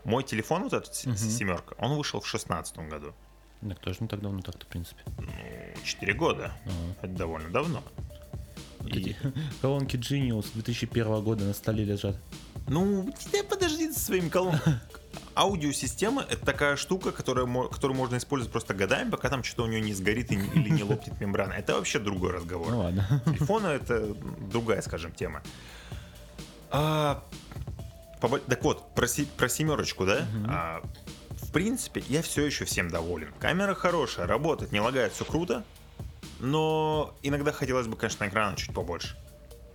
Мой 0.04 0.24
телефон, 0.24 0.64
вот 0.64 0.72
этот 0.72 1.04
Мгм. 1.04 1.16
семерка, 1.16 1.74
он 1.78 1.96
вышел 1.96 2.20
в 2.20 2.26
шестнадцатом 2.26 2.88
году. 2.88 3.14
Так 3.68 3.78
тоже 3.78 3.98
не 4.00 4.08
так 4.08 4.20
давно 4.20 4.40
так-то, 4.42 4.64
в 4.64 4.68
принципе. 4.68 5.02
Ну, 5.18 5.26
4 5.84 6.12
года. 6.14 6.52
Ага. 6.66 6.74
Это 7.02 7.12
довольно 7.12 7.50
давно. 7.50 7.82
Вот 8.80 8.88
И- 8.96 9.00
эти 9.00 9.16
колонки 9.62 9.96
Genius 9.96 10.46
2001 10.54 11.22
года 11.22 11.44
на 11.44 11.54
столе 11.54 11.84
лежат. 11.84 12.16
Ну, 12.68 13.12
подожди 13.48 13.92
со 13.92 14.00
своим 14.00 14.30
колонком. 14.30 14.74
Аудиосистема— 15.34 16.22
это 16.30 16.44
такая 16.44 16.76
штука, 16.76 17.10
которая, 17.12 17.46
которую 17.68 17.96
можно 17.96 18.16
использовать 18.16 18.52
просто 18.52 18.74
годами, 18.74 19.10
пока 19.10 19.28
там 19.30 19.42
что-то 19.44 19.62
у 19.64 19.66
нее 19.66 19.80
не 19.80 19.94
сгорит 19.94 20.30
и 20.30 20.34
или 20.34 20.68
не 20.70 20.82
лопнет 20.82 21.18
мембрана. 21.20 21.52
Это 21.54 21.74
вообще 21.74 21.98
другой 21.98 22.32
разговор. 22.32 22.68
Ну 22.70 22.78
ладно. 22.80 23.22
Телефона 23.26 23.68
это 23.68 24.14
другая, 24.50 24.82
скажем, 24.82 25.12
тема. 25.12 25.42
А, 26.70 27.22
так 28.20 28.62
вот, 28.62 28.94
про, 28.94 29.06
про 29.36 29.48
семерочку, 29.48 30.04
да? 30.06 30.26
А, 30.48 30.82
в 31.52 31.54
принципе, 31.54 32.02
я 32.08 32.22
все 32.22 32.46
еще 32.46 32.64
всем 32.64 32.88
доволен. 32.88 33.30
Камера 33.38 33.74
хорошая, 33.74 34.26
работает, 34.26 34.72
не 34.72 34.80
лагает, 34.80 35.12
все 35.12 35.26
круто. 35.26 35.64
Но 36.40 37.14
иногда 37.22 37.52
хотелось 37.52 37.86
бы, 37.86 37.94
конечно, 37.94 38.26
экрана 38.26 38.56
чуть 38.56 38.72
побольше. 38.72 39.18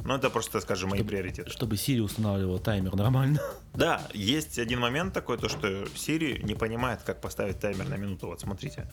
Но 0.04 0.16
это 0.16 0.32
просто, 0.32 0.60
скажем, 0.60 0.90
мои 0.90 1.04
приоритеты. 1.04 1.52
Чтобы 1.52 1.76
Siri 1.76 2.00
устанавливал 2.00 2.58
таймер 2.58 2.96
нормально. 2.96 3.40
Да, 3.76 4.02
есть 4.12 4.58
один 4.58 4.80
момент 4.80 5.14
такой, 5.14 5.38
то 5.38 5.50
что 5.50 5.68
Siri 5.84 6.42
не 6.42 6.56
понимает, 6.56 7.04
как 7.04 7.22
поставить 7.22 7.60
таймер 7.60 7.88
на 7.88 7.94
минуту. 7.94 8.26
Вот 8.26 8.42
смотрите. 8.42 8.90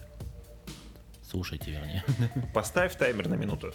Слушайте, 1.23 1.71
вернее. 1.71 2.05
Поставь 2.53 2.99
таймер 2.99 3.31
на 3.31 3.35
минуту. 3.37 3.73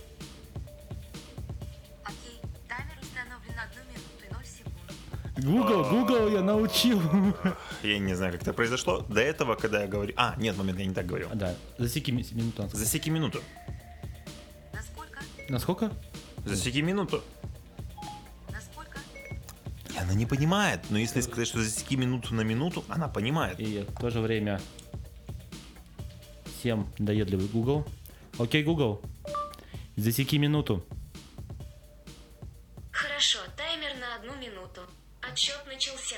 Окей, 2.03 2.39
таймер 2.67 2.93
установлен 3.01 3.55
на 3.55 3.63
одну 3.63 3.81
минуту 3.89 4.23
и 4.23 4.31
0 4.31 4.45
секунд. 4.45 5.45
Google, 5.45 5.89
Google 5.89 6.29
я 6.29 6.41
научил. 6.43 7.01
Я 7.83 7.97
не 7.99 8.13
знаю, 8.15 8.33
как 8.33 8.41
это 8.41 8.53
произошло. 8.53 9.01
До 9.09 9.21
этого, 9.21 9.55
когда 9.55 9.81
я 9.81 9.87
говорю... 9.87 10.13
А, 10.17 10.35
нет, 10.37 10.57
момент, 10.57 10.79
я 10.79 10.85
не 10.85 10.93
так 10.93 11.05
говорил. 11.05 11.29
А, 11.31 11.35
Да, 11.35 11.55
засеки 11.77 12.11
ми- 12.11 12.25
минуту. 12.33 12.63
назад. 12.63 12.77
Засеки 12.77 13.09
минуту. 13.09 13.41
Насколько? 14.73 15.19
На 15.49 15.59
сколько? 15.59 15.91
Засеки 16.45 16.79
минуту. 16.81 17.23
Насколько? 18.51 18.99
И 19.93 19.97
она 19.97 20.13
не 20.13 20.25
понимает. 20.25 20.81
Но 20.89 20.97
если 20.97 21.21
сказать, 21.21 21.47
что 21.47 21.59
засеки 21.61 21.95
минуту 21.95 22.33
на 22.33 22.41
минуту, 22.41 22.83
она 22.89 23.07
понимает. 23.07 23.59
И 23.59 23.79
в 23.87 23.99
то 23.99 24.09
же 24.09 24.19
время 24.19 24.59
всем 26.59 26.91
доедливый 26.97 27.47
Google. 27.47 27.85
Окей, 28.37 28.63
Google, 28.63 29.01
засеки 29.95 30.35
минуту. 30.37 30.85
Хорошо, 32.91 33.39
таймер 33.55 33.95
на 33.99 34.15
одну 34.15 34.35
минуту. 34.35 34.81
Отсчет 35.21 35.61
начался. 35.67 36.17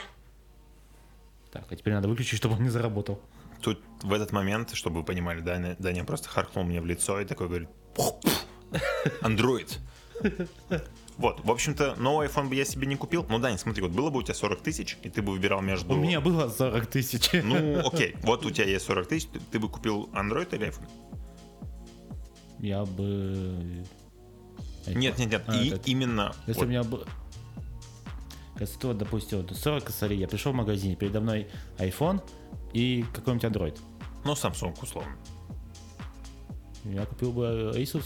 Так, 1.52 1.66
а 1.70 1.76
теперь 1.76 1.94
надо 1.94 2.08
выключить, 2.08 2.38
чтобы 2.38 2.56
он 2.56 2.64
не 2.64 2.70
заработал. 2.70 3.22
Тут 3.62 3.82
в 4.02 4.14
этот 4.14 4.32
момент, 4.32 4.74
чтобы 4.74 5.00
вы 5.00 5.06
понимали, 5.06 5.42
Даня, 5.42 5.76
Даня 5.78 6.04
просто 6.04 6.30
харкнул 6.30 6.64
мне 6.64 6.82
в 6.82 6.86
лицо 6.86 7.20
и 7.20 7.26
такой 7.26 7.48
говорит... 7.48 7.70
Андроид. 9.22 9.80
Вот, 11.18 11.44
в 11.44 11.52
общем-то, 11.52 11.96
новый 11.98 12.28
iPhone 12.28 12.48
бы 12.48 12.56
я 12.56 12.66
себе 12.66 12.88
не 12.88 12.96
купил. 12.96 13.26
Ну, 13.30 13.38
Дань, 13.38 13.58
смотри, 13.58 13.82
вот 13.84 13.92
было 13.92 14.10
бы 14.10 14.20
у 14.20 14.24
тебя 14.24 14.34
40 14.34 14.62
тысяч, 14.62 14.98
и 15.04 15.10
ты 15.10 15.22
бы 15.22 15.34
выбирал 15.34 15.62
между... 15.62 15.94
У 15.94 15.98
меня 15.98 16.22
было 16.22 16.50
40 16.50 16.88
тысяч. 16.88 17.30
Ну, 17.44 17.86
окей, 17.86 18.16
вот 18.24 18.46
у 18.46 18.50
тебя 18.50 18.66
есть 18.66 18.86
40 18.86 19.08
тысяч, 19.08 19.28
ты, 19.28 19.40
ты 19.40 19.60
бы 19.60 19.70
купил 19.70 20.10
Android 20.14 20.56
или 20.56 20.70
iPhone? 20.70 20.88
Я 22.60 22.86
бы... 22.86 23.84
Нет, 24.88 25.18
нет, 25.20 25.32
нет, 25.32 25.44
А, 25.48 25.56
и 25.56 25.68
этот. 25.68 25.88
именно... 25.88 26.34
Если 26.48 26.60
вот, 26.60 26.66
у 26.66 26.70
меня 26.70 26.84
бы... 26.84 27.06
Вот, 28.84 28.98
допустим, 28.98 29.40
вот 29.42 29.56
40 29.58 29.84
косарей, 29.86 30.20
я 30.20 30.28
пришел 30.28 30.52
в 30.52 30.56
магазин, 30.56 30.96
передо 30.96 31.20
мной 31.20 31.48
iPhone 31.78 32.22
и 32.74 33.04
какой-нибудь 33.14 33.46
Android. 33.52 33.80
Ну, 34.24 34.34
Samsung, 34.34 34.76
условно. 34.82 35.16
Я 36.86 37.06
купил 37.06 37.32
бы 37.32 37.72
Asus 37.76 38.06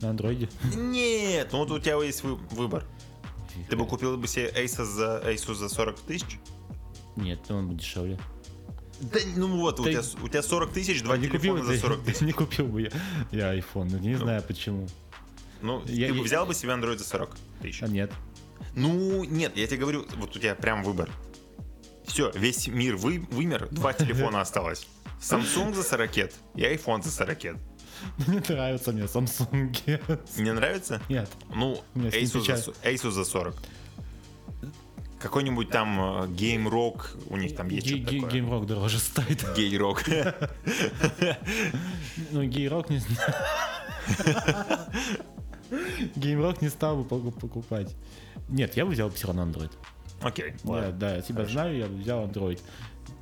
на 0.00 0.10
андроиде. 0.10 0.48
Нет, 0.76 1.48
ну 1.52 1.58
вот 1.58 1.70
у 1.70 1.78
тебя 1.78 2.02
есть 2.02 2.22
вы- 2.24 2.36
выбор. 2.52 2.84
Ты 3.68 3.76
бы 3.76 3.86
купил 3.86 4.16
бы 4.16 4.26
себе 4.28 4.48
Asus 4.50 4.84
за, 4.84 5.22
Asus 5.24 5.54
за 5.54 5.68
40 5.68 5.98
тысяч? 6.00 6.38
Нет, 7.16 7.40
он 7.50 7.68
бы 7.68 7.74
дешевле. 7.74 8.18
Да, 9.00 9.18
ну 9.36 9.48
вот, 9.60 9.80
у, 9.80 9.84
Ты- 9.84 9.92
тебя, 9.92 10.02
у 10.22 10.28
тебя 10.28 10.42
40 10.42 10.72
тысяч, 10.72 11.02
два 11.02 11.16
не 11.16 11.28
телефона 11.28 11.64
за 11.64 11.78
40 11.78 12.00
тысяч. 12.04 12.20
Не 12.20 12.32
купил 12.32 12.66
бы 12.66 12.82
я, 12.82 12.90
я 13.32 13.54
iPhone, 13.58 13.88
ну, 13.90 13.98
не 13.98 14.14
знаю 14.16 14.42
почему. 14.46 14.86
Ну, 15.62 15.82
Я- 15.86 16.08
ты 16.08 16.12
бы 16.14 16.18
я- 16.20 16.24
взял 16.24 16.46
бы 16.46 16.54
себе 16.54 16.72
Android 16.72 16.98
за 16.98 17.04
40 17.04 17.36
тысяч. 17.60 17.82
А 17.82 17.88
нет. 17.88 18.12
Ну, 18.74 19.24
нет, 19.24 19.56
я 19.56 19.66
тебе 19.66 19.78
говорю, 19.78 20.06
вот 20.16 20.36
у 20.36 20.38
тебя 20.38 20.54
прям 20.54 20.82
выбор. 20.82 21.10
Все, 22.06 22.30
весь 22.34 22.66
мир 22.68 22.96
вы, 22.96 23.20
вымер, 23.30 23.68
два 23.70 23.92
телефона 23.92 24.40
осталось. 24.42 24.86
Samsung 25.20 25.74
за 25.74 25.82
40 25.82 26.16
и 26.16 26.62
iPhone 26.62 27.02
за 27.02 27.10
40. 27.10 27.44
Не 28.26 28.38
нравятся 28.48 28.92
мне 28.92 29.02
Samsung. 29.02 30.20
Не 30.38 30.52
нравится? 30.52 31.02
Нет. 31.08 31.30
Ну, 31.54 31.82
Asus 31.94 32.44
за, 32.44 32.72
Asus 32.88 33.10
за 33.10 33.24
40. 33.24 33.54
Какой-нибудь 35.20 35.68
там 35.68 36.00
э, 36.00 36.26
Game 36.28 36.66
Rock, 36.66 37.08
у 37.28 37.36
них 37.36 37.54
там 37.54 37.68
есть 37.68 37.86
что-то 37.86 38.04
такое. 38.14 38.30
Геймрок 38.30 38.66
дороже 38.66 38.98
стоит. 38.98 39.44
Гей-рок. 39.56 40.02
Ну, 42.30 42.44
гейрок 42.44 42.88
не 42.88 42.98
знаю. 42.98 43.34
Геймрок 46.16 46.62
не 46.62 46.68
стал 46.68 46.96
бы 46.96 47.04
поку- 47.04 47.30
покупать. 47.32 47.94
Нет, 48.48 48.76
я 48.76 48.84
бы 48.84 48.92
взял 48.92 49.10
все 49.10 49.28
равно 49.28 49.42
Android. 49.44 49.70
Окей, 50.22 50.54
ладно. 50.64 50.92
да, 50.92 51.16
я 51.16 51.22
тебя 51.22 51.46
знаю, 51.46 51.76
я 51.76 51.86
бы 51.86 51.94
взял 51.96 52.24
Android. 52.26 52.60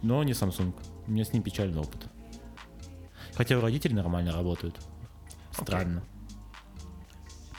Но 0.02 0.22
не 0.24 0.32
Samsung. 0.32 0.72
У 1.06 1.10
меня 1.10 1.24
с 1.24 1.32
ним 1.32 1.42
печальный 1.42 1.80
опыт. 1.80 2.06
Хотя 3.34 3.56
у 3.58 3.60
родителей 3.60 3.94
нормально 3.94 4.32
работают. 4.32 4.76
Странно. 5.52 6.02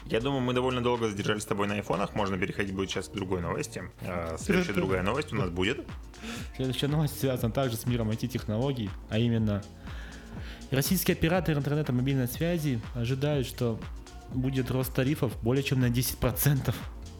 Я 0.06 0.20
думаю, 0.22 0.42
мы 0.42 0.54
довольно 0.54 0.82
долго 0.82 1.08
задержались 1.08 1.44
с 1.44 1.46
тобой 1.46 1.68
на 1.68 1.76
айфонах. 1.76 2.16
Можно 2.16 2.38
переходить 2.38 2.74
будет 2.74 2.90
сейчас 2.90 3.10
к 3.10 3.14
другой 3.14 3.42
новости. 3.42 3.84
А, 4.02 4.38
Следующая 4.40 4.74
другая 4.74 5.04
новость 5.04 5.32
у 5.32 5.36
нас 5.36 5.50
будет. 5.52 5.86
Следующая 6.56 6.88
новость 6.88 7.20
связана 7.20 7.52
также 7.54 7.78
с 7.78 7.86
миром 7.86 8.10
IT-технологий, 8.10 8.90
а 9.10 9.20
именно 9.20 9.62
российские 10.72 11.16
операторы 11.16 11.58
интернета 11.60 11.94
мобильной 11.94 12.28
связи 12.28 12.82
ожидают, 12.96 13.46
что 13.48 13.80
будет 14.34 14.72
рост 14.72 14.94
тарифов 14.94 15.34
более 15.42 15.64
чем 15.64 15.80
на 15.80 15.90
10% 15.90 16.74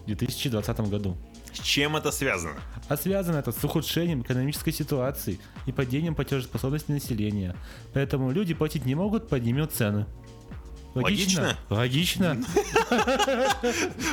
в 0.04 0.06
2020 0.08 0.80
году. 0.90 1.18
С 1.54 1.60
чем 1.60 1.96
это 1.96 2.12
связано? 2.12 2.60
А 2.88 2.98
связано 2.98 3.38
это 3.38 3.52
с 3.52 3.64
ухудшением 3.64 4.22
экономической 4.22 4.72
ситуации 4.72 5.40
и 5.66 5.72
падением 5.72 6.16
платежеспособности 6.16 6.92
населения. 6.92 7.56
Поэтому 7.94 8.32
люди 8.32 8.54
платить 8.54 8.86
не 8.86 8.96
могут, 8.96 9.30
поднимут 9.30 9.74
цены. 9.74 10.06
Логично? 10.96 11.58
Логично. 11.70 12.42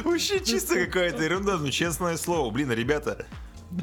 Вообще 0.04 0.44
чисто 0.44 0.74
какая-то 0.86 1.22
ерунда, 1.22 1.56
ну 1.56 1.70
честное 1.70 2.16
слово. 2.16 2.50
Блин, 2.50 2.70
ребята, 2.72 3.26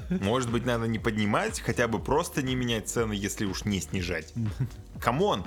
может 0.10 0.52
быть, 0.52 0.66
надо 0.66 0.88
не 0.88 1.00
поднимать, 1.00 1.60
хотя 1.60 1.88
бы 1.88 2.00
просто 2.00 2.42
не 2.42 2.56
менять 2.56 2.88
цены, 2.88 3.14
если 3.14 3.46
уж 3.46 3.66
не 3.66 3.82
снижать. 3.82 4.34
Come 5.00 5.25
on! 5.25 5.44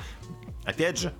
Опять 0.64 0.98
же, 0.98 1.14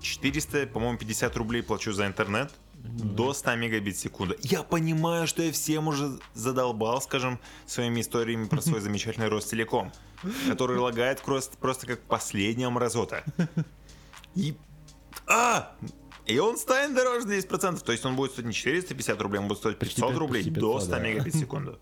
400, 0.00 0.66
по-моему, 0.66 0.98
50 0.98 1.36
рублей 1.36 1.62
плачу 1.62 1.92
за 1.92 2.06
интернет 2.06 2.52
до 2.74 3.32
100 3.34 3.56
мегабит 3.56 3.96
в 3.96 4.00
секунду. 4.00 4.36
Я 4.42 4.62
понимаю, 4.62 5.26
что 5.26 5.42
я 5.42 5.52
всем 5.52 5.88
уже 5.88 6.18
задолбал, 6.34 7.00
скажем, 7.02 7.40
своими 7.66 8.00
историями 8.00 8.46
про 8.46 8.60
свой 8.60 8.80
замечательный 8.80 9.28
Ростелеком, 9.28 9.92
который 10.46 10.78
лагает 10.78 11.20
просто, 11.20 11.56
просто 11.58 11.86
как 11.86 12.00
последняя 12.02 12.68
мразота. 12.68 13.24
И... 14.34 14.56
А! 15.26 15.74
И 16.26 16.38
он 16.38 16.58
станет 16.58 16.94
дороже 16.94 17.26
на 17.26 17.32
10%. 17.32 17.82
То 17.84 17.92
есть 17.92 18.04
он 18.04 18.16
будет 18.16 18.32
стоить 18.32 18.46
не 18.46 18.52
450 18.52 19.20
рублей, 19.20 19.38
он 19.40 19.48
будет 19.48 19.58
стоить 19.58 19.78
Почти 19.78 19.96
500 19.96 20.08
пять- 20.10 20.18
рублей 20.18 20.42
до 20.44 20.50
500, 20.50 20.82
100 20.82 20.90
да. 20.90 20.98
мегабит 21.00 21.34
в 21.34 21.38
секунду. 21.38 21.78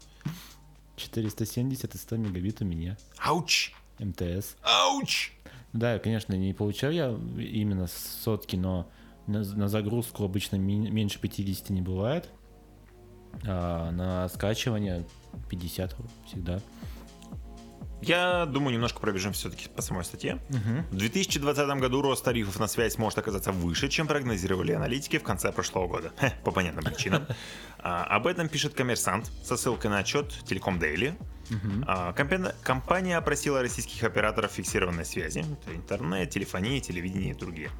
470 0.97 1.95
и 1.95 1.99
100 1.99 2.17
мегабит 2.17 2.61
у 2.61 2.65
меня. 2.65 2.97
Ауч! 3.19 3.73
МТС. 3.99 4.57
Ауч! 4.63 5.33
Да, 5.75 5.99
конечно, 5.99 6.35
не 6.35 6.55
получал 6.55 6.93
я 6.93 7.09
именно 7.37 7.89
сотки, 7.89 8.55
но 8.55 8.89
на, 9.27 9.41
на 9.41 9.69
загрузку 9.69 10.25
обычно 10.25 10.57
меньше 10.57 11.19
50 11.19 11.71
не 11.71 11.83
бывает. 11.83 12.31
А 13.45 13.91
на 13.91 14.29
скачивание 14.29 15.05
50 15.51 15.97
всегда. 16.27 16.61
Я 18.03 18.47
думаю, 18.47 18.75
немножко 18.75 19.01
пробежим 19.01 19.33
все-таки 19.33 19.69
по 19.69 19.83
самой 19.83 20.05
статье. 20.05 20.39
В 20.91 20.97
2020 20.97 21.81
году 21.81 22.03
рост 22.03 22.25
тарифов 22.25 22.61
на 22.61 22.69
связь 22.69 22.97
может 22.97 23.19
оказаться 23.19 23.51
выше, 23.51 23.89
чем 23.89 24.07
прогнозировали 24.07 24.73
аналитики 24.73 25.19
в 25.19 25.25
конце 25.25 25.51
прошлого 25.51 25.89
года. 25.89 26.13
Хе, 26.21 26.35
по 26.45 26.53
понятным 26.53 26.85
причинам. 26.85 27.27
А, 27.87 28.05
об 28.05 28.27
этом 28.27 28.49
пишет 28.49 28.73
коммерсант 28.73 29.31
со 29.43 29.59
ссылкой 29.59 29.91
на 29.91 29.99
отчет 29.99 30.33
Telecom 30.49 30.81
Daily. 30.81 31.15
А, 31.87 32.13
компания, 32.13 32.55
компания 32.63 33.17
опросила 33.17 33.61
российских 33.61 34.03
операторов 34.05 34.53
фиксированной 34.53 35.05
связи, 35.05 35.41
это 35.41 35.75
интернет, 35.77 36.31
телефония, 36.31 36.81
телевидение 36.81 37.31
и 37.33 37.35
другие. 37.35 37.71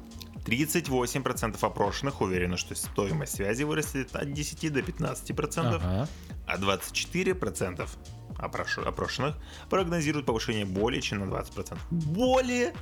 38% 0.45 1.57
опрошенных 1.65 2.21
уверены, 2.21 2.57
что 2.57 2.75
стоимость 2.75 3.35
связи 3.35 3.63
вырастет 3.63 4.15
от 4.15 4.31
10 4.31 4.69
до 4.71 4.81
15%, 4.81 5.81
Ага. 5.83 6.07
а 6.47 6.57
24% 6.57 7.89
опрошу- 8.37 8.83
опрошенных 8.85 9.35
прогнозируют 9.69 10.27
повышение 10.27 10.65
более 10.65 11.01
чем 11.01 11.19
на 11.19 11.25
20%. 11.33 11.79
Более! 11.89 12.73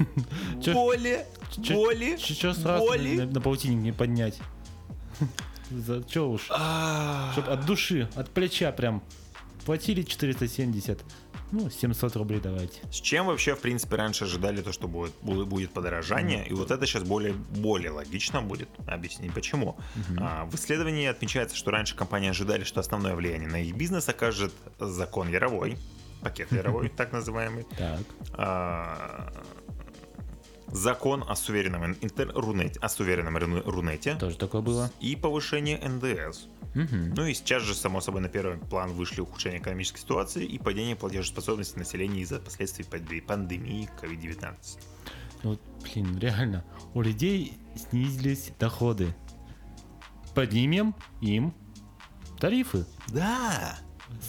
Более! 0.72 1.26
Более! 1.56 2.18
чё 2.18 2.52
сразу 2.52 2.84
на, 2.84 3.40
полтинник 3.40 3.78
не 3.82 3.92
поднять? 3.92 4.38
За 5.70 6.02
чё 6.02 6.28
уж? 6.28 6.46
А, 6.50 7.30
Чтоб 7.32 7.48
от 7.48 7.64
души, 7.64 8.08
от 8.16 8.30
плеча 8.30 8.72
прям 8.72 9.02
платили 9.64 10.02
470. 10.02 11.04
Ну, 11.52 11.70
700 11.70 12.16
рублей 12.16 12.40
давайте. 12.40 12.80
С 12.90 12.96
чем 12.96 13.26
вообще, 13.26 13.54
в 13.54 13.60
принципе, 13.60 13.96
раньше 13.96 14.24
ожидали 14.24 14.60
то, 14.62 14.72
что 14.72 14.88
будет, 14.88 15.12
бу- 15.22 15.44
будет 15.44 15.70
подорожание, 15.72 16.46
и 16.48 16.52
вот 16.52 16.70
это 16.70 16.84
сейчас 16.86 17.04
более, 17.04 17.32
более 17.32 17.90
логично 17.90 18.42
будет. 18.42 18.68
Объяснить 18.86 19.32
почему. 19.32 19.76
А, 20.18 20.46
в 20.46 20.54
исследовании 20.56 21.06
отмечается, 21.06 21.56
что 21.56 21.70
раньше 21.70 21.94
компании 21.94 22.30
ожидали, 22.30 22.64
что 22.64 22.80
основное 22.80 23.14
влияние 23.14 23.48
на 23.48 23.60
их 23.62 23.76
бизнес 23.76 24.08
окажет 24.08 24.52
закон 24.80 25.28
Яровой, 25.28 25.76
пакет 26.22 26.50
Яровой, 26.50 26.88
так 26.96 27.12
называемый, 27.12 27.64
Так. 27.78 28.00
Закон 30.74 31.24
о 31.26 31.34
суверенном 31.36 31.92
интер- 31.94 32.32
рунете, 32.34 32.78
о 32.80 32.88
суверенном 32.88 33.36
ру- 33.36 33.62
рунете 33.70 34.16
Тоже 34.16 34.36
такое 34.36 34.60
было. 34.60 34.90
и 35.00 35.16
повышение 35.16 35.78
НДС. 35.78 36.46
Мгм. 36.74 37.14
Ну 37.14 37.26
и 37.26 37.34
сейчас 37.34 37.62
же, 37.62 37.74
само 37.74 38.00
собой, 38.00 38.20
на 38.20 38.28
первый 38.28 38.58
план 38.58 38.92
вышли 38.92 39.20
ухудшение 39.20 39.60
экономической 39.60 40.00
ситуации 40.00 40.44
и 40.44 40.58
падение 40.58 40.96
платежеспособности 40.96 41.78
населения 41.78 42.20
из-за 42.22 42.40
последствий 42.40 42.84
панде- 42.84 43.22
пандемии 43.22 43.88
COVID-19. 44.02 44.78
Ну, 45.44 45.50
Вот, 45.50 45.60
блин, 45.84 46.18
реально. 46.18 46.64
У 46.94 47.02
людей 47.02 47.56
снизились 47.76 48.50
доходы. 48.58 49.14
Поднимем 50.34 50.94
им 51.20 51.54
тарифы. 52.40 52.84
Да! 53.08 53.78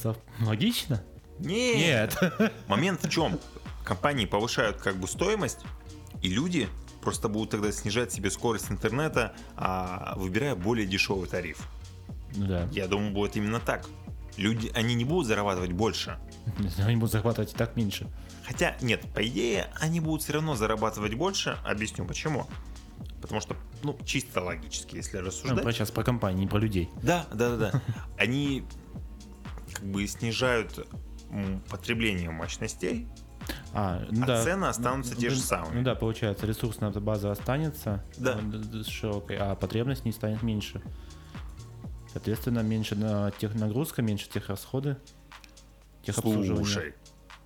Сов- 0.03 0.17
Логично? 0.41 1.03
Нет! 1.39 2.15
Нет. 2.21 2.53
Момент 2.67 3.03
в 3.03 3.09
чем? 3.09 3.39
Компании 3.83 4.25
повышают 4.25 4.77
как 4.77 4.97
бы 4.97 5.07
стоимость, 5.07 5.59
и 6.25 6.29
люди 6.29 6.67
просто 7.01 7.29
будут 7.29 7.51
тогда 7.51 7.71
снижать 7.71 8.11
себе 8.11 8.31
скорость 8.31 8.71
интернета, 8.71 9.33
а 9.55 10.13
выбирая 10.17 10.55
более 10.55 10.87
дешевый 10.87 11.29
тариф. 11.29 11.59
Ну 12.35 12.47
да. 12.47 12.67
Я 12.71 12.87
думаю, 12.87 13.11
будет 13.13 13.35
именно 13.37 13.59
так. 13.59 13.85
Люди, 14.37 14.71
они 14.73 14.95
не 14.95 15.05
будут 15.05 15.27
зарабатывать 15.27 15.71
больше. 15.71 16.17
Они 16.79 16.95
будут 16.95 17.11
захватывать 17.11 17.53
и 17.53 17.55
так 17.55 17.75
меньше. 17.77 18.07
Хотя, 18.45 18.75
нет, 18.81 19.01
по 19.13 19.25
идее, 19.25 19.67
они 19.79 19.99
будут 19.99 20.23
все 20.23 20.33
равно 20.33 20.55
зарабатывать 20.55 21.13
больше. 21.13 21.57
Объясню 21.63 22.05
почему. 22.05 22.47
Потому 23.21 23.39
что, 23.39 23.55
ну, 23.83 23.97
чисто 24.05 24.41
логически, 24.41 24.97
если 24.97 25.19
Ну, 25.19 25.27
рассуждать. 25.27 25.63
про 25.63 25.71
сейчас 25.71 25.91
про 25.91 26.03
компании, 26.03 26.41
не 26.41 26.47
про 26.47 26.59
людей. 26.59 26.89
Да, 27.01 27.25
да, 27.33 27.55
да, 27.55 27.71
да. 27.71 27.81
Они 28.17 28.63
как 29.73 29.85
бы 29.85 30.05
снижают 30.07 30.85
потребление 31.69 32.29
мощностей, 32.29 33.07
А, 33.73 34.05
ну 34.09 34.23
А 34.23 34.27
да. 34.27 34.43
цены 34.43 34.65
останутся 34.65 35.15
те 35.15 35.29
же 35.29 35.35
Ну, 35.37 35.41
самые. 35.41 35.73
Ну 35.73 35.83
да, 35.83 35.95
получается, 35.95 36.45
ресурсная 36.47 36.91
база 36.91 37.31
останется 37.31 38.03
Да. 38.17 38.39
э, 38.41 38.83
широкой, 38.89 39.37
а 39.37 39.55
потребность 39.55 40.05
не 40.05 40.11
станет 40.11 40.41
меньше. 40.43 40.81
Соответственно, 42.11 42.59
меньше 42.59 42.95
на 42.95 43.31
тех 43.31 43.53
нагрузка, 43.55 44.01
меньше 44.01 44.29
тех 44.29 44.47
расходы. 44.49 44.97
Техобслуживания. 46.03 46.55
Слушай, 46.63 46.93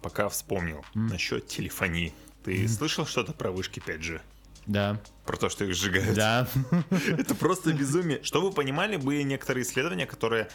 пока 0.01 0.29
вспомнил 0.29 0.83
М. 0.95 1.07
насчет 1.07 1.47
телефонии. 1.47 2.13
Ты 2.43 2.67
слышал 2.67 3.05
что-то 3.05 3.33
про 3.33 3.51
вышки 3.51 3.79
5G? 3.79 4.21
Да. 4.67 4.99
Про 5.25 5.37
то, 5.37 5.49
что 5.49 5.65
их 5.65 5.73
сжигают? 5.75 6.13
Да. 6.15 6.47
Это 7.17 7.33
просто 7.33 7.73
безумие. 7.73 8.21
Что 8.23 8.41
вы 8.41 8.51
понимали, 8.51 8.97
были 8.97 9.23
некоторые 9.23 9.63
исследования, 9.63 10.05
которые 10.05 10.47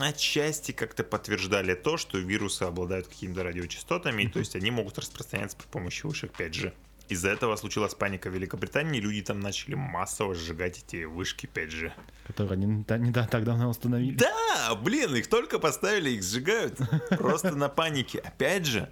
отчасти 0.00 0.72
как-то 0.72 1.04
подтверждали 1.04 1.74
то, 1.74 1.96
что 1.96 2.18
вирусы 2.18 2.62
обладают 2.64 3.08
какими-то 3.08 3.42
радиочастотами, 3.42 4.22
и 4.22 4.28
то 4.28 4.38
есть 4.38 4.56
они 4.56 4.70
могут 4.70 4.98
распространяться 4.98 5.56
при 5.56 5.66
помощи 5.66 6.06
вышек 6.06 6.32
5G. 6.38 6.72
Из-за 7.10 7.28
этого 7.28 7.54
случилась 7.56 7.94
паника 7.94 8.30
в 8.30 8.34
Великобритании, 8.34 8.98
люди 8.98 9.20
там 9.20 9.40
начали 9.40 9.74
массово 9.74 10.34
сжигать 10.34 10.78
эти 10.86 11.04
вышки 11.04 11.46
5G. 11.52 11.92
Которые 12.26 12.58
не, 12.58 12.84
да- 12.84 12.96
не 12.96 13.10
да, 13.10 13.26
так 13.26 13.44
давно 13.44 13.68
установили. 13.68 14.16
Да, 14.16 14.74
блин, 14.74 15.14
их 15.14 15.28
только 15.28 15.58
поставили, 15.58 16.10
их 16.10 16.22
сжигают. 16.22 16.78
Просто 17.10 17.54
на 17.54 17.68
панике. 17.68 18.20
Опять 18.20 18.64
же, 18.66 18.88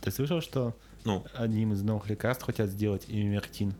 Ты 0.00 0.10
слышал, 0.10 0.40
что 0.40 0.76
ну, 1.04 1.24
одним 1.34 1.72
из 1.72 1.82
новых 1.82 2.08
лекарств 2.10 2.44
хотят 2.44 2.70
сделать 2.70 3.04
имертин? 3.06 3.74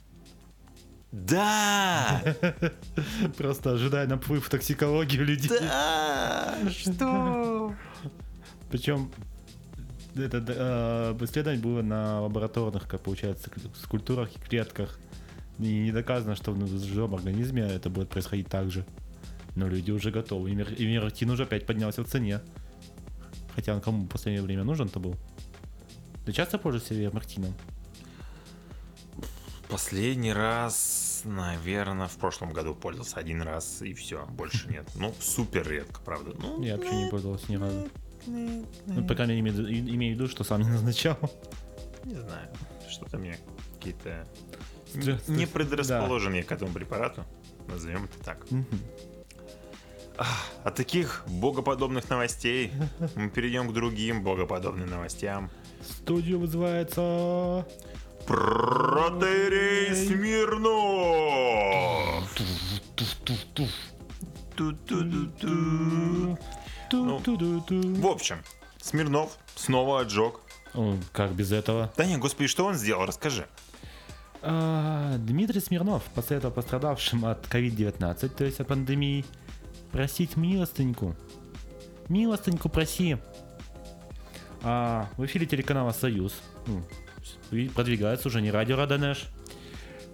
Да, 1.12 2.22
Просто 3.36 3.72
ожидая 3.72 4.06
наплыв 4.06 4.48
токсикологии 4.48 5.18
у 5.18 5.24
людей. 5.24 5.50
да, 5.60 6.56
что? 6.70 7.74
Причем 8.70 9.12
это 10.16 10.42
э, 10.48 11.24
исследование 11.24 11.62
было 11.62 11.82
на 11.82 12.22
лабораторных, 12.22 12.88
как 12.88 13.02
получается, 13.02 13.50
скульптурах 13.82 14.34
и 14.34 14.38
клетках. 14.40 14.98
И 15.58 15.80
не 15.80 15.92
доказано, 15.92 16.34
что 16.34 16.52
в 16.52 16.84
живом 16.84 17.14
организме 17.14 17.62
это 17.62 17.90
будет 17.90 18.08
происходить 18.08 18.48
так 18.48 18.70
же. 18.70 18.86
Но 19.54 19.68
люди 19.68 19.90
уже 19.90 20.10
готовы. 20.10 20.50
И 20.50 20.54
мертин 20.54 21.30
уже 21.30 21.42
опять 21.42 21.66
поднялся 21.66 22.02
в 22.02 22.08
цене. 22.08 22.40
Хотя 23.54 23.74
он 23.74 23.82
кому 23.82 24.04
в 24.04 24.08
последнее 24.08 24.42
время 24.42 24.64
нужен-то 24.64 24.98
был? 24.98 25.14
Ты 26.24 26.32
часто 26.32 26.56
пользуешься 26.56 26.94
мертином? 26.94 27.52
Последний 29.68 30.32
раз 30.32 31.01
наверное, 31.25 32.09
в 32.09 32.16
прошлом 32.16 32.53
году 32.53 32.75
пользовался 32.75 33.18
один 33.18 33.43
раз 33.43 33.83
и 33.83 33.95
все, 33.95 34.27
больше 34.27 34.68
нет. 34.68 34.89
Ну, 34.95 35.14
супер 35.20 35.68
редко, 35.68 36.01
правда. 36.05 36.35
Ну, 36.39 36.62
Я 36.62 36.77
вообще 36.77 36.95
не 36.95 37.11
пользовался 37.11 37.51
ни 37.51 37.57
разу. 37.57 37.89
Ну, 38.27 39.07
по 39.07 39.14
крайней 39.14 39.41
мере, 39.41 39.59
имею 39.81 40.14
в 40.14 40.18
виду, 40.18 40.29
что 40.29 40.45
сам 40.45 40.62
не 40.62 40.68
назначал. 40.68 41.18
не 42.05 42.14
знаю, 42.14 42.49
что-то 42.89 43.18
мне 43.18 43.39
какие-то 43.75 44.27
не 45.29 45.47
предрасположенные 45.47 46.43
к 46.43 46.53
этому 46.53 46.73
препарату. 46.73 47.25
Назовем 47.68 48.05
это 48.05 48.25
так. 48.25 48.47
От 50.62 50.75
таких 50.75 51.25
богоподобных 51.27 52.09
новостей 52.11 52.70
мы 53.16 53.31
перейдем 53.31 53.68
к 53.68 53.73
другим 53.73 54.23
богоподобным 54.23 54.89
новостям. 54.89 55.51
Студию 55.83 56.39
вызывается... 56.39 57.66
Протерей 58.27 59.95
Смирнов! 59.95 61.43
Ту-ту-ту-ту. 66.91 67.81
В 68.01 68.07
общем, 68.07 68.37
Смирнов 68.81 69.39
снова 69.55 70.01
отжег. 70.01 70.41
Как 71.12 71.33
без 71.33 71.53
этого? 71.53 71.93
Да 71.97 72.05
не, 72.05 72.16
господи, 72.16 72.49
что 72.49 72.64
он 72.66 72.75
сделал? 72.75 73.07
Расскажи. 73.07 73.47
А, 74.43 75.16
Дмитрий 75.18 75.61
Смирнов 75.61 76.03
посоветовал 76.14 76.55
пострадавшим 76.55 77.25
от 77.25 77.47
COVID-19, 77.47 78.29
то 78.29 78.45
есть 78.45 78.61
от 78.61 78.66
пандемии, 78.66 79.25
просить 79.93 80.37
милостыньку. 80.37 81.14
Милостыньку 82.09 82.68
проси. 82.68 83.18
А, 84.62 85.09
в 85.16 85.25
эфире 85.27 85.47
телеканала 85.47 85.93
«Союз» 85.93 86.35
ну, 86.66 86.83
продвигается 87.75 88.29
уже 88.29 88.41
не 88.41 88.51
радио 88.51 88.77
Раданеш. 88.77 89.29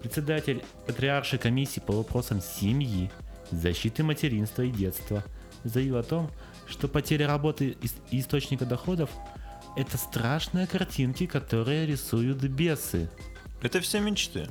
Председатель 0.01 0.63
патриаршей 0.87 1.39
комиссии 1.39 1.79
по 1.79 1.93
вопросам 1.93 2.41
семьи, 2.41 3.11
защиты 3.51 4.03
материнства 4.03 4.61
и 4.61 4.71
детства 4.71 5.23
заявил 5.63 5.97
о 5.97 6.03
том, 6.03 6.31
что 6.67 6.87
потеря 6.87 7.27
работы 7.27 7.77
и 8.11 8.19
источника 8.19 8.65
доходов– 8.65 9.09
это 9.75 9.97
страшные 9.97 10.67
картинки, 10.67 11.25
которые 11.25 11.85
рисуют 11.85 12.37
бесы. 12.43 13.09
Это 13.61 13.81
все 13.81 13.99
мечты. 13.99 14.47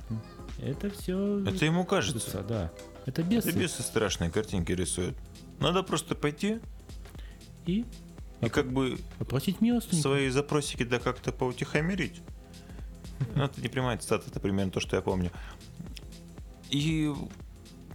Это 0.60 0.90
все... 0.90 1.40
Это 1.46 1.64
ему 1.64 1.84
кажется. 1.84 2.42
да. 2.42 2.70
Это 3.06 3.22
бесы. 3.22 3.48
Это 3.48 3.58
бесы 3.58 3.82
страшные 3.82 4.30
картинки 4.30 4.72
рисуют. 4.72 5.16
Надо 5.60 5.82
просто 5.82 6.14
пойти 6.14 6.60
И 7.66 7.84
и 8.40 8.48
как 8.48 8.72
бы 8.72 8.98
попросить 9.18 9.60
милостыньку. 9.60 10.02
свои 10.02 10.28
запросики 10.28 10.84
да 10.84 10.98
как-то 10.98 11.32
поутихомирить. 11.32 12.20
Ну, 13.34 13.44
это 13.44 13.60
не 13.60 13.68
прямая 13.68 13.98
цитата, 13.98 14.24
это 14.28 14.40
примерно 14.40 14.70
то, 14.72 14.80
что 14.80 14.96
я 14.96 15.02
помню. 15.02 15.30
И 16.70 17.12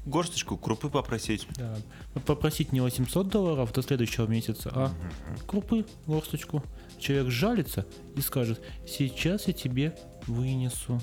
горсточку 0.06 0.58
крупы 0.58 0.90
попросить. 0.90 1.48
Да. 1.56 1.76
Попросить 2.26 2.72
не 2.72 2.82
800 2.82 3.28
долларов 3.28 3.72
до 3.72 3.82
следующего 3.82 4.28
месяца, 4.28 4.72
а 4.74 4.92
крупы, 5.48 5.86
горсточку. 6.06 6.64
Человек 7.00 7.32
жалится 7.32 7.86
и 8.16 8.22
скажет, 8.22 8.62
сейчас 8.88 9.48
я 9.48 9.54
тебе 9.54 9.98
вынесу. 10.28 11.02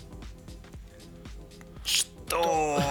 Что? 1.84 2.82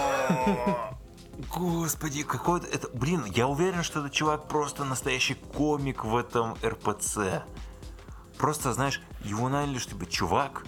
Господи, 1.48 2.22
какой 2.22 2.60
это... 2.60 2.88
Блин, 2.92 3.24
я 3.34 3.48
уверен, 3.48 3.82
что 3.82 4.00
этот 4.00 4.12
чувак 4.12 4.48
просто 4.48 4.84
настоящий 4.84 5.34
комик 5.34 6.04
в 6.04 6.14
этом 6.16 6.54
РПЦ. 6.62 7.42
Просто, 8.36 8.72
знаешь, 8.72 9.00
его 9.24 9.48
наняли, 9.48 9.78
чтобы 9.78 10.06
чувак 10.06 10.66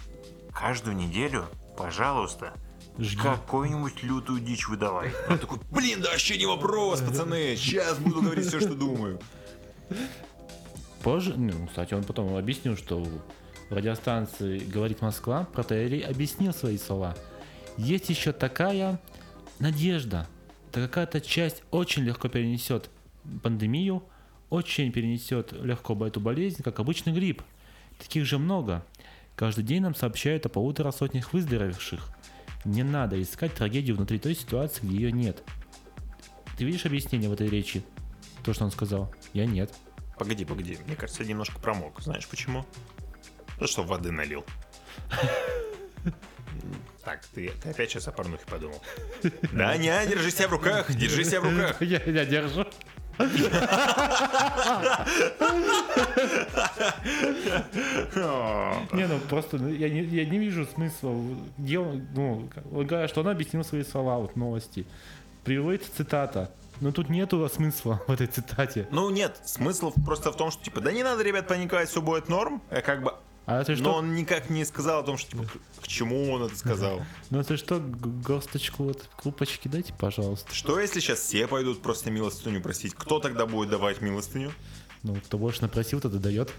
каждую 0.52 0.96
неделю, 0.96 1.46
пожалуйста, 1.76 2.54
Жги. 2.98 3.20
какую-нибудь 3.22 4.02
лютую 4.02 4.40
дичь 4.40 4.68
выдавай. 4.68 5.12
Он 5.28 5.38
такой, 5.38 5.58
блин, 5.70 6.00
да 6.00 6.10
вообще 6.10 6.38
не 6.38 6.46
вопрос, 6.46 7.00
пацаны, 7.00 7.56
сейчас 7.56 7.98
буду 7.98 8.22
говорить 8.22 8.46
все, 8.46 8.60
что 8.60 8.74
думаю. 8.74 9.20
Позже, 11.02 11.34
ну, 11.36 11.66
кстати, 11.66 11.94
он 11.94 12.04
потом 12.04 12.36
объяснил, 12.36 12.76
что 12.76 13.02
в 13.02 13.74
радиостанции 13.74 14.58
«Говорит 14.58 15.00
Москва» 15.00 15.48
протеерей 15.52 16.00
объяснил 16.00 16.52
свои 16.52 16.78
слова. 16.78 17.16
Есть 17.76 18.08
еще 18.10 18.32
такая 18.32 19.00
надежда. 19.58 20.28
Да 20.72 20.80
какая-то 20.80 21.20
часть 21.20 21.62
очень 21.70 22.02
легко 22.02 22.28
перенесет 22.28 22.90
пандемию, 23.42 24.04
очень 24.50 24.92
перенесет 24.92 25.52
легко 25.52 25.94
эту 26.06 26.20
болезнь, 26.20 26.62
как 26.62 26.78
обычный 26.78 27.12
грипп. 27.12 27.42
Таких 27.98 28.24
же 28.26 28.38
много. 28.38 28.84
Каждый 29.42 29.64
день 29.64 29.82
нам 29.82 29.92
сообщают 29.92 30.46
о 30.46 30.48
полутора 30.48 30.92
сотнях 30.92 31.32
выздоровевших. 31.32 32.10
Не 32.64 32.84
надо 32.84 33.20
искать 33.20 33.52
трагедию 33.52 33.96
внутри 33.96 34.20
той 34.20 34.36
ситуации, 34.36 34.86
где 34.86 34.94
ее 34.94 35.10
нет. 35.10 35.42
Ты 36.56 36.62
видишь 36.62 36.86
объяснение 36.86 37.28
в 37.28 37.32
этой 37.32 37.48
речи? 37.48 37.82
То, 38.44 38.54
что 38.54 38.62
он 38.66 38.70
сказал? 38.70 39.12
Я 39.32 39.46
нет. 39.46 39.74
Погоди, 40.16 40.44
погоди, 40.44 40.78
мне 40.86 40.94
кажется, 40.94 41.24
я 41.24 41.28
немножко 41.30 41.58
промок. 41.58 42.00
Знаешь 42.00 42.28
почему? 42.28 42.64
За 43.58 43.66
что 43.66 43.82
воды 43.82 44.12
налил. 44.12 44.44
Так, 47.04 47.20
ты, 47.34 47.50
ты 47.60 47.70
опять 47.70 47.90
сейчас 47.90 48.06
о 48.06 48.12
порнухе 48.12 48.44
подумал. 48.48 48.80
Да, 49.50 49.76
не, 49.76 49.88
держи 50.06 50.30
себя 50.30 50.46
в 50.46 50.52
руках, 50.52 50.94
держи 50.94 51.24
себя 51.24 51.40
в 51.40 51.50
руках. 51.50 51.76
Я, 51.82 52.00
я 52.04 52.24
держу. 52.24 52.64
Не, 58.92 59.06
ну 59.06 59.18
просто 59.28 59.58
ну, 59.58 59.68
я 59.68 59.88
не, 59.88 60.38
вижу 60.38 60.66
смысла. 60.66 61.14
Где 61.58 61.78
ну, 61.78 62.48
он 62.72 62.86
говорит, 62.86 63.10
что 63.10 63.20
он 63.20 63.28
объяснил 63.28 63.64
свои 63.64 63.84
слова 63.84 64.18
вот 64.18 64.36
новости. 64.36 64.86
Приводится 65.44 65.94
цитата. 65.94 66.50
Но 66.80 66.90
тут 66.90 67.10
нету 67.10 67.48
смысла 67.48 68.02
в 68.06 68.12
этой 68.12 68.26
цитате. 68.26 68.88
Ну 68.90 69.10
нет, 69.10 69.40
смысл 69.44 69.92
просто 70.04 70.32
в 70.32 70.36
том, 70.36 70.50
что 70.50 70.64
типа, 70.64 70.80
да 70.80 70.90
не 70.92 71.02
надо, 71.02 71.22
ребят, 71.22 71.46
паниковать, 71.46 71.88
все 71.88 72.02
будет 72.02 72.28
норм. 72.28 72.60
Как 72.84 73.02
бы, 73.02 73.14
А 73.44 73.60
это 73.60 73.74
что? 73.74 73.84
но 73.84 73.94
он 73.96 74.14
никак 74.14 74.50
не 74.50 74.64
сказал 74.64 75.00
о 75.00 75.02
том, 75.02 75.18
что 75.18 75.30
типа, 75.32 75.44
к- 75.82 75.88
чему 75.88 76.30
он 76.32 76.44
это 76.44 76.56
сказал. 76.56 77.02
Ну 77.30 77.40
это 77.40 77.56
что, 77.56 77.80
горсточку 77.80 78.84
вот 78.84 79.08
крупочки 79.16 79.68
дайте, 79.68 79.92
пожалуйста. 79.98 80.54
Что 80.54 80.78
если 80.78 81.00
сейчас 81.00 81.20
все 81.20 81.46
пойдут 81.46 81.82
просто 81.82 82.10
милостыню 82.10 82.60
просить? 82.62 82.94
Кто 82.94 83.18
тогда 83.18 83.46
будет 83.46 83.70
давать 83.70 84.00
милостыню? 84.00 84.52
Ну, 85.02 85.16
кто 85.16 85.38
больше 85.38 85.62
напросил, 85.62 86.00
тот 86.00 86.14
и 86.14 86.18
дает. 86.18 86.52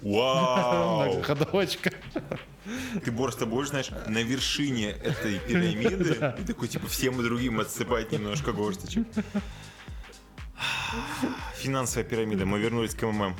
Вау! 0.00 1.04
Многоходовочка. 1.10 1.92
Ты 3.04 3.12
просто 3.12 3.44
будешь, 3.46 3.68
знаешь, 3.68 3.90
на 4.06 4.22
вершине 4.22 4.90
этой 4.90 5.38
пирамиды 5.40 6.34
и 6.40 6.44
такой, 6.44 6.68
типа, 6.68 6.86
всем 6.86 7.22
другим 7.22 7.60
отсыпать 7.60 8.10
немножко 8.10 8.52
горсточек. 8.52 9.06
Финансовая 11.56 12.04
пирамида, 12.08 12.46
мы 12.46 12.58
вернулись 12.58 12.94
к 12.94 13.02
МММ. 13.06 13.36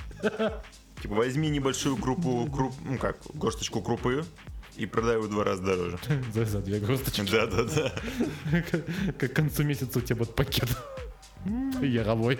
Типа, 1.02 1.16
возьми 1.16 1.48
небольшую 1.48 1.96
крупу, 1.96 2.48
круп, 2.48 2.72
ну 2.84 2.96
как, 2.96 3.18
горсточку 3.34 3.82
крупы 3.82 4.24
и 4.76 4.86
продай 4.86 5.16
его 5.16 5.24
в 5.24 5.30
два 5.30 5.42
раза 5.42 5.60
дороже. 5.60 5.98
За, 6.32 6.44
за 6.44 6.60
две 6.60 6.78
горсточки. 6.78 7.28
Да-да-да. 7.28 7.92
Как 9.18 9.32
к 9.32 9.34
концу 9.34 9.64
месяца 9.64 9.98
у 9.98 10.02
тебя 10.02 10.16
будет 10.16 10.36
пакет. 10.36 10.68
Яровой. 11.80 12.38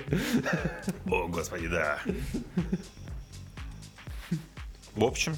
О, 1.07 1.27
господи, 1.27 1.67
да. 1.67 1.99
В 4.95 5.03
общем, 5.03 5.37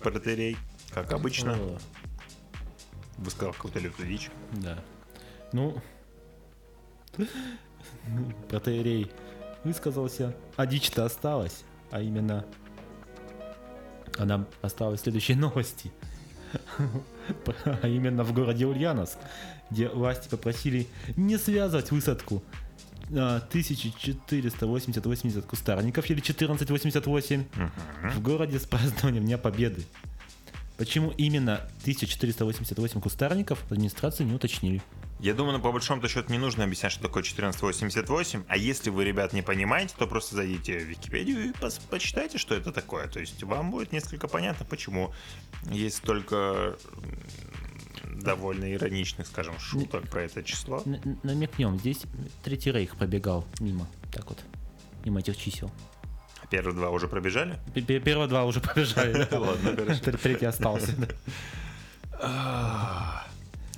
протерей, 0.00 0.56
как 0.90 1.12
обычно, 1.12 1.56
высказал 3.18 3.52
какую-то 3.52 3.78
лютую 3.78 4.08
дичь. 4.08 4.30
Да. 4.54 4.82
Ну, 5.52 5.80
протеерей 8.48 9.12
высказался, 9.62 10.36
а 10.56 10.66
дичь-то 10.66 11.04
осталась, 11.04 11.62
а 11.90 12.00
именно 12.00 12.44
она 14.18 14.46
осталась 14.62 15.00
в 15.00 15.02
следующей 15.04 15.34
новости. 15.34 15.90
А 17.82 17.86
именно 17.86 18.24
в 18.24 18.32
городе 18.32 18.64
Ульяновск, 18.64 19.18
где 19.70 19.90
власти 19.90 20.30
попросили 20.30 20.86
не 21.14 21.36
связывать 21.36 21.90
высадку 21.90 22.42
а, 23.14 23.36
1480 23.48 25.44
кустарников 25.44 26.08
или 26.10 26.20
1488 26.20 27.44
в 28.14 28.22
городе 28.22 28.58
с 28.58 28.64
празднованием 28.64 29.24
Дня 29.24 29.36
Победы. 29.36 29.84
Почему 30.78 31.10
именно 31.18 31.56
1488 31.82 33.00
кустарников, 33.00 33.62
администрации 33.70 34.24
не 34.24 34.32
уточнили. 34.32 34.82
Я 35.20 35.34
думаю, 35.34 35.56
ну, 35.58 35.62
по 35.62 35.72
большому 35.72 36.06
счету 36.08 36.30
не 36.30 36.38
нужно 36.38 36.62
объяснять, 36.64 36.92
что 36.92 37.02
такое 37.02 37.22
1488. 37.24 38.44
А 38.48 38.56
если 38.56 38.88
вы, 38.90 39.04
ребят, 39.04 39.32
не 39.32 39.42
понимаете, 39.42 39.94
то 39.98 40.06
просто 40.06 40.36
зайдите 40.36 40.78
в 40.78 40.82
Википедию 40.84 41.46
и 41.46 41.50
пос- 41.50 41.80
почитайте, 41.90 42.38
что 42.38 42.54
это 42.54 42.70
такое. 42.72 43.08
То 43.08 43.18
есть 43.18 43.42
вам 43.42 43.72
будет 43.72 43.90
несколько 43.90 44.28
понятно, 44.28 44.64
почему 44.64 45.12
есть 45.72 45.96
столько 45.96 46.76
м, 48.04 48.20
довольно 48.20 48.72
ироничных, 48.72 49.26
скажем, 49.26 49.58
шуток 49.58 50.08
про 50.08 50.22
это 50.22 50.44
число. 50.44 50.82
Н- 50.86 51.18
намекнем, 51.24 51.78
здесь 51.78 52.02
Третий 52.44 52.70
Рейх 52.70 52.96
пробегал 52.96 53.44
мимо, 53.58 53.88
так 54.12 54.28
вот, 54.28 54.38
мимо 55.04 55.18
этих 55.18 55.36
чисел. 55.36 55.70
Первые 56.48 56.74
два 56.76 56.90
уже 56.90 57.08
пробежали? 57.08 57.58
Первые 57.74 58.28
два 58.28 58.44
уже 58.44 58.60
побежали. 58.60 59.26
да. 59.28 59.40
Ладно, 59.40 59.74
Третий 60.22 60.46
остался. 60.46 60.94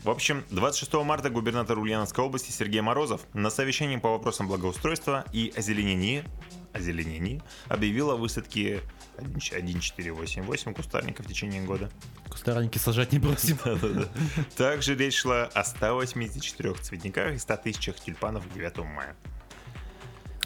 В 0.03 0.09
общем, 0.09 0.45
26 0.51 0.95
марта 1.05 1.29
губернатор 1.29 1.79
Ульяновской 1.79 2.25
области 2.25 2.51
Сергей 2.51 2.81
Морозов 2.81 3.21
на 3.35 3.51
совещании 3.51 3.99
по 3.99 4.13
вопросам 4.13 4.49
благоустройства 4.49 5.27
и 5.31 5.53
озеленении, 5.55 6.25
озеленении 6.73 7.43
объявил 7.69 8.11
о 8.11 8.17
высадке 8.17 8.81
1488 9.19 10.73
кустарников 10.73 11.27
в 11.27 11.29
течение 11.29 11.63
года. 11.63 11.91
Кустарники 12.31 12.79
сажать 12.79 13.13
не. 13.13 13.19
Да-да-да. 13.65 14.09
Также 14.57 14.95
речь 14.95 15.19
шла 15.19 15.45
о 15.53 15.65
184 15.65 16.75
цветниках 16.77 17.35
и 17.35 17.39
100 17.39 17.57
тысячах 17.59 17.97
тюльпанов 17.97 18.49
к 18.49 18.55
9 18.55 18.79
мая. 18.79 19.15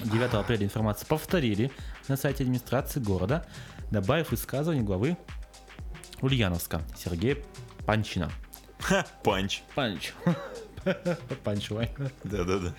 9 0.01 0.35
апреля 0.35 0.65
информацию 0.65 1.07
повторили 1.07 1.71
на 2.09 2.17
сайте 2.17 2.43
администрации 2.43 2.99
города, 2.99 3.47
добавив 3.93 4.33
высказывание 4.33 4.83
главы 4.83 5.17
Ульяновска 6.23 6.83
Сергея 6.97 7.37
Панчина. 7.87 8.33
Ха, 8.81 9.07
панч. 9.23 9.63
Панч. 9.75 10.13
Панчевай. 11.45 11.91
Да-да-да. 12.25 12.75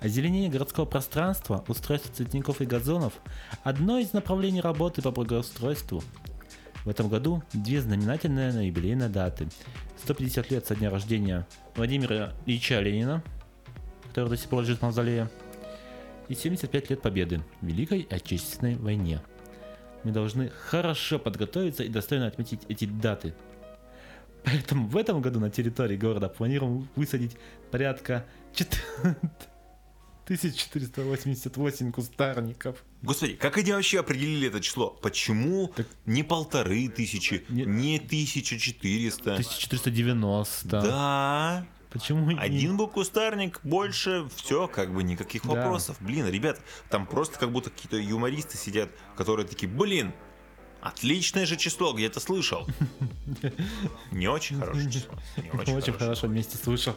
Озеленение 0.00 0.50
городского 0.50 0.86
пространства, 0.86 1.64
устройство 1.68 2.12
цветников 2.12 2.60
и 2.60 2.66
газонов– 2.66 3.12
одно 3.62 3.98
из 3.98 4.12
направлений 4.12 4.60
работы 4.60 5.02
по 5.02 5.10
благоустройству. 5.10 6.02
В 6.84 6.88
этом 6.88 7.08
году 7.08 7.42
две 7.52 7.80
знаменательные 7.82 8.52
на 8.52 8.66
юбилейные 8.66 9.10
даты. 9.10 9.48
150 10.02 10.50
лет 10.50 10.66
со 10.66 10.74
дня 10.74 10.88
рождения 10.88 11.46
Владимира 11.76 12.32
Ильича 12.46 12.80
Ленина, 12.80 13.22
который 14.08 14.30
до 14.30 14.36
сих 14.38 14.48
пор 14.48 14.62
лежит 14.62 14.78
в 14.78 14.82
мавзолее, 14.82 15.28
и 16.28 16.34
75 16.34 16.90
лет 16.90 17.02
победы 17.02 17.42
в 17.60 17.66
Великой 17.66 18.06
Отечественной 18.10 18.76
войне. 18.76 19.20
Мы 20.02 20.12
должны 20.12 20.48
хорошо 20.48 21.18
подготовиться 21.18 21.82
и 21.82 21.88
достойно 21.88 22.26
отметить 22.26 22.62
эти 22.68 22.86
даты. 22.86 23.34
Поэтому 24.44 24.88
в 24.88 24.96
этом 24.96 25.20
году 25.20 25.38
на 25.40 25.50
территории 25.50 25.96
города 25.96 26.28
планируем 26.28 26.88
высадить 26.96 27.36
порядка 27.70 28.24
1488 30.24 31.92
кустарников. 31.92 32.84
Господи, 33.02 33.34
как 33.34 33.56
они 33.58 33.72
вообще 33.72 34.00
определили 34.00 34.48
это 34.48 34.60
число? 34.60 34.90
Почему 34.90 35.72
не 36.06 36.22
полторы 36.22 36.88
тысячи, 36.88 37.44
Не- 37.48 37.64
не 37.64 37.96
1400? 37.98 39.32
1490. 39.34 40.68
Да, 40.82 41.66
Почему 41.90 42.30
не- 42.30 42.38
один 42.38 42.76
был 42.76 42.86
кустарник, 42.86 43.60
больше, 43.64 44.28
все, 44.36 44.68
как 44.68 44.94
бы 44.94 45.02
никаких 45.02 45.42
Да. 45.42 45.48
вопросов. 45.48 45.96
Блин, 46.00 46.28
ребят, 46.28 46.60
там 46.88 47.06
просто 47.06 47.38
как 47.38 47.50
будто 47.50 47.70
какие-то 47.70 47.96
юмористы 47.96 48.56
сидят, 48.56 48.90
которые 49.16 49.46
такие, 49.46 49.68
блин, 49.70 50.12
отличное 50.82 51.46
же 51.46 51.56
число, 51.56 51.92
где-то 51.92 52.20
слышал. 52.20 52.66
Не 54.10 54.28
очень 54.28 54.58
хорошее 54.58 54.90
число. 54.90 55.14
Не 55.36 55.50
Очень, 55.60 55.76
очень 55.76 55.92
хорошо 55.92 56.26
вместе 56.26 56.56
слышал. 56.56 56.96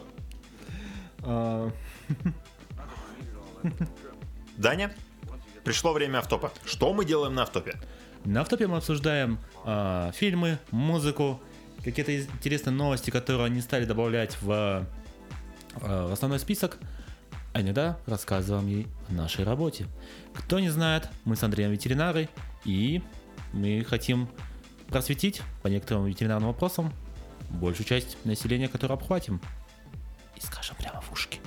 А, 1.20 1.70
Даня, 4.56 4.94
пришло 5.64 5.92
время 5.92 6.18
автопа. 6.18 6.52
Что 6.64 6.92
мы 6.92 7.04
делаем 7.04 7.34
на 7.34 7.42
автопе? 7.42 7.78
На 8.24 8.40
автопе 8.40 8.66
мы 8.66 8.78
обсуждаем 8.78 9.38
а, 9.64 10.12
фильмы, 10.12 10.58
музыку, 10.70 11.40
какие-то 11.82 12.18
интересные 12.18 12.72
новости, 12.72 13.10
которые 13.10 13.46
они 13.46 13.60
стали 13.60 13.84
добавлять 13.84 14.40
в, 14.40 14.50
а, 14.50 14.86
в 16.08 16.12
основной 16.12 16.38
список. 16.38 16.78
А 17.52 17.60
иногда 17.60 17.98
рассказываем 18.06 18.66
ей 18.66 18.88
о 19.08 19.12
нашей 19.12 19.44
работе. 19.44 19.86
Кто 20.34 20.58
не 20.58 20.70
знает, 20.70 21.08
мы 21.24 21.36
с 21.36 21.42
Андреем 21.42 21.70
ветеринары, 21.70 22.28
и 22.64 23.00
мы 23.54 23.84
хотим 23.84 24.28
просветить 24.88 25.42
по 25.62 25.68
некоторым 25.68 26.06
ветеринарным 26.06 26.48
вопросам 26.48 26.92
большую 27.50 27.86
часть 27.86 28.16
населения, 28.24 28.68
которую 28.68 28.98
обхватим. 28.98 29.40
И 30.36 30.40
скажем 30.40 30.76
прямо 30.76 31.00
в 31.00 31.12
ушки. 31.12 31.40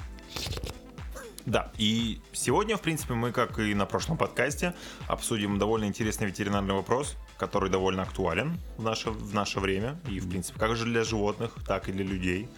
Да, 1.45 1.71
и 1.77 2.19
сегодня, 2.33 2.75
в 2.75 2.81
принципе, 2.81 3.13
мы, 3.13 3.31
как 3.31 3.57
и 3.59 3.73
на 3.73 3.85
прошлом 3.85 4.17
подкасте, 4.17 4.73
обсудим 5.07 5.57
довольно 5.57 5.85
интересный 5.85 6.27
ветеринарный 6.27 6.73
вопрос, 6.73 7.15
который 7.37 7.69
довольно 7.69 8.03
актуален 8.03 8.59
в 8.77 8.83
наше, 8.83 9.11
в 9.11 9.33
наше 9.33 9.61
время, 9.61 9.97
и, 10.09 10.19
в 10.19 10.29
принципе, 10.29 10.59
как 10.59 10.75
же 10.75 10.83
для 10.83 11.05
животных, 11.05 11.53
так 11.65 11.87
и 11.87 11.93
для 11.93 12.03
людей. 12.03 12.49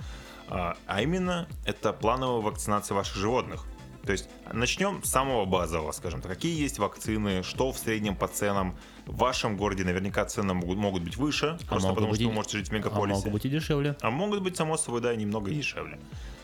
А, 0.47 0.75
а 0.87 1.03
именно, 1.03 1.47
это 1.65 1.93
плановая 1.93 2.41
вакцинация 2.41 2.95
ваших 2.95 3.17
животных. 3.17 3.65
То 4.05 4.11
есть 4.13 4.29
начнем 4.51 5.03
с 5.03 5.09
самого 5.09 5.45
базового, 5.45 5.91
скажем 5.91 6.21
так. 6.21 6.31
Какие 6.31 6.59
есть 6.59 6.79
вакцины, 6.79 7.43
что 7.43 7.71
в 7.71 7.77
среднем 7.77 8.15
по 8.15 8.27
ценам. 8.27 8.75
В 9.05 9.17
вашем 9.17 9.57
городе 9.57 9.83
наверняка 9.83 10.23
цены 10.25 10.53
могут, 10.53 10.77
могут 10.77 11.03
быть 11.03 11.17
выше, 11.17 11.57
просто 11.67 11.87
могут 11.89 11.95
потому 11.95 12.13
что 12.15 12.23
и- 12.23 12.27
вы 12.27 12.31
можете 12.33 12.57
жить 12.59 12.69
в 12.69 12.71
А 12.71 12.75
мегаполисе. 12.75 13.15
могут 13.17 13.33
быть 13.33 13.45
и 13.45 13.49
дешевле. 13.49 13.95
А 14.01 14.09
могут 14.09 14.41
быть, 14.41 14.55
само 14.55 14.77
собой, 14.77 15.01
да, 15.01 15.15
немного 15.15 15.51
дешевле. 15.51 15.99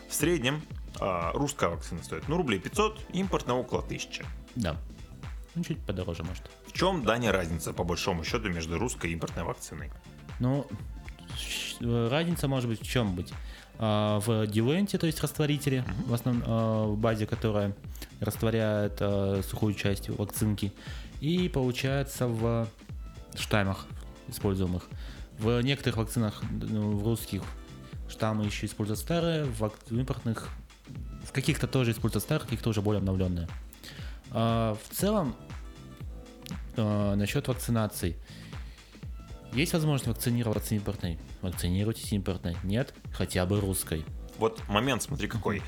В 0.08 0.14
среднем 0.14 0.62
а, 1.00 1.32
русская 1.32 1.68
вакцина 1.68 2.02
стоит, 2.02 2.26
ну, 2.28 2.36
рублей 2.36 2.58
500, 2.58 2.98
импортная 3.12 3.54
около 3.56 3.82
1000. 3.82 4.24
Да. 4.54 4.76
Ну, 5.54 5.62
чуть 5.64 5.78
подороже, 5.84 6.22
может. 6.22 6.42
В 6.66 6.72
чем, 6.72 7.04
Даня, 7.04 7.32
разница, 7.32 7.72
по 7.72 7.84
большому 7.84 8.24
счету, 8.24 8.48
между 8.48 8.78
русской 8.78 9.10
и 9.10 9.12
импортной 9.14 9.44
вакциной? 9.44 9.90
Ну, 10.40 10.66
э, 11.80 12.08
разница 12.10 12.48
может 12.48 12.68
быть 12.70 12.80
в 12.80 12.86
чем 12.90 13.14
быть? 13.14 13.32
А, 13.78 14.20
В 14.20 14.46
диленте, 14.46 14.98
то 14.98 15.06
есть 15.06 15.20
растворителе, 15.22 15.84
в 16.06 16.14
основном 16.14 16.42
а, 16.46 16.86
в 16.86 16.96
базе, 16.96 17.26
которая 17.26 17.74
растворяет 18.20 18.98
а, 19.00 19.42
сухую 19.42 19.74
часть 19.74 20.08
вакцинки, 20.08 20.72
и 21.20 21.48
получается 21.48 22.26
в 22.26 22.68
штаммах 23.34 23.86
используемых. 24.28 24.84
В 25.38 25.60
некоторых 25.60 25.98
вакцинах, 25.98 26.42
ну, 26.50 26.96
в 26.96 27.04
русских, 27.04 27.42
штаммы 28.08 28.46
еще 28.46 28.66
используют 28.66 29.00
старые, 29.00 29.44
в 29.44 29.70
импортных, 29.90 30.48
в 31.24 31.32
каких-то 31.32 31.66
тоже 31.66 31.90
используют 31.90 32.24
старые, 32.24 32.46
в 32.46 32.48
каких-то 32.48 32.70
уже 32.70 32.80
более 32.80 32.98
обновленные. 32.98 33.48
В 34.30 34.78
целом, 34.92 35.36
насчет 36.76 37.46
вакцинаций. 37.48 38.16
Есть 39.52 39.72
возможность 39.72 40.06
вакцинироваться 40.06 40.74
импортной? 40.74 41.18
Вакцинируйтесь 41.42 42.12
импортной. 42.12 42.56
Нет? 42.62 42.94
Хотя 43.12 43.46
бы 43.46 43.60
русской. 43.60 44.04
Вот 44.38 44.62
момент, 44.68 45.02
смотри, 45.02 45.28
какой. 45.28 45.62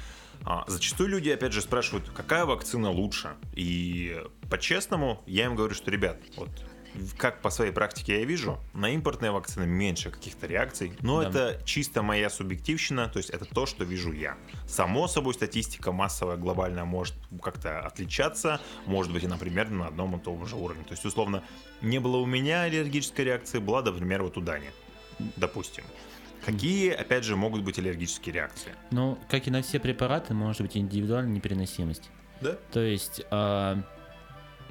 А, 0.44 0.64
зачастую 0.66 1.08
люди, 1.08 1.30
опять 1.30 1.52
же, 1.52 1.60
спрашивают, 1.60 2.10
какая 2.10 2.44
вакцина 2.44 2.90
лучше. 2.90 3.36
И 3.54 4.22
по-честному, 4.50 5.22
я 5.26 5.46
им 5.46 5.56
говорю, 5.56 5.74
что, 5.74 5.90
ребят, 5.90 6.18
вот 6.36 6.50
как 7.16 7.40
по 7.42 7.50
своей 7.50 7.72
практике 7.72 8.20
я 8.20 8.24
вижу, 8.24 8.58
на 8.74 8.90
импортные 8.90 9.30
вакцины 9.30 9.66
меньше 9.66 10.10
каких-то 10.10 10.46
реакций, 10.46 10.92
но 11.00 11.22
Да. 11.22 11.28
это 11.28 11.62
чисто 11.64 12.02
моя 12.02 12.30
субъективщина, 12.30 13.08
то 13.08 13.18
есть 13.18 13.30
это 13.30 13.44
то, 13.44 13.66
что 13.66 13.84
вижу 13.84 14.12
я. 14.12 14.36
Само 14.66 15.08
собой, 15.08 15.34
статистика 15.34 15.92
массовая, 15.92 16.36
глобальная 16.36 16.84
может 16.84 17.14
как-то 17.42 17.80
отличаться, 17.80 18.60
может 18.86 19.12
быть, 19.12 19.24
и, 19.24 19.26
например, 19.28 19.70
на 19.70 19.86
одном 19.88 20.16
и 20.16 20.20
том 20.20 20.46
же 20.46 20.56
уровне. 20.56 20.84
То 20.84 20.92
есть, 20.92 21.04
условно, 21.04 21.42
не 21.82 21.98
было 21.98 22.16
у 22.18 22.26
меня 22.26 22.62
аллергической 22.62 23.24
реакции, 23.24 23.58
была, 23.58 23.82
например, 23.82 24.22
вот 24.22 24.36
у 24.36 24.40
Дани, 24.40 24.70
допустим. 25.36 25.84
Какие, 26.44 26.90
опять 26.92 27.24
же, 27.24 27.36
могут 27.36 27.62
быть 27.62 27.78
аллергические 27.78 28.32
реакции? 28.34 28.72
Ну, 28.90 29.18
как 29.28 29.46
и 29.46 29.50
на 29.50 29.60
все 29.62 29.78
препараты, 29.80 30.34
может 30.34 30.62
быть 30.62 30.76
индивидуальная 30.76 31.34
непереносимость. 31.34 32.10
Да? 32.40 32.56
То 32.72 32.80
есть 32.80 33.22
а, 33.30 33.82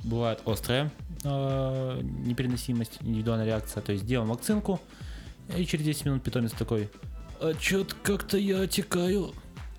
бывает 0.04 0.42
острая 0.46 0.92
а, 1.24 2.00
непереносимость, 2.02 2.98
индивидуальная 3.02 3.46
реакция. 3.46 3.82
То 3.82 3.92
есть 3.92 4.06
делаем 4.06 4.30
вакцинку, 4.30 4.80
и 5.56 5.66
через 5.66 5.86
10 5.86 6.06
минут 6.06 6.24
питомец 6.24 6.52
такой, 6.52 6.90
а 7.40 7.54
чё-то 7.54 7.96
как-то 8.04 8.38
я 8.38 8.62
отекаю, 8.62 9.34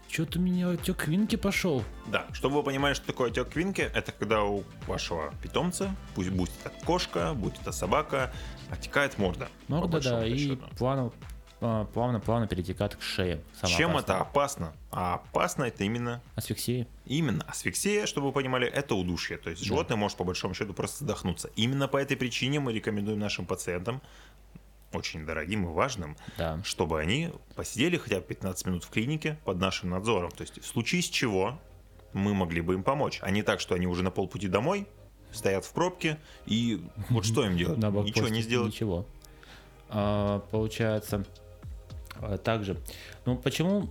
чё-то 0.09 0.39
у 0.39 0.43
меня 0.43 0.71
отек 0.71 1.07
винки 1.07 1.37
пошел. 1.37 1.83
Да, 2.07 2.27
чтобы 2.33 2.57
вы 2.57 2.63
понимали, 2.63 2.95
что 2.95 3.07
такое 3.07 3.31
отек 3.31 3.51
квинки, 3.51 3.83
это 3.83 4.13
когда 4.13 4.43
у 4.45 4.65
вашего 4.87 5.33
питомца, 5.43 5.95
пусть 6.15 6.31
будет 6.31 6.51
это 6.65 6.73
кошка, 6.85 7.35
будь 7.35 7.55
это 7.61 7.73
собака, 7.73 8.33
отекает 8.71 9.19
морда. 9.19 9.49
Морда, 9.69 10.01
да, 10.01 10.27
и 10.27 10.37
счету. 10.37 10.65
Плавно, 11.61 11.85
плавно-плавно 11.87 12.47
перетекает 12.47 12.97
к 12.97 13.03
шее. 13.03 13.43
Самое 13.61 13.77
Чем 13.79 13.91
опасное. 13.91 14.15
это 14.17 14.23
опасно? 14.23 14.73
А 14.91 15.15
опасно 15.15 15.65
это 15.65 15.85
именно 15.85 16.21
Асфиксия. 16.35 16.87
Именно 17.07 17.45
асфиксия, 17.49 18.07
чтобы 18.07 18.29
вы 18.29 18.33
понимали, 18.33 18.67
это 18.69 18.95
удушье. 18.95 19.39
То 19.39 19.51
есть 19.51 19.63
животное 19.65 19.97
может 19.97 20.17
по 20.19 20.25
большому 20.25 20.55
счету 20.55 20.73
просто 20.75 21.01
задохнуться. 21.01 21.51
Именно 21.57 21.89
по 21.89 21.97
этой 21.97 22.17
причине 22.17 22.61
мы 22.61 22.73
рекомендуем 22.73 23.19
нашим 23.19 23.47
пациентам, 23.47 24.01
очень 24.93 25.27
дорогим 25.27 25.65
и 25.65 25.69
важным, 25.73 26.17
Да. 26.39 26.61
чтобы 26.65 27.01
они 27.01 27.31
посидели 27.55 27.97
хотя 27.99 28.17
бы 28.17 28.23
15 28.23 28.67
минут 28.67 28.85
в 28.85 28.91
клинике 28.91 29.39
под 29.45 29.59
нашим 29.59 29.91
надзором. 29.91 30.31
То 30.31 30.43
есть 30.43 30.61
в 30.63 30.67
случае 30.67 31.03
с 31.03 31.07
чего 31.07 31.59
мы 32.15 32.33
могли 32.35 32.61
бы 32.63 32.75
им 32.75 32.83
помочь. 32.83 33.19
А 33.23 33.31
не 33.31 33.43
так, 33.43 33.61
что 33.61 33.75
они 33.75 33.87
уже 33.87 34.03
на 34.03 34.11
полпути 34.11 34.49
домой, 34.49 34.87
стоят 35.31 35.67
в 35.67 35.73
пробке, 35.73 36.19
и 36.47 36.83
вот 37.11 37.27
что 37.27 37.45
им 37.45 37.57
делать? 37.59 37.79
Ничего 37.79 38.29
не 38.29 38.41
сделать. 38.41 38.73
Ничего. 38.73 39.05
А, 39.91 40.41
получается, 40.51 41.25
также. 42.45 42.77
Ну, 43.27 43.37
почему 43.37 43.89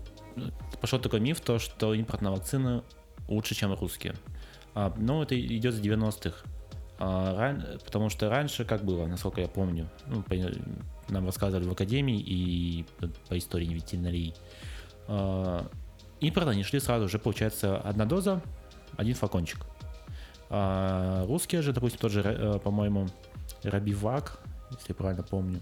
пошел 0.81 0.99
такой 0.99 1.19
миф, 1.19 1.39
то, 1.41 1.59
что 1.59 1.93
импортные 1.93 2.31
вакцины 2.31 2.83
лучше, 3.27 3.55
чем 3.55 3.73
русские? 3.73 4.13
А, 4.75 4.93
ну, 4.97 5.23
это 5.23 5.39
идет 5.39 5.73
с 5.73 5.79
90-х. 5.79 6.37
А, 6.99 7.57
Потому 7.85 8.09
что 8.09 8.29
раньше, 8.29 8.65
как 8.65 8.83
было, 8.83 9.05
насколько 9.07 9.41
я 9.41 9.47
помню, 9.47 9.89
ну, 10.07 10.23
нам 11.09 11.25
рассказывали 11.25 11.67
в 11.67 11.71
академии 11.71 12.19
и 12.19 12.85
по- 12.99 13.07
по 13.29 13.37
истории 13.37 13.67
ветеринарии, 13.67 14.33
а, 15.07 15.67
импорт 16.19 16.47
они 16.47 16.63
шли 16.63 16.79
сразу 16.79 17.07
же, 17.07 17.17
получается, 17.19 17.77
одна 17.77 18.05
доза, 18.05 18.41
один 18.97 19.15
флакончик. 19.15 19.65
А 20.49 21.25
русские 21.27 21.61
же, 21.61 21.73
допустим, 21.73 21.99
тот 21.99 22.11
же, 22.11 22.21
э, 22.21 22.59
по-моему, 22.59 23.07
Рабивак, 23.63 24.39
если 24.71 24.89
я 24.89 24.95
правильно 24.95 25.23
помню, 25.23 25.59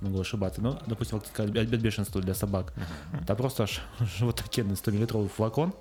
могу 0.00 0.20
ошибаться, 0.20 0.60
но, 0.60 0.80
допустим, 0.86 1.18
от 1.18 1.68
бешенства 1.80 2.20
для 2.20 2.34
собак, 2.34 2.72
там 3.26 3.36
просто 3.36 3.64
аж 3.64 3.80
животокенный 4.18 4.74
100-миллилитровый 4.74 5.28
флакон, 5.28 5.74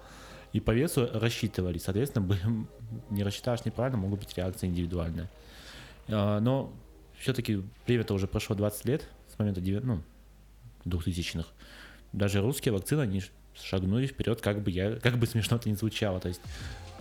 и 0.54 0.60
по 0.60 0.72
весу 0.72 1.10
рассчитывали. 1.14 1.78
Соответственно, 1.78 2.26
бы- 2.26 2.40
не 3.10 3.24
рассчитаешь 3.24 3.66
неправильно, 3.66 3.98
могут 3.98 4.20
быть 4.22 4.36
реакции 4.38 4.68
индивидуальные. 4.68 5.30
А, 6.08 6.40
Но 6.40 6.74
все-таки 7.20 7.64
время-то 7.86 8.14
уже 8.14 8.28
прошло 8.28 8.56
20 8.56 8.86
лет 8.86 9.08
с 9.34 9.38
момента 9.38 9.60
девя- 9.62 9.82
ну, 9.84 10.02
2000-х. 10.86 11.48
Даже 12.14 12.42
русские 12.42 12.74
вакцины, 12.74 13.02
они 13.02 13.22
шагнули 13.54 14.08
вперед, 14.08 14.40
как 14.42 14.64
бы, 14.64 14.72
я, 14.72 14.96
как 15.02 15.18
бы 15.18 15.28
смешно 15.28 15.58
это 15.58 15.70
ни 15.70 15.74
звучало. 15.76 16.20
То 16.20 16.30
есть 16.30 16.42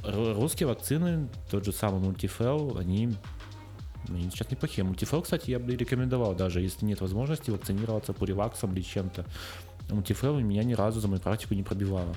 русские 0.03 0.67
вакцины, 0.67 1.29
тот 1.51 1.65
же 1.65 1.73
самый 1.73 2.01
мультифел, 2.01 2.77
они, 2.79 3.07
ну, 3.07 3.15
они 4.09 4.31
сейчас 4.31 4.51
неплохие. 4.51 4.85
Мультифел, 4.85 5.23
кстати, 5.23 5.51
я 5.51 5.59
бы 5.59 5.75
рекомендовал, 5.75 6.35
даже 6.35 6.61
если 6.61 6.85
нет 6.85 7.01
возможности 7.01 7.51
вакцинироваться 7.51 8.13
пуриваксом 8.13 8.75
или 8.75 8.83
чем-то. 8.83 9.25
Мультифел 9.91 10.39
меня 10.39 10.65
ни 10.65 10.75
разу 10.75 11.01
за 11.01 11.09
мою 11.09 11.21
практику 11.21 11.55
не 11.55 11.63
пробивало. 11.63 12.15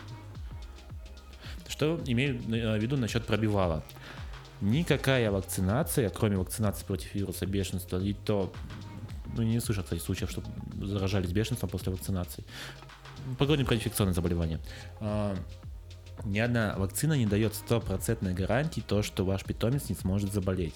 Что 1.67 1.99
имею 2.05 2.35
э, 2.35 2.77
в 2.77 2.81
виду 2.81 2.97
насчет 2.97 3.25
пробивала? 3.25 3.83
Никакая 4.61 5.31
вакцинация, 5.31 6.09
кроме 6.09 6.37
вакцинации 6.37 6.85
против 6.85 7.13
вируса 7.15 7.45
бешенства, 7.45 7.97
и 7.99 8.13
то, 8.13 8.51
ну, 9.37 9.43
не 9.43 9.59
слышал, 9.61 9.83
кстати, 9.83 10.01
случаев, 10.01 10.29
что 10.29 10.43
заражались 10.81 11.31
бешенством 11.31 11.69
после 11.69 11.93
вакцинации. 11.93 12.43
Поговорим 13.37 13.65
про 13.65 13.75
инфекционные 13.75 14.13
заболевания. 14.13 14.59
А, 14.99 15.35
Ни 16.25 16.39
одна 16.39 16.75
вакцина 16.77 17.13
не 17.13 17.25
дает 17.25 17.55
стопроцентной 17.55 18.33
гарантии 18.33 18.81
то, 18.85 19.01
что 19.01 19.23
ваш 19.23 19.43
питомец 19.43 19.87
не 19.89 19.95
сможет 19.95 20.33
заболеть. 20.33 20.75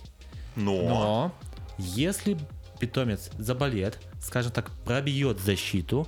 Но, 0.56 0.88
Но 0.88 1.36
если 1.78 2.38
питомец 2.80 3.30
заболеет, 3.38 4.00
скажем 4.20 4.52
так, 4.52 4.70
пробьет 4.86 5.40
защиту, 5.40 6.08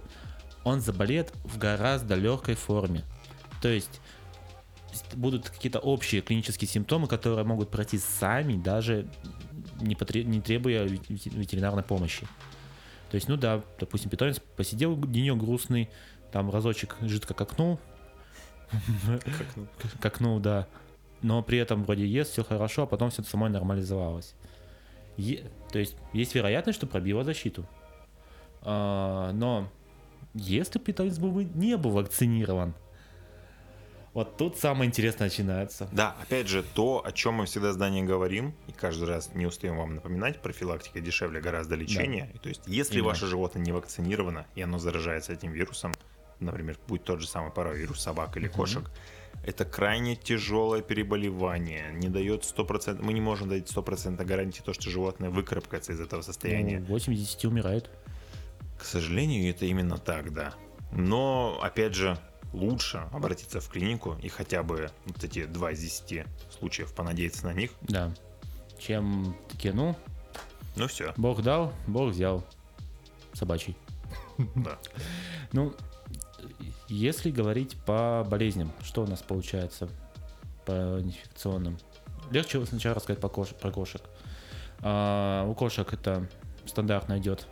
он 0.64 0.82
заболеет 0.82 1.32
в 1.44 1.58
гораздо 1.58 2.16
легкой 2.16 2.56
форме. 2.56 3.04
То 3.62 3.70
есть 3.70 4.02
будут 5.14 5.50
какие-то 5.50 5.80
общие 5.80 6.22
клинические 6.22 6.68
симптомы, 6.68 7.08
которые 7.08 7.46
могут 7.46 7.70
пройти 7.70 7.98
сами, 7.98 8.56
даже 8.56 9.08
не, 9.82 9.96
потре- 9.96 10.24
не 10.24 10.42
требуя 10.42 10.86
ве- 10.86 11.02
ве- 11.08 11.38
ветеринарной 11.38 11.84
помощи. 11.84 12.28
То 13.12 13.16
есть, 13.16 13.28
ну 13.28 13.38
да, 13.38 13.62
допустим, 13.80 14.10
питомец 14.10 14.40
посидел 14.56 14.98
денек 14.98 15.38
грустный, 15.38 15.90
там 16.32 16.50
разочек 16.50 16.98
жидко 17.02 17.34
какнул, 17.34 17.80
какнул, 20.02 20.40
да, 20.40 20.68
но 21.22 21.42
при 21.44 21.58
этом 21.58 21.84
вроде 21.84 22.06
ест, 22.06 22.32
все 22.34 22.44
хорошо, 22.44 22.84
а 22.84 22.86
потом 22.86 23.10
все 23.10 23.24
самой 23.24 23.50
нормализовалось. 23.50 24.36
Е- 25.18 25.50
то 25.72 25.80
есть 25.80 25.96
есть 26.14 26.36
вероятность, 26.36 26.78
что 26.78 26.88
пробило 26.88 27.24
защиту. 27.24 27.66
А, 28.62 29.32
но 29.34 29.70
если 30.34 30.80
питомец 30.80 31.18
бы 31.18 31.44
не 31.44 31.78
был 31.78 31.92
вакцинирован, 31.92 32.74
вот 34.14 34.38
тут 34.38 34.58
самое 34.58 34.88
интересное 34.88 35.28
начинается. 35.28 35.90
да, 35.92 36.16
опять 36.22 36.48
же, 36.48 36.64
то, 36.64 37.06
о 37.06 37.12
чем 37.12 37.34
мы 37.34 37.46
всегда 37.48 37.74
с 37.74 37.76
Даней 37.76 38.02
говорим, 38.02 38.56
и 38.68 38.72
каждый 38.72 39.10
раз 39.10 39.36
не 39.36 39.46
устаем 39.46 39.76
вам 39.76 39.96
напоминать, 39.96 40.42
профилактика 40.42 41.02
дешевле 41.02 41.42
гораздо 41.42 41.76
лечения. 41.76 42.32
И 42.34 42.38
То 42.38 42.48
есть, 42.48 42.62
если 42.66 42.96
Именно. 42.96 43.10
ваше 43.10 43.26
животное 43.28 43.62
не 43.62 43.74
вакцинировано, 43.74 44.46
и 44.56 44.62
оно 44.62 44.80
заражается 44.80 45.34
этим 45.34 45.52
вирусом, 45.52 45.94
например, 46.40 46.78
будь 46.88 47.04
тот 47.04 47.20
же 47.20 47.28
самый 47.28 47.52
паровирус 47.52 48.00
собак 48.00 48.38
или 48.38 48.48
кошек, 48.48 48.90
это 49.44 49.66
крайне 49.66 50.16
тяжелое 50.16 50.82
переболевание, 50.82 51.92
не 51.94 52.10
дает 52.10 52.44
100%, 52.44 53.02
мы 53.02 53.14
не 53.14 53.22
можем 53.22 53.50
дать 53.50 53.70
100% 53.70 54.24
гарантии 54.26 54.62
то, 54.62 54.74
что 54.74 54.90
животное 54.90 55.30
выкарабкается 55.30 55.94
из 55.94 56.00
этого 56.00 56.22
состояния. 56.22 56.80
Ну, 56.80 56.86
8 56.86 57.14
из 57.14 57.20
10 57.20 57.46
умирает. 57.46 57.90
К 58.80 58.84
сожалению, 58.84 59.50
это 59.50 59.66
именно 59.66 59.98
так, 59.98 60.34
да. 60.34 60.54
Но, 60.92 61.60
опять 61.62 61.94
же, 61.94 62.18
лучше 62.54 63.08
обратиться 63.12 63.60
в 63.60 63.70
клинику 63.70 64.18
и 64.22 64.30
хотя 64.30 64.64
бы 64.64 64.90
вот 65.06 65.24
эти 65.24 65.46
2 65.46 65.72
из 65.72 65.80
10 65.80 66.26
случаев 66.58 66.94
понадеяться 66.94 67.46
на 67.46 67.54
них. 67.54 67.72
Да. 67.82 68.14
Чем 68.80 69.36
такие, 69.50 69.74
ну, 69.74 69.96
Ну 70.76 70.88
все, 70.88 71.14
Бог 71.18 71.42
дал, 71.42 71.74
Бог 71.88 72.12
взял. 72.12 72.44
Собачий. 73.34 73.76
да. 74.56 74.78
Ну, 75.52 75.74
если 76.88 77.32
говорить 77.32 77.78
по 77.86 78.26
болезням, 78.30 78.72
что 78.84 79.04
у 79.04 79.08
нас 79.08 79.22
получается 79.22 79.90
по 80.66 81.00
инфекционным? 81.02 81.78
Легче 82.32 82.64
сначала 82.66 82.96
рассказать 82.96 83.22
по 83.22 83.28
кош- 83.28 83.56
про 83.56 83.72
кошек. 83.72 84.02
А, 84.82 85.46
у 85.48 85.54
кошек 85.54 85.92
это 85.94 86.28
стандартно 86.66 87.18
идет 87.20 87.48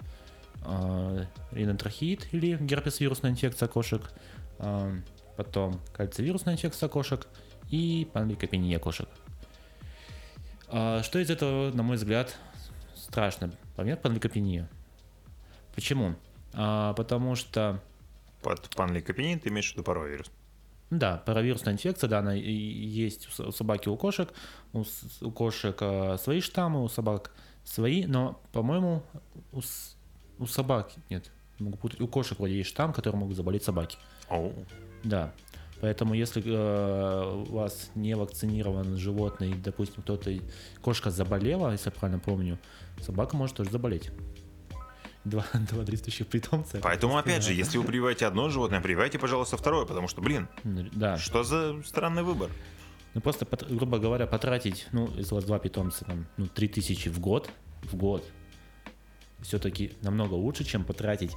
а, 0.64 1.26
ринотрахеид 1.52 2.28
или 2.32 2.58
герпес-вирусная 2.58 3.32
инфекция 3.32 3.68
кошек, 3.68 4.02
а, 4.60 4.92
потом 5.36 5.80
кальцивирусная 5.94 6.56
инфекция 6.56 6.90
кошек 6.90 7.28
и 7.70 8.08
панлейкопения 8.14 8.80
кошек. 8.80 9.10
А, 10.68 11.04
что 11.04 11.20
из 11.20 11.30
этого, 11.30 11.72
на 11.72 11.84
мой 11.84 11.98
взгляд, 11.98 12.36
страшно? 12.96 13.52
Помимо 13.76 13.98
панлейкопения. 13.98 14.70
Почему? 15.76 16.16
А, 16.54 16.94
потому 16.94 17.36
что 17.36 17.80
Под 18.44 18.70
панлейкопенией 18.76 19.39
ты 19.39 19.50
имеешь 19.50 19.70
в 19.70 19.74
виду 19.74 19.84
паровирус. 19.84 20.30
да, 20.91 21.24
паровирусная 21.26 21.74
инфекция, 21.74 22.10
да, 22.10 22.20
она 22.20 22.34
есть 22.34 23.39
у 23.39 23.52
собаки, 23.52 23.89
у 23.89 23.98
кошек. 23.98 24.32
У, 24.74 24.84
у 25.22 25.32
кошек 25.32 25.76
а, 25.82 26.18
свои 26.18 26.41
штаммы, 26.41 26.84
у 26.84 26.89
собак 26.89 27.32
свои, 27.64 28.06
но, 28.06 28.39
по-моему, 28.52 29.04
у, 29.52 29.62
у 30.39 30.46
собак, 30.46 30.91
нет, 31.10 31.32
могу 31.60 31.78
путать, 31.78 32.02
у 32.02 32.08
кошек 32.08 32.38
вроде 32.38 32.58
есть 32.58 32.70
штамм, 32.70 32.94
который 32.94 33.16
могут 33.16 33.36
заболеть 33.38 33.64
собаки. 33.64 33.98
Оу. 34.30 34.54
Да. 35.04 35.34
Поэтому, 35.82 36.14
если 36.14 36.41
э, 36.46 37.46
у 37.50 37.56
вас 37.56 37.91
не 37.94 38.16
вакцинирован 38.16 38.96
животный, 38.96 39.54
допустим, 39.54 40.02
кто-то, 40.02 40.32
кошка 40.82 41.12
заболела, 41.12 41.72
если 41.72 41.89
я 41.89 41.91
правильно 41.91 42.22
помню, 42.22 42.58
собака 43.02 43.36
может 43.36 43.58
тоже 43.58 43.70
заболеть. 43.70 44.10
Два, 45.26 45.46
два 45.72 45.84
действующих 45.84 46.28
питомца. 46.28 46.78
это 46.78 46.84
Поэтому, 46.84 47.18
опять 47.18 47.44
же, 47.44 47.54
если 47.54 47.78
вы 47.78 47.84
прививаете 47.86 48.26
одно 48.26 48.50
животное, 48.50 48.82
прививайте, 48.82 49.20
пожалуйста, 49.20 49.56
второе, 49.58 49.86
потому 49.86 50.08
что, 50.08 50.22
блин, 50.22 50.48
М, 50.64 50.90
Да. 50.94 51.18
что 51.18 51.44
за 51.44 51.82
странный 51.86 52.24
выбор? 52.24 52.50
Ну 53.14 53.22
просто, 53.22 53.48
грубо 53.70 54.00
говоря, 54.00 54.26
потратить, 54.28 54.88
ну, 54.92 55.10
если 55.16 55.34
у 55.34 55.36
вас 55.36 55.46
два 55.46 55.60
питомца, 55.60 56.04
там, 56.06 56.26
ну, 56.38 56.48
3000 56.48 57.10
в 57.10 57.20
год, 57.20 57.50
в 57.84 57.96
год, 57.96 58.24
все-таки 59.42 59.94
намного 60.02 60.34
лучше, 60.34 60.64
чем 60.64 60.84
потратить, 60.84 61.32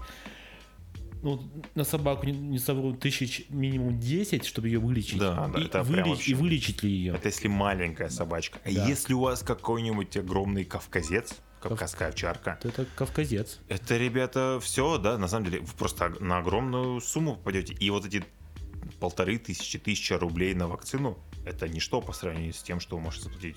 ну, 1.23 1.43
на 1.75 1.85
собаку, 1.85 2.27
не, 2.27 2.33
не 2.33 2.59
совру, 2.59 2.95
тысяч 2.95 3.47
минимум 3.51 3.99
10, 3.99 4.45
чтобы 4.45 4.69
ее 4.69 4.79
вылечить. 4.79 5.19
Да, 5.19 5.49
да, 5.49 5.61
и, 5.61 5.65
это 5.65 5.83
вылечить, 5.83 6.09
вообще- 6.09 6.31
и 6.31 6.35
вылечить 6.35 6.83
ли 6.83 6.91
ее. 6.91 7.15
Это 7.15 7.29
если 7.29 7.49
маленькая 7.49 8.09
собачка. 8.11 8.59
А 8.65 8.73
Да. 8.73 8.87
если 8.89 9.15
у 9.15 9.21
вас 9.21 9.43
какой-нибудь 9.43 10.17
огромный 10.17 10.65
кавказец, 10.65 11.35
кавказская 11.61 12.09
овчарка, 12.09 12.59
Это 12.63 12.87
кавказец. 12.95 13.59
это, 13.69 13.97
ребята, 13.97 14.59
все, 14.63 14.99
да, 14.99 15.19
на 15.19 15.29
самом 15.29 15.47
деле, 15.47 15.61
вы 15.61 15.73
просто 15.77 16.11
на 16.21 16.39
огромную 16.39 17.01
сумму 17.01 17.37
попадете. 17.37 17.75
И 17.75 17.91
вот 17.91 18.05
эти 18.07 18.25
полторы 19.01 19.39
тысячи, 19.39 19.79
тысяча 19.79 20.19
рублей 20.19 20.55
на 20.55 20.69
вакцину, 20.69 21.19
это 21.45 21.69
ничто 21.69 22.01
по 22.01 22.13
сравнению 22.13 22.53
с 22.55 22.63
тем, 22.63 22.81
что 22.81 22.97
вы 22.97 23.03
можете 23.03 23.25
заплатить 23.25 23.57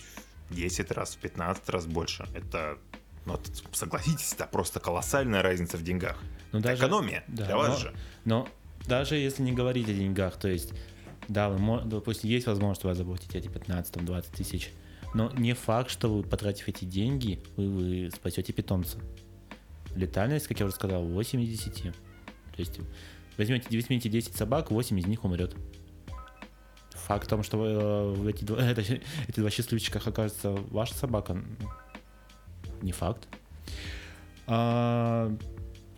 в 0.50 0.56
10 0.56 0.92
раз, 0.92 1.16
в 1.16 1.18
15 1.20 1.70
раз 1.70 1.86
больше. 1.86 2.28
Это, 2.34 2.78
ну, 3.26 3.40
согласитесь, 3.72 4.34
это 4.34 4.46
просто 4.48 4.80
колоссальная 4.80 5.42
разница 5.42 5.78
в 5.78 5.84
деньгах. 5.84 6.18
Ну, 6.52 6.60
Это 6.60 6.74
экономия 6.76 7.24
да, 7.28 7.46
для 7.46 7.58
вас 7.58 7.70
но- 7.70 7.78
же. 7.78 7.96
Но 8.26 8.48
даже 8.88 9.16
если 9.16 9.44
не 9.44 9.52
говорить 9.52 9.88
о 9.90 9.94
деньгах, 9.94 10.38
то 10.38 10.48
есть, 10.48 10.74
да, 11.28 11.50
вы, 11.50 11.82
допустим, 11.86 12.30
есть 12.30 12.48
возможность 12.48 12.84
вас 12.84 12.98
заплатить 12.98 13.36
эти 13.36 13.48
15-20 13.48 14.26
тысяч, 14.36 14.72
но 15.14 15.32
не 15.32 15.54
факт, 15.54 15.90
что 15.90 16.08
вы, 16.14 16.24
потратив 16.24 16.68
эти 16.68 16.86
деньги, 16.86 17.42
вы, 17.56 17.70
вы 17.70 18.12
спасете 18.12 18.54
питомца. 18.54 19.00
Летальность, 19.96 20.48
как 20.48 20.60
я 20.60 20.66
уже 20.66 20.76
сказал, 20.76 21.04
8 21.04 21.42
из 21.42 21.50
10. 21.50 21.84
То 21.84 21.92
есть, 22.58 22.80
возьмете, 23.38 23.68
возьмите 23.76 24.10
10 24.10 24.36
собак, 24.36 24.70
8 24.72 25.00
из 25.00 25.08
них 25.08 25.24
умрет. 25.26 25.56
Факт 26.92 27.26
в 27.26 27.30
том, 27.30 27.42
что 27.44 28.16
э, 28.26 28.30
эти, 28.30 28.44
два, 28.44 28.58
это- 28.64 28.82
эти 28.82 29.40
два 29.40 29.50
счастливчика 29.50 30.00
окажется 30.04 30.52
ваша 30.52 30.94
собака, 30.94 31.44
не 32.84 32.92
факт. 32.92 33.28
А, 34.46 35.36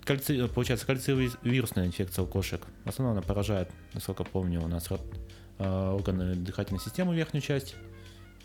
кальци- 0.06 0.48
получается, 0.48 0.86
кальциевирусная 0.86 1.86
инфекция 1.86 2.24
у 2.24 2.28
кошек. 2.28 2.62
В 2.86 2.90
основном 2.90 3.18
она 3.18 3.22
поражает, 3.22 3.70
насколько 3.94 4.24
помню, 4.24 4.62
у 4.64 4.68
нас 4.68 4.88
э, 4.90 5.90
органы 5.92 6.36
дыхательной 6.36 6.80
системы, 6.80 7.14
верхнюю 7.16 7.42
часть. 7.42 7.76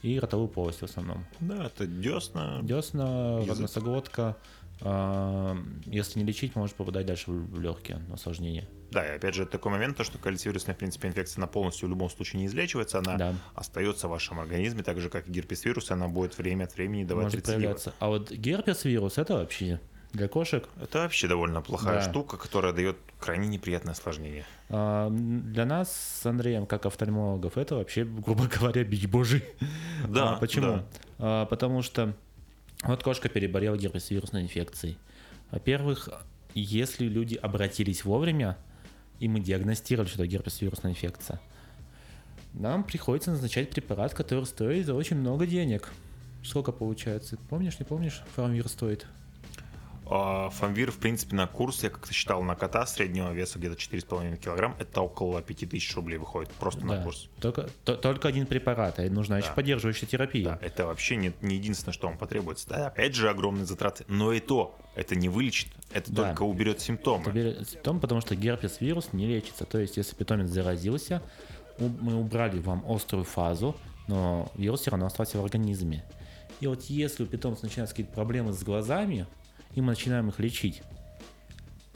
И 0.07 0.18
ротовую 0.20 0.48
полость 0.48 0.80
в 0.80 0.84
основном. 0.84 1.24
Да, 1.40 1.66
это 1.66 1.86
десна. 1.86 2.61
Десна, 2.62 3.40
Язык. 3.40 3.59
носоглотка. 3.61 4.36
а, 4.82 5.57
Если 5.86 6.20
не 6.20 6.24
лечить, 6.26 6.54
может 6.54 6.76
попадать 6.76 7.07
дальше 7.07 7.30
в 7.30 7.61
легкие 7.61 8.00
осложнения. 8.12 8.68
Да, 8.92 9.04
и 9.04 9.16
опять 9.16 9.34
же 9.34 9.46
такой 9.46 9.72
момент, 9.72 9.96
то, 9.96 10.04
что 10.04 10.18
кальцивирусная, 10.18 10.74
в 10.74 10.78
принципе, 10.78 11.09
инфекция, 11.09 11.40
она 11.40 11.46
полностью 11.48 11.88
в 11.88 11.90
любом 11.90 12.09
случае 12.09 12.40
не 12.40 12.46
излечивается, 12.46 12.98
она 12.98 13.16
Да. 13.16 13.34
остается 13.54 14.07
в 14.07 14.11
вашем 14.11 14.38
организме, 14.38 14.82
так 14.82 15.00
же, 15.00 15.09
как 15.09 15.26
и 15.28 15.32
герпес 15.32 15.64
вирус, 15.64 15.90
она 15.90 16.07
будет 16.09 16.38
время 16.38 16.64
от 16.64 16.74
времени 16.76 17.04
давать 17.04 17.24
может 17.24 17.36
рецидивы. 17.40 17.57
проявляться. 17.59 17.94
А 17.98 18.09
вот 18.09 18.30
герпес 18.30 18.84
вирус 18.84 19.18
это 19.18 19.34
вообще 19.34 19.80
для 20.16 20.28
кошек. 20.28 20.68
Это 20.80 21.00
вообще 21.00 21.28
довольно 21.28 21.60
плохая 21.62 22.02
Да. 22.02 22.10
штука, 22.10 22.36
которая 22.36 22.72
дает 22.72 22.96
крайне 23.20 23.46
неприятное 23.48 23.92
осложнение. 23.92 24.44
А, 24.68 25.08
Для 25.10 25.64
нас 25.66 25.92
с 25.92 26.26
Андреем, 26.26 26.66
как 26.66 26.86
офтальмологов, 26.86 27.56
это 27.56 27.76
вообще, 27.76 28.04
грубо 28.04 28.46
говоря, 28.58 28.82
бич 28.84 29.06
божий. 29.06 29.44
Да, 30.08 30.34
А 30.34 30.36
почему? 30.38 30.66
да. 30.66 30.84
А, 31.18 31.46
потому 31.46 31.82
что 31.82 32.14
вот 32.82 33.02
кошка 33.02 33.28
переболела 33.28 33.76
герпес-вирусной 33.76 34.42
инфекцией. 34.42 34.98
Во-первых, 35.50 36.08
если 36.54 37.06
люди 37.06 37.34
обратились 37.36 38.04
вовремя, 38.04 38.56
и 39.20 39.28
мы 39.28 39.40
диагностировали, 39.40 40.08
что 40.08 40.22
это 40.22 40.26
герпес-вирусная 40.26 40.92
инфекция, 40.92 41.40
нам 42.54 42.84
приходится 42.84 43.30
назначать 43.30 43.70
препарат, 43.70 44.14
который 44.14 44.44
стоит 44.46 44.86
за 44.86 44.94
очень 44.94 45.16
много 45.16 45.46
денег. 45.46 45.90
Сколько 46.42 46.72
получается? 46.72 47.36
Помнишь, 47.50 47.78
не 47.78 47.84
помнишь? 47.84 48.22
Фармвир 48.34 48.68
стоит. 48.68 49.06
А, 50.09 50.50
Фамвир, 50.50 50.92
в 50.92 50.98
принципе, 50.98 51.34
на 51.34 51.46
курс, 51.48 51.82
я 51.82 51.90
как-то 51.90 52.12
считал, 52.14 52.40
на 52.42 52.54
кота 52.54 52.86
среднего 52.86 53.32
веса 53.32 53.59
где-то 53.59 53.74
4,5 53.76 54.36
килограмм, 54.36 54.76
это 54.78 55.00
около 55.00 55.42
5000 55.42 55.96
рублей 55.96 56.16
выходит 56.18 56.48
просто 56.52 56.86
на 56.86 56.96
Да. 56.96 57.02
курс. 57.02 57.28
Только, 57.40 57.68
то- 57.84 57.96
только 57.96 58.28
один 58.28 58.46
препарат, 58.46 59.00
а 59.00 59.02
нужна 59.11 59.38
еще 59.38 59.48
Да. 59.48 59.54
поддерживающая 59.54 60.07
терапия. 60.07 60.44
Да, 60.44 60.59
это 60.62 60.86
вообще 60.86 61.16
не, 61.16 61.32
не 61.40 61.57
единственное, 61.57 61.92
что 61.92 62.07
вам 62.07 62.18
потребуется. 62.18 62.68
Да, 62.68 62.86
опять 62.86 63.14
же, 63.16 63.28
огромные 63.28 63.66
затраты. 63.66 64.04
Но 64.07 64.32
и 64.32 64.38
то, 64.38 64.78
это 64.94 65.16
не 65.16 65.28
вылечит, 65.28 65.68
это 65.92 66.12
Да. 66.12 66.28
только 66.28 66.42
уберет 66.44 66.80
симптомы. 66.80 67.22
Это 67.22 67.32
берет 67.32 67.68
симптом, 67.68 67.98
потому 67.98 68.20
что 68.20 68.36
герпес-вирус 68.36 69.09
не 69.12 69.26
лечится. 69.26 69.64
То 69.64 69.78
есть, 69.78 69.96
если 69.96 70.14
питомец 70.14 70.48
заразился, 70.50 71.20
мы 71.78 72.14
убрали 72.14 72.61
вам 72.61 72.84
острую 72.88 73.24
фазу, 73.24 73.74
но 74.07 74.52
вирус 74.54 74.82
все 74.82 74.92
равно 74.92 75.07
остался 75.07 75.38
в 75.40 75.44
организме. 75.44 76.04
И 76.61 76.68
вот 76.68 76.84
если 76.84 77.24
у 77.24 77.26
питомца 77.26 77.64
начинаются 77.64 77.94
какие-то 77.94 78.14
проблемы 78.14 78.52
с 78.52 78.62
глазами, 78.62 79.26
и 79.74 79.80
мы 79.80 79.88
начинаем 79.88 80.28
их 80.28 80.38
лечить, 80.38 80.82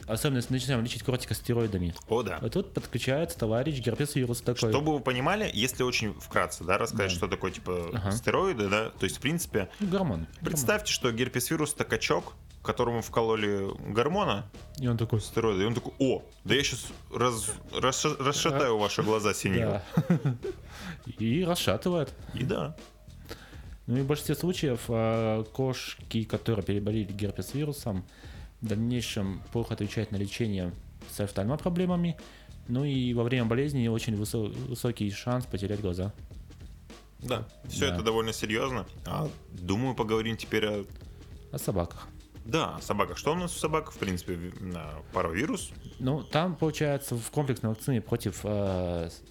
особенно 0.07 0.37
если 0.37 0.53
начинаем 0.53 0.83
лечить 0.83 1.03
кортикостероидами, 1.03 1.93
О, 2.09 2.23
да. 2.23 2.39
вот 2.41 2.53
тут 2.53 2.73
подключается 2.73 3.37
товарищ 3.37 3.79
герпес-вирус 3.79 4.41
такой. 4.41 4.69
Чтобы 4.71 4.93
вы 4.93 4.99
понимали, 4.99 5.49
если 5.53 5.83
очень 5.83 6.13
вкратце, 6.19 6.63
да, 6.63 6.77
рассказать, 6.77 7.09
Да. 7.11 7.15
что 7.15 7.27
такое, 7.27 7.51
типа, 7.51 7.89
Ага. 7.93 8.11
стероиды, 8.11 8.67
да, 8.69 8.89
то 8.89 9.03
есть, 9.05 9.17
в 9.17 9.19
принципе, 9.21 9.69
Ну, 9.79 9.87
гормон. 9.87 10.27
представьте, 10.41 10.91
что 10.91 11.11
герпес-вирус 11.11 11.73
это 11.73 11.83
качок, 11.85 12.33
которому 12.63 13.01
вкололи 13.01 13.69
гормона, 13.91 14.45
И 14.77 14.87
он 14.87 14.95
такой, 14.97 15.19
стероиды, 15.21 15.63
и 15.63 15.65
он 15.65 15.73
такой, 15.73 15.93
о, 15.97 16.23
да 16.43 16.53
я 16.53 16.63
сейчас 16.63 16.85
расшатаю 17.73 18.77
ваши 18.77 19.01
глаза 19.03 19.33
синие. 19.33 19.81
да. 20.07 20.35
И 21.17 21.43
расшатывает. 21.43 22.13
И 22.35 22.43
да, 22.43 22.75
Ну 23.91 23.97
и 23.97 24.01
в 24.03 24.05
большинстве 24.07 24.35
случаев 24.35 24.85
а, 24.87 25.43
кошки, 25.43 26.23
которые 26.23 26.63
переболели 26.63 27.11
герпес-вирусом, 27.11 28.05
в 28.61 28.65
дальнейшем 28.67 29.41
плохо 29.51 29.73
отвечают 29.73 30.11
на 30.11 30.15
лечение 30.15 30.71
с 31.11 31.19
офтальмопроблемами, 31.19 32.17
ну 32.69 32.85
и 32.85 33.13
во 33.13 33.23
время 33.23 33.43
болезни 33.47 33.89
очень 33.89 34.15
высо- 34.15 34.47
высокий 34.69 35.11
шанс 35.11 35.45
потерять 35.45 35.81
глаза. 35.81 36.13
да, 37.19 37.45
все 37.67 37.89
Да. 37.89 37.95
это 37.95 38.03
довольно 38.05 38.31
серьезно. 38.31 38.85
А, 39.05 39.29
думаю, 39.51 39.93
поговорим 39.93 40.37
теперь 40.37 40.65
о 40.65 40.85
О 41.51 41.57
собаках. 41.57 42.07
Да, 42.45 42.79
собака. 42.81 43.17
Что 43.17 43.33
у 43.33 43.35
нас 43.35 43.53
у 43.53 43.59
собак? 43.59 43.91
В 43.91 43.97
принципе, 43.97 44.39
паровирус. 45.11 45.69
Ну, 45.99 46.23
там, 46.23 46.55
получается, 46.55 47.15
в 47.17 47.29
комплексной 47.29 47.69
вакцине 47.71 47.99
против 48.01 48.39
э, 48.45 49.09
с- 49.11 49.21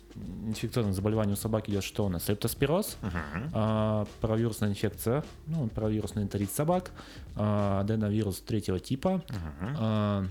инфекционных 0.46 0.94
заболеваний 0.94 1.32
у 1.32 1.36
собак 1.36 1.68
идет 1.68 1.84
что 1.84 2.04
у 2.04 2.08
нас? 2.08 2.28
Лептоспироз, 2.28 2.96
Мгм. 3.02 3.50
а, 3.54 4.06
паровирусная 4.20 4.70
инфекция, 4.70 5.24
ну, 5.46 5.68
паровирусный 5.68 6.22
энтерит 6.22 6.50
собак, 6.50 6.90
а, 7.36 7.80
аденовирус 7.80 8.40
третьего 8.40 8.78
типа, 8.80 9.22
Мгм. 9.28 9.76
а, 9.78 10.26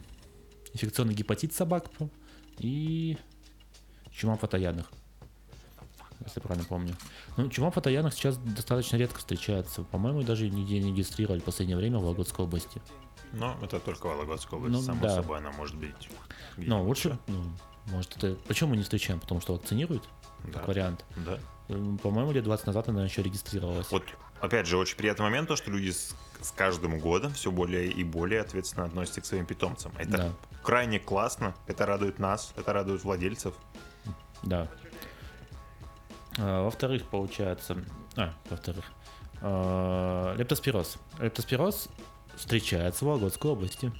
инфекционный 0.73 1.13
гепатит 1.13 1.53
собак 1.53 1.85
и 2.57 3.17
чума 4.11 4.35
фотоядных. 4.35 4.91
Если 6.25 6.41
правильно 6.41 6.65
помню. 6.67 6.93
Ну, 7.37 7.49
чума 7.49 7.71
фотоядных 7.71 8.13
сейчас 8.13 8.37
достаточно 8.37 8.97
редко 8.97 9.19
встречается. 9.19 9.83
По-моему, 9.83 10.21
даже 10.23 10.49
нигде 10.49 10.79
не 10.79 10.89
регистрировали 10.91 11.39
в 11.39 11.43
последнее 11.45 11.77
время 11.77 11.97
в 11.99 12.01
Вологодской 12.01 12.43
области. 12.45 12.81
Но 13.31 13.57
это 13.61 13.79
только 13.79 14.07
Вологодская 14.07 14.59
область, 14.59 14.75
Ну, 14.75 14.81
само 14.81 15.01
да. 15.03 15.15
собой 15.15 15.37
она 15.37 15.51
может 15.51 15.77
быть. 15.77 16.09
Но 16.57 16.83
лучше, 16.83 17.17
ну, 17.27 17.41
может, 17.91 18.17
это... 18.17 18.35
Почему 18.47 18.71
мы 18.71 18.77
не 18.77 18.83
встречаем? 18.83 19.19
Потому 19.19 19.41
что 19.41 19.53
вакцинируют, 19.53 20.03
Да. 20.45 20.59
как 20.59 20.67
вариант. 20.67 21.05
Да. 21.17 21.39
М, 21.69 21.97
По-моему, 21.97 22.31
лет 22.31 22.43
20 22.43 22.67
назад 22.67 22.89
она 22.89 23.03
еще 23.05 23.21
регистрировалась. 23.21 23.89
Вот, 23.91 24.03
опять 24.41 24.65
же, 24.67 24.77
очень 24.77 24.97
приятный 24.97 25.23
момент, 25.23 25.47
то, 25.47 25.55
что 25.55 25.69
люди 25.71 25.91
с, 25.91 26.15
с 26.41 26.51
каждым 26.51 26.99
годом 26.99 27.33
все 27.33 27.51
более 27.51 27.87
и 27.91 28.03
более 28.03 28.41
ответственно 28.41 28.85
относятся 28.85 29.21
к 29.21 29.25
своим 29.25 29.45
питомцам. 29.45 29.91
Это 29.97 30.17
Да. 30.17 30.31
крайне 30.63 30.99
классно, 30.99 31.53
это 31.67 31.85
радует 31.85 32.17
нас, 32.19 32.53
это 32.57 32.73
радует 32.73 33.03
владельцев. 33.03 33.53
Да. 34.43 34.67
А, 36.37 36.63
во-вторых, 36.63 37.03
получается... 37.07 37.83
А, 38.15 38.33
во-вторых. 38.49 38.85
а, 39.41 40.35
лептоспироз. 40.35 40.97
Лептоспироз 41.19 41.89
встречается 42.35 43.05
в 43.05 43.07
Вологодской 43.09 43.51
области. 43.51 43.91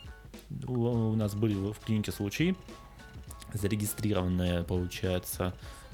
У, 0.68 0.74
у 0.74 1.16
нас 1.16 1.36
были 1.36 1.54
в 1.54 1.80
клинике 1.80 2.12
случаи, 2.12 2.56
зарегистрированные, 3.54 4.64
получается, 4.64 5.54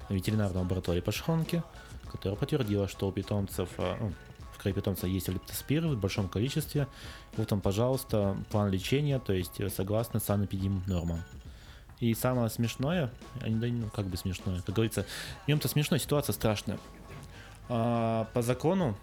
в 0.09 0.13
ветеринарной 0.13 0.61
лаборатории 0.61 1.01
по 1.01 1.11
Шхонке, 1.11 1.63
которая 2.11 2.37
подтвердила, 2.37 2.87
что 2.87 3.07
у 3.07 3.11
питомцев, 3.11 3.69
а, 3.77 3.97
ну, 3.99 4.13
в 4.53 4.57
крови 4.57 4.75
питомца 4.75 5.07
есть 5.07 5.27
лептоспиры 5.27 5.89
в 5.89 5.99
большом 5.99 6.29
количестве. 6.29 6.87
Вот 7.37 7.47
там, 7.47 7.61
пожалуйста, 7.61 8.37
план 8.51 8.69
лечения, 8.69 9.19
то 9.19 9.33
есть 9.33 9.59
э, 9.59 9.69
согласно 9.69 10.19
санэпидем 10.19 10.83
нормам. 10.87 11.21
И 11.99 12.13
самое 12.13 12.49
смешное, 12.49 13.11
да, 13.41 13.67
ну 13.67 13.89
как 13.89 14.05
бы 14.07 14.17
смешное, 14.17 14.61
как 14.61 14.75
говорится, 14.75 15.05
в 15.45 15.47
нем-то 15.47 15.67
смешная 15.67 15.99
ситуация 15.99 16.33
страшная. 16.33 16.77
А, 17.69 18.27
по 18.33 18.41
закону 18.41 18.97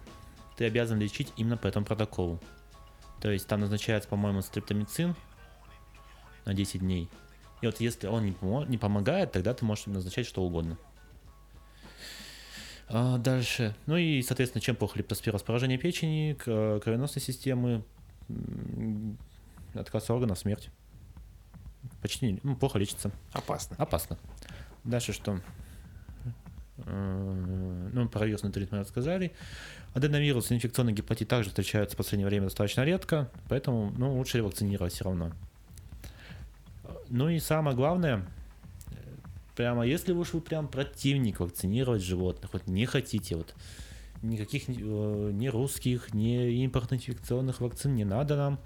ты 0.57 0.66
обязан 0.66 0.98
лечить 0.98 1.32
именно 1.36 1.57
по 1.57 1.66
этому 1.66 1.86
протоколу. 1.86 2.40
То 3.20 3.30
есть 3.30 3.46
там 3.46 3.61
назначается, 3.61 4.09
по-моему, 4.09 4.42
стриптомицин 4.42 5.14
на 6.44 6.55
10 6.55 6.80
дней. 6.80 7.09
И 7.62 7.66
вот 7.66 7.80
если 7.80 8.08
он 8.08 8.26
не, 8.26 8.32
помо- 8.32 8.68
не 8.68 8.76
помогает, 8.76 9.32
тогда 9.32 9.54
ты 9.54 9.64
можешь 9.64 9.86
назначать 9.86 10.26
что 10.26 10.42
угодно. 10.42 10.76
А, 12.88 13.16
дальше. 13.18 13.74
Ну 13.86 13.96
и, 13.96 14.20
соответственно, 14.22 14.60
чем 14.60 14.76
плохо 14.76 14.98
лептоспироз? 14.98 15.42
Поражение 15.42 15.78
печени, 15.78 16.34
кровеносной 16.34 17.22
системы, 17.22 17.84
отказ 19.74 20.10
органов, 20.10 20.38
смерть. 20.38 20.68
Почти 22.00 22.38
ну, 22.42 22.56
плохо 22.56 22.78
лечится. 22.78 23.10
Опасно. 23.32 23.76
Опасно. 23.78 24.18
Дальше 24.84 25.12
что? 25.12 25.40
Э, 26.78 27.90
Ну, 27.92 28.08
про 28.08 28.26
вирусный 28.26 28.48
энтерит 28.48 28.72
мы 28.72 28.80
рассказали. 28.80 29.32
Аденовирус 29.94 30.50
и 30.50 30.54
инфекционный 30.54 30.92
гепатит 30.92 31.28
также 31.28 31.50
встречаются 31.50 31.94
в 31.94 31.98
последнее 31.98 32.26
время 32.26 32.46
достаточно 32.46 32.82
редко, 32.82 33.30
поэтому 33.48 33.92
ну, 33.96 34.16
лучше 34.16 34.38
ревакцинировать 34.38 34.92
все 34.92 35.04
равно. 35.04 35.32
Ну 37.14 37.28
и 37.28 37.38
самое 37.40 37.76
главное, 37.76 38.26
э, 38.90 38.94
прямо 39.54 39.86
если 39.86 40.12
уж 40.12 40.32
вы 40.32 40.40
прям 40.40 40.66
противник 40.66 41.40
вакцинировать 41.40 42.02
животных, 42.02 42.54
вот 42.54 42.66
не 42.66 42.86
хотите, 42.86 43.36
вот 43.36 43.54
никаких 44.22 44.66
э, 44.70 44.72
ни 44.72 45.46
русских, 45.48 46.14
ни 46.14 46.62
импортных 46.64 47.06
инфекционных 47.06 47.60
вакцин 47.60 47.94
не 47.94 48.06
надо 48.06 48.36
нам, 48.36 48.60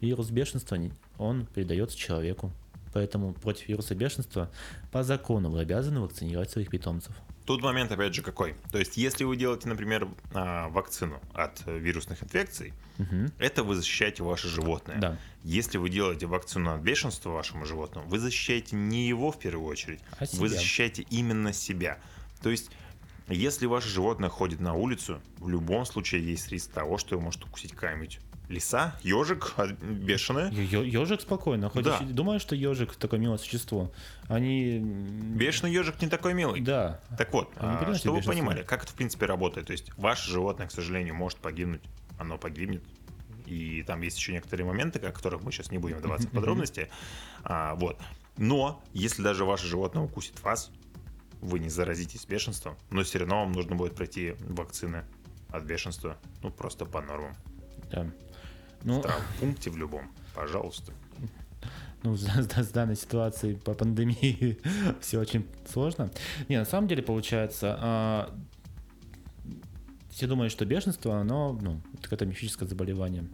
вирус 0.00 0.30
бешенства, 0.30 0.78
он 1.18 1.44
передается 1.44 1.98
человеку. 1.98 2.52
Поэтому 2.94 3.34
против 3.34 3.68
вируса 3.68 3.94
бешенства 3.94 4.50
по 4.90 5.02
закону 5.02 5.50
вы 5.50 5.60
обязаны 5.60 6.00
вакцинировать 6.00 6.50
своих 6.50 6.70
питомцев. 6.70 7.14
Тут 7.46 7.60
момент, 7.62 7.92
опять 7.92 8.14
же, 8.14 8.22
какой. 8.22 8.54
То 8.72 8.78
есть, 8.78 8.96
если 8.96 9.24
вы 9.24 9.36
делаете, 9.36 9.68
например, 9.68 10.08
а, 10.32 10.68
вакцину 10.70 11.20
от 11.34 11.62
э, 11.66 11.78
вирусных 11.78 12.22
инфекций, 12.22 12.72
Мгм. 12.96 13.32
это 13.38 13.62
вы 13.64 13.74
защищаете 13.74 14.22
ваше 14.22 14.48
животное. 14.48 14.98
Да. 14.98 15.18
Если 15.42 15.76
вы 15.76 15.90
делаете 15.90 16.24
вакцину 16.26 16.72
от 16.74 16.80
бешенства 16.80 17.30
вашему 17.30 17.66
животному, 17.66 18.08
вы 18.08 18.18
защищаете 18.18 18.76
не 18.76 19.06
его 19.06 19.30
в 19.30 19.38
первую 19.38 19.68
очередь, 19.68 20.00
А 20.18 20.24
себя. 20.24 20.40
вы 20.40 20.48
защищаете 20.48 21.02
именно 21.10 21.52
себя. 21.52 21.98
То 22.42 22.50
есть 22.50 22.70
Если 23.28 23.64
ваше 23.64 23.88
животное 23.88 24.28
ходит 24.28 24.60
на 24.60 24.74
улицу, 24.74 25.18
в 25.38 25.48
любом 25.48 25.86
случае 25.86 26.22
есть 26.30 26.50
риск 26.50 26.70
того, 26.72 26.98
что 26.98 27.14
его 27.14 27.22
может 27.24 27.42
укусить 27.44 27.72
какая-нибудь 27.72 28.20
лиса, 28.48 28.96
ежик, 29.02 29.54
а, 29.56 29.66
бешеная. 29.68 30.50
Ежик 30.50 31.20
спокойно 31.20 31.70
ходит. 31.70 31.98
Да. 31.98 32.00
Думаю, 32.00 32.40
что 32.40 32.54
ежик 32.54 32.94
такое 32.96 33.18
милое 33.18 33.38
существо. 33.38 33.90
Они... 34.28 34.78
Бешеный 34.78 35.72
ежик 35.72 36.00
не 36.02 36.08
такой 36.08 36.34
милый. 36.34 36.60
Да. 36.60 37.00
Так 37.16 37.32
вот, 37.32 37.52
а, 37.56 37.94
чтобы 37.94 38.18
вы 38.18 38.22
понимали, 38.22 38.62
как 38.62 38.84
это 38.84 38.92
в 38.92 38.94
принципе 38.94 39.26
работает. 39.26 39.66
То 39.66 39.72
есть 39.72 39.90
ваше 39.96 40.30
животное, 40.30 40.66
к 40.66 40.72
сожалению, 40.72 41.14
может 41.14 41.38
погибнуть, 41.38 41.82
оно 42.18 42.38
погибнет. 42.38 42.82
И 43.46 43.82
там 43.82 44.00
есть 44.02 44.16
еще 44.18 44.32
некоторые 44.32 44.66
моменты, 44.66 44.98
о 45.00 45.12
которых 45.12 45.42
мы 45.42 45.52
сейчас 45.52 45.70
не 45.70 45.78
будем 45.78 45.98
вдаваться 45.98 46.28
в 46.28 46.30
подробности. 46.30 46.88
А, 47.42 47.74
вот. 47.74 48.00
Но 48.36 48.82
если 48.92 49.22
даже 49.22 49.44
ваше 49.44 49.66
животное 49.66 50.02
укусит 50.02 50.42
вас, 50.42 50.70
вы 51.40 51.58
не 51.58 51.68
заразитесь 51.68 52.24
бешенством, 52.24 52.76
но 52.90 53.02
все 53.02 53.18
равно 53.18 53.40
вам 53.40 53.52
нужно 53.52 53.76
будет 53.76 53.94
пройти 53.94 54.34
вакцины 54.40 55.04
от 55.50 55.62
бешенства, 55.64 56.16
ну 56.42 56.50
просто 56.50 56.84
по 56.86 57.00
нормам. 57.00 57.34
да. 57.92 58.10
В 58.84 58.86
Ну, 58.86 59.02
травмпункте 59.02 59.70
в 59.70 59.76
любом, 59.76 60.10
пожалуйста. 60.34 60.92
ну, 62.02 62.16
с, 62.16 62.70
данной 62.72 62.96
ситуацией 62.96 63.56
по 63.56 63.72
пандемии 63.74 64.58
все 65.00 65.18
очень 65.18 65.46
сложно. 65.66 66.10
Не, 66.48 66.58
на 66.58 66.64
самом 66.66 66.86
деле 66.86 67.02
получается, 67.02 67.76
а, 67.80 68.34
все 70.10 70.26
думают, 70.26 70.52
что 70.52 70.64
бешенство, 70.66 71.18
оно, 71.18 71.54
ну, 71.60 71.80
это 72.10 72.26
мифическое 72.26 72.68
заболевание. 72.68 73.24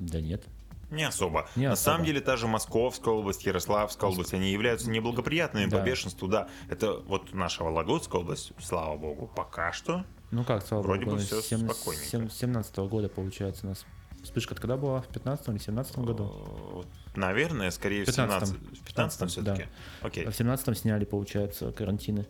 Да 0.00 0.20
нет. 0.20 0.42
Не 0.90 1.04
особо. 1.04 1.48
Не 1.56 1.68
На 1.68 1.72
особо. 1.72 1.84
самом 1.94 2.04
деле, 2.04 2.20
та 2.20 2.36
же 2.36 2.48
Московская 2.48 3.14
область, 3.14 3.46
Ярославская 3.46 4.10
область, 4.10 4.34
они 4.34 4.50
являются 4.52 4.90
неблагоприятными 4.90 5.70
Да. 5.70 5.78
по 5.78 5.84
бешенству, 5.84 6.28
да. 6.28 6.48
Это 6.68 6.94
вот 7.06 7.32
наша 7.32 7.64
Вологодская 7.64 8.20
область, 8.20 8.52
слава 8.60 8.96
богу, 8.98 9.30
пока 9.34 9.72
что. 9.72 10.04
Ну 10.32 10.42
как, 10.44 10.66
слава 10.66 10.82
Вроде 10.82 11.04
богу, 11.04 11.16
бы 11.18 11.22
всё 11.22 11.40
сем- 11.40 11.68
спокойненько. 11.70 12.08
сем- 12.08 12.30
17 12.30 12.88
года 12.88 13.08
получается 13.08 13.66
у 13.66 13.68
нас. 13.70 13.84
Вспышка 14.24 14.54
когда 14.54 14.76
была? 14.76 15.00
В 15.02 15.08
15 15.08 15.48
или 15.48 15.58
17 15.58 15.98
году? 15.98 16.84
Э, 17.14 17.18
Наверное, 17.18 17.70
скорее 17.70 18.04
в 18.04 18.10
17 18.10 18.54
15-м. 18.54 18.74
В 18.76 18.84
15 18.86 19.30
все-таки. 19.30 19.66
А 20.00 20.06
Окей. 20.06 20.26
В 20.26 20.34
17 20.34 20.74
сняли, 20.78 21.04
получается, 21.04 21.70
карантины. 21.72 22.26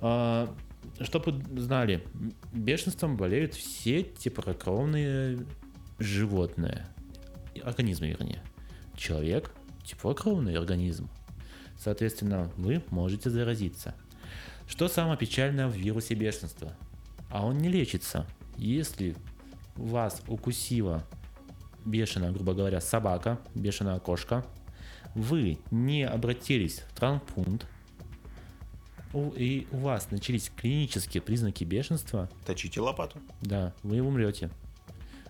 А, 0.00 0.52
Чтобы 1.00 1.32
вы 1.32 1.60
знали, 1.60 2.04
бешенством 2.52 3.16
болеют 3.16 3.54
все 3.54 4.02
теплокровные 4.02 5.44
животные. 5.98 6.86
Организмы, 7.62 8.08
вернее. 8.08 8.42
Человек– 8.96 9.50
теплокровный 9.84 10.56
организм. 10.56 11.08
Соответственно, 11.78 12.50
вы 12.56 12.82
можете 12.90 13.30
заразиться. 13.30 13.94
Что 14.66 14.88
самое 14.88 15.16
печальное 15.18 15.68
в 15.68 15.74
вирусе 15.76 16.14
бешенства? 16.14 16.76
А 17.30 17.44
он 17.46 17.58
не 17.58 17.68
лечится. 17.68 18.26
Если 18.56 19.16
вас 19.76 20.22
укусила 20.28 21.04
бешеная, 21.84 22.30
грубо 22.32 22.54
говоря, 22.54 22.80
собака, 22.80 23.38
бешеная 23.54 23.98
кошка, 23.98 24.44
вы 25.14 25.58
не 25.70 26.04
обратились 26.04 26.80
в 26.80 26.94
травмпункт, 26.94 27.66
и 29.36 29.68
у 29.70 29.76
вас 29.78 30.10
начались 30.10 30.50
клинические 30.56 31.22
признаки 31.22 31.62
бешенства, 31.64 32.28
Точите 32.46 32.80
лопату. 32.80 33.18
да, 33.42 33.72
вы 33.82 34.00
умрете. 34.00 34.50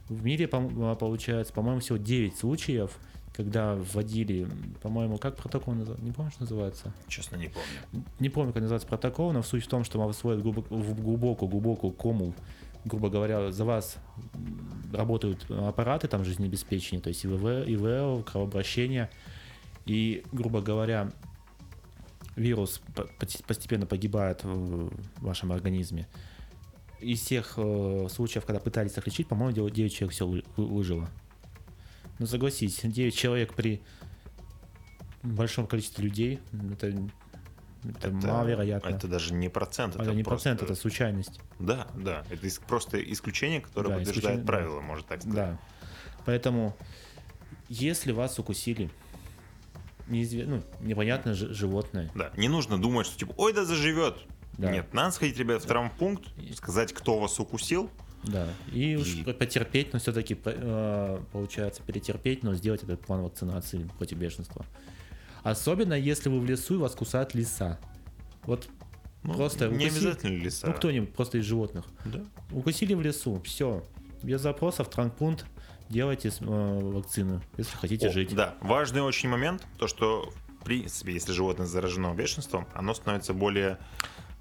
В 0.08 0.22
мире, 0.24 0.48
получается, 0.48 1.52
по-моему, 1.52 1.80
всего 1.80 1.98
9 1.98 2.36
случаев, 2.36 2.98
когда 3.34 3.74
вводили, 3.74 4.46
по-моему, 4.80 5.18
как 5.18 5.36
протокол 5.36 5.74
называется? 5.74 6.04
Не 6.04 6.12
помню, 6.12 6.30
что 6.30 6.42
называется. 6.42 6.92
Честно, 7.08 7.36
не 7.36 7.48
помню. 7.48 8.06
Не 8.20 8.28
помню, 8.28 8.52
как 8.52 8.62
называется 8.62 8.86
протокол, 8.86 9.32
но 9.32 9.42
суть 9.42 9.64
в 9.64 9.68
том, 9.68 9.82
что 9.82 9.98
в 9.98 11.02
глубокую-глубокую 11.02 11.92
кому, 11.92 12.32
грубо 12.84 13.10
говоря, 13.10 13.50
за 13.50 13.64
вас 13.64 13.96
работают 14.92 15.44
аппараты 15.50 16.06
там 16.06 16.24
жизнеобеспечения, 16.24 17.02
то 17.02 17.08
есть 17.08 17.26
ИВВ, 17.26 17.68
ИВЛ, 17.68 18.22
кровообращение, 18.22 19.10
и, 19.84 20.22
грубо 20.30 20.60
говоря, 20.62 21.10
вирус 22.36 22.80
постепенно 23.48 23.86
погибает 23.86 24.44
в 24.44 24.92
вашем 25.18 25.50
организме. 25.50 26.06
Из 27.00 27.20
всех 27.20 27.54
э, 27.56 28.06
случаев, 28.10 28.46
когда 28.46 28.60
пытались 28.60 28.96
их 28.96 29.06
лечить, 29.06 29.26
по-моему, 29.26 29.68
9 29.68 29.92
человек 29.92 30.14
все 30.14 30.26
выжило. 30.56 31.08
Ну, 32.18 32.26
согласись, 32.26 32.80
9 32.82 33.14
человек 33.14 33.54
при 33.54 33.82
большом 35.22 35.66
количестве 35.66 36.04
людей, 36.04 36.40
это, 36.72 36.88
это, 37.88 38.10
маловероятно. 38.10 38.88
Это 38.88 39.08
даже 39.08 39.34
не 39.34 39.48
процент. 39.48 39.96
это, 39.96 40.12
не 40.14 40.22
просто- 40.22 40.50
процент, 40.50 40.62
это 40.62 40.74
случайность. 40.80 41.40
Да, 41.58 41.86
да. 41.94 42.24
Это 42.30 42.46
ис- 42.46 42.60
просто 42.66 42.98
исключение, 43.12 43.60
которое 43.60 43.88
Да, 43.90 43.94
подтверждает 43.96 44.16
исключение, 44.40 44.44
да. 44.44 44.46
правила, 44.46 44.80
можно 44.80 45.06
так 45.08 45.20
сказать. 45.22 45.36
Да. 45.36 45.58
Поэтому, 46.24 46.76
если 47.68 48.12
вас 48.12 48.38
укусили 48.38 48.90
неизве- 50.08 50.46
ну, 50.46 50.62
непонятное 50.80 51.34
жи- 51.34 51.52
животное, 51.52 52.10
Да, 52.14 52.30
не 52.36 52.48
нужно 52.48 52.80
думать, 52.80 53.06
что 53.06 53.18
типа, 53.18 53.34
ой, 53.36 53.52
да 53.52 53.64
заживет. 53.64 54.16
Да. 54.58 54.70
Нет, 54.70 54.92
надо 54.94 55.10
сходить, 55.10 55.36
ребят, 55.38 55.62
в 55.64 55.66
травмпункт, 55.66 56.26
сказать, 56.54 56.92
кто 56.92 57.18
вас 57.18 57.40
укусил. 57.40 57.90
Да, 58.26 58.48
и, 58.72 58.96
уж 58.96 59.14
И- 59.14 59.22
потерпеть, 59.32 59.92
но 59.92 59.98
все-таки 59.98 60.34
получается 60.34 61.82
перетерпеть, 61.82 62.42
но 62.42 62.54
сделать 62.54 62.82
этот 62.82 63.00
план 63.00 63.22
вакцинации 63.22 63.88
против 63.98 64.18
бешенства. 64.18 64.64
Особенно 65.42 65.94
если 65.94 66.28
вы 66.30 66.40
в 66.40 66.46
лесу 66.46 66.74
и 66.74 66.78
вас 66.78 66.94
кусает 66.94 67.34
лиса. 67.34 67.78
Вот 68.44 68.68
Ну, 69.22 69.34
Просто 69.34 69.68
не 69.68 69.86
укуси- 69.86 69.88
обязательно 69.98 70.42
леса. 70.42 70.66
ну 70.66 70.74
кто-нибудь 70.74 71.14
просто 71.14 71.38
из 71.38 71.44
животных. 71.46 71.84
Да. 72.04 72.22
Укусили 72.52 72.92
в 72.94 73.00
лесу, 73.00 73.40
все. 73.42 73.82
Без 74.22 74.40
запросов, 74.42 74.90
травмпункт, 74.90 75.46
делайте 75.88 76.28
э, 76.28 76.44
вакцину, 76.44 77.40
если 77.56 77.74
хотите 77.76 78.08
О, 78.08 78.12
жить. 78.12 78.34
Да, 78.34 78.54
важный 78.60 79.00
очень 79.00 79.30
момент, 79.30 79.66
то 79.78 79.86
что 79.86 80.30
в 80.60 80.64
принципе, 80.64 81.12
если 81.14 81.32
животное 81.32 81.66
заражено 81.66 82.14
бешенством, 82.14 82.66
оно 82.74 82.92
становится 82.94 83.32
более... 83.34 83.78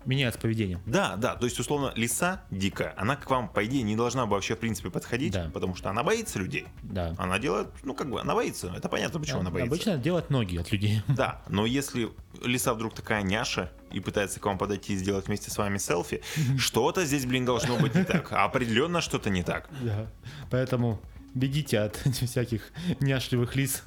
Меняется 0.06 0.40
поведение. 0.40 0.80
Да, 0.86 1.16
да, 1.16 1.36
то 1.36 1.46
есть, 1.46 1.60
условно, 1.60 1.94
лиса 1.96 2.44
дикая, 2.52 2.94
она 2.98 3.16
к 3.16 3.30
вам, 3.30 3.48
по 3.48 3.66
идее, 3.66 3.84
не 3.84 3.96
должна 3.96 4.26
бы 4.26 4.34
вообще, 4.34 4.56
в 4.56 4.60
принципе, 4.60 4.90
подходить, 4.90 5.34
Да. 5.34 5.50
потому 5.54 5.76
что 5.76 5.90
она 5.90 6.04
боится 6.04 6.40
людей. 6.40 6.68
Да. 6.84 7.16
Она 7.18 7.40
делает, 7.40 7.70
ну, 7.84 7.94
как 7.94 8.10
бы, 8.10 8.20
она 8.20 8.36
боится, 8.36 8.74
это 8.76 8.90
понятно, 8.90 9.20
почему 9.20 9.40
она 9.40 9.50
боится. 9.50 9.68
Обычно 9.74 9.98
делать 9.98 10.30
ноги 10.30 10.58
от 10.58 10.72
людей. 10.72 11.02
Да, 11.08 11.42
но 11.48 11.66
если 11.66 12.10
лиса 12.44 12.74
вдруг 12.74 12.94
такая 12.94 13.22
няша 13.24 13.72
и 13.92 14.00
пытается 14.00 14.40
к 14.40 14.46
вам 14.46 14.58
подойти 14.58 14.94
и 14.94 14.98
сделать 14.98 15.28
вместе 15.28 15.52
с 15.52 15.58
вами 15.58 15.78
селфи, 15.78 16.22
что-то 16.58 17.06
здесь, 17.06 17.26
блин, 17.26 17.46
должно 17.46 17.78
быть 17.78 17.96
не 17.96 18.04
так. 18.04 18.32
Определенно 18.32 19.00
что-то 19.02 19.30
не 19.30 19.44
так. 19.44 19.70
Да. 19.82 20.08
Поэтому 20.50 21.00
бегите 21.34 21.80
от 21.80 21.96
всяких 22.22 22.72
няшливых 23.00 23.56
лис. 23.56 23.84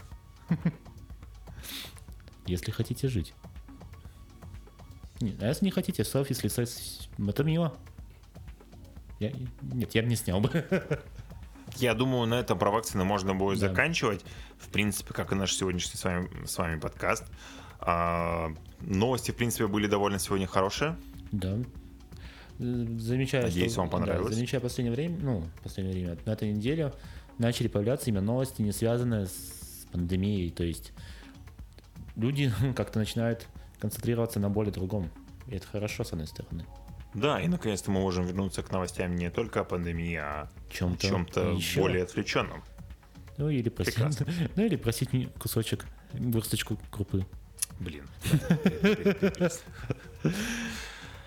Если 2.47 2.71
хотите 2.71 3.09
жить. 3.09 3.35
Не, 5.21 5.35
а 5.41 5.47
если 5.49 5.65
не 5.65 5.71
хотите, 5.71 6.05
селфи 6.05 6.33
с 6.35 6.45
с- 6.45 7.09
это 7.19 7.45
мило. 7.45 7.77
Я, 9.19 9.33
нет, 9.63 9.95
я 9.95 10.03
бы 10.03 10.09
не 10.09 10.17
снял 10.17 10.41
бы. 10.41 10.51
Я 11.77 11.95
думаю, 11.95 12.27
на 12.27 12.35
этом 12.37 12.59
про 12.59 12.71
вакцины 12.71 13.05
можно 13.05 13.35
будет 13.35 13.59
Да. 13.59 13.69
заканчивать. 13.69 14.25
В 14.57 14.69
принципе, 14.69 15.13
как 15.13 15.33
и 15.33 15.35
наш 15.35 15.53
сегодняшний 15.55 15.99
с 15.99 16.05
вами, 16.05 16.47
с 16.47 16.57
вами 16.57 16.79
подкаст. 16.79 17.25
А, 17.81 18.49
новости, 18.81 19.31
в 19.31 19.37
принципе, 19.37 19.67
были 19.67 19.87
довольно 19.87 20.19
сегодня 20.19 20.47
хорошие. 20.47 20.97
Да. 21.33 21.59
Замечаю, 22.59 23.45
Надеюсь, 23.45 23.73
что- 23.73 23.81
вам 23.83 23.91
понравилось. 23.91 24.31
Да, 24.31 24.35
замечаю 24.37 24.63
последнее 24.63 24.95
время, 24.95 25.19
ну, 25.21 25.45
последнее 25.63 25.95
время, 26.07 26.19
на 26.25 26.31
этой 26.31 26.51
неделе 26.53 26.95
начали 27.39 27.69
появляться 27.69 28.09
именно 28.09 28.25
новости, 28.25 28.63
не 28.63 28.73
связанные 28.73 29.27
с 29.27 29.87
пандемией. 29.93 30.51
То 30.51 30.65
есть 30.65 30.93
люди 32.17 32.51
как-то 32.77 32.99
начинают 33.01 33.49
концентрироваться 33.79 34.41
на 34.41 34.49
более 34.51 34.73
другом. 34.73 35.11
И 35.49 35.57
это 35.57 35.67
хорошо, 35.67 36.05
с 36.05 36.13
одной 36.13 36.27
стороны. 36.27 36.65
Да, 37.15 37.41
и 37.41 37.49
наконец-то 37.49 37.91
мы 37.91 38.01
можем 38.01 38.27
вернуться 38.27 38.63
к 38.63 38.71
новостям 38.71 39.17
не 39.17 39.31
только 39.31 39.61
о 39.61 39.65
пандемии, 39.65 40.17
а 40.17 40.43
о 40.43 40.73
Чем-то 40.73 41.07
чем-то 41.07 41.41
еще. 41.53 41.81
более 41.81 42.03
отвлеченном. 42.03 42.63
Ну 43.39 43.49
или 43.49 43.69
просить, 43.69 43.95
Прекрасно. 43.95 44.27
ну 44.57 44.65
или 44.65 44.77
просить 44.77 45.13
мне 45.13 45.29
кусочек, 45.39 45.87
горсточку 46.13 46.79
крупы. 46.91 47.27
Блин. 47.81 48.05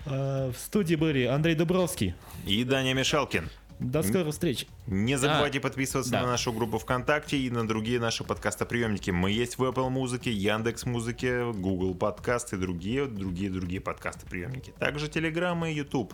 А, 0.06 0.50
в 0.50 0.56
студии 0.56 0.94
были 0.94 1.24
Андрей 1.24 1.54
Дубровский. 1.54 2.14
И 2.46 2.64
Даня 2.64 2.94
Мишалкин. 2.94 3.50
До 3.80 4.02
скорых 4.02 4.32
встреч. 4.32 4.66
Не 4.86 5.16
забывайте 5.16 5.58
подписываться 5.58 6.12
да. 6.12 6.22
на 6.22 6.28
нашу 6.28 6.52
группу 6.52 6.78
ВКонтакте 6.78 7.38
и 7.38 7.50
на 7.50 7.66
другие 7.66 7.98
наши 7.98 8.24
подкастоприемники. 8.24 9.10
Мы 9.10 9.30
есть 9.30 9.56
в 9.56 9.64
Apple 9.64 9.88
Музыке, 9.88 10.30
Яндекс 10.30 10.84
Музыке, 10.84 11.50
Google 11.50 11.94
Подкаст 11.94 12.52
и 12.52 12.56
другие, 12.58 13.06
другие, 13.06 13.48
другие 13.48 13.80
подкастоприемники. 13.80 14.74
Также 14.78 15.06
Telegram 15.06 15.70
и 15.70 15.74
YouTube. 15.74 16.12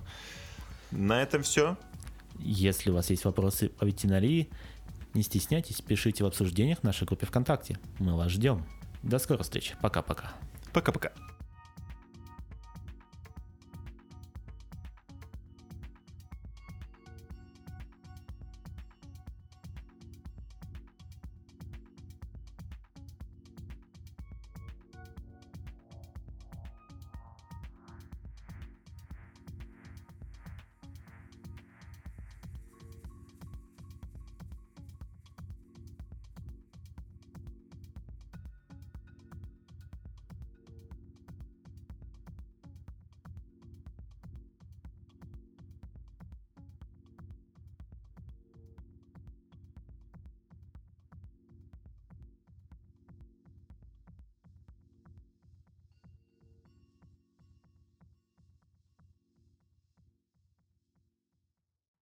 На 0.93 1.21
этом 1.21 1.43
все. 1.43 1.77
Если 2.39 2.91
у 2.91 2.95
вас 2.95 3.11
есть 3.11 3.25
вопросы 3.25 3.69
по 3.69 3.85
ветеринарии, 3.85 4.49
не 5.15 5.23
стесняйтесь, 5.23 5.81
пишите 5.81 6.23
в 6.23 6.27
обсуждениях 6.29 6.81
в 6.81 6.83
нашей 6.85 7.05
группе 7.05 7.27
ВКонтакте. 7.27 7.79
Мы 7.99 8.17
вас 8.17 8.31
ждем. 8.31 8.65
До 9.03 9.19
скорых 9.19 9.43
встреч. 9.43 9.75
Пока-пока. 9.83 10.33
Пока-пока. 10.73 11.13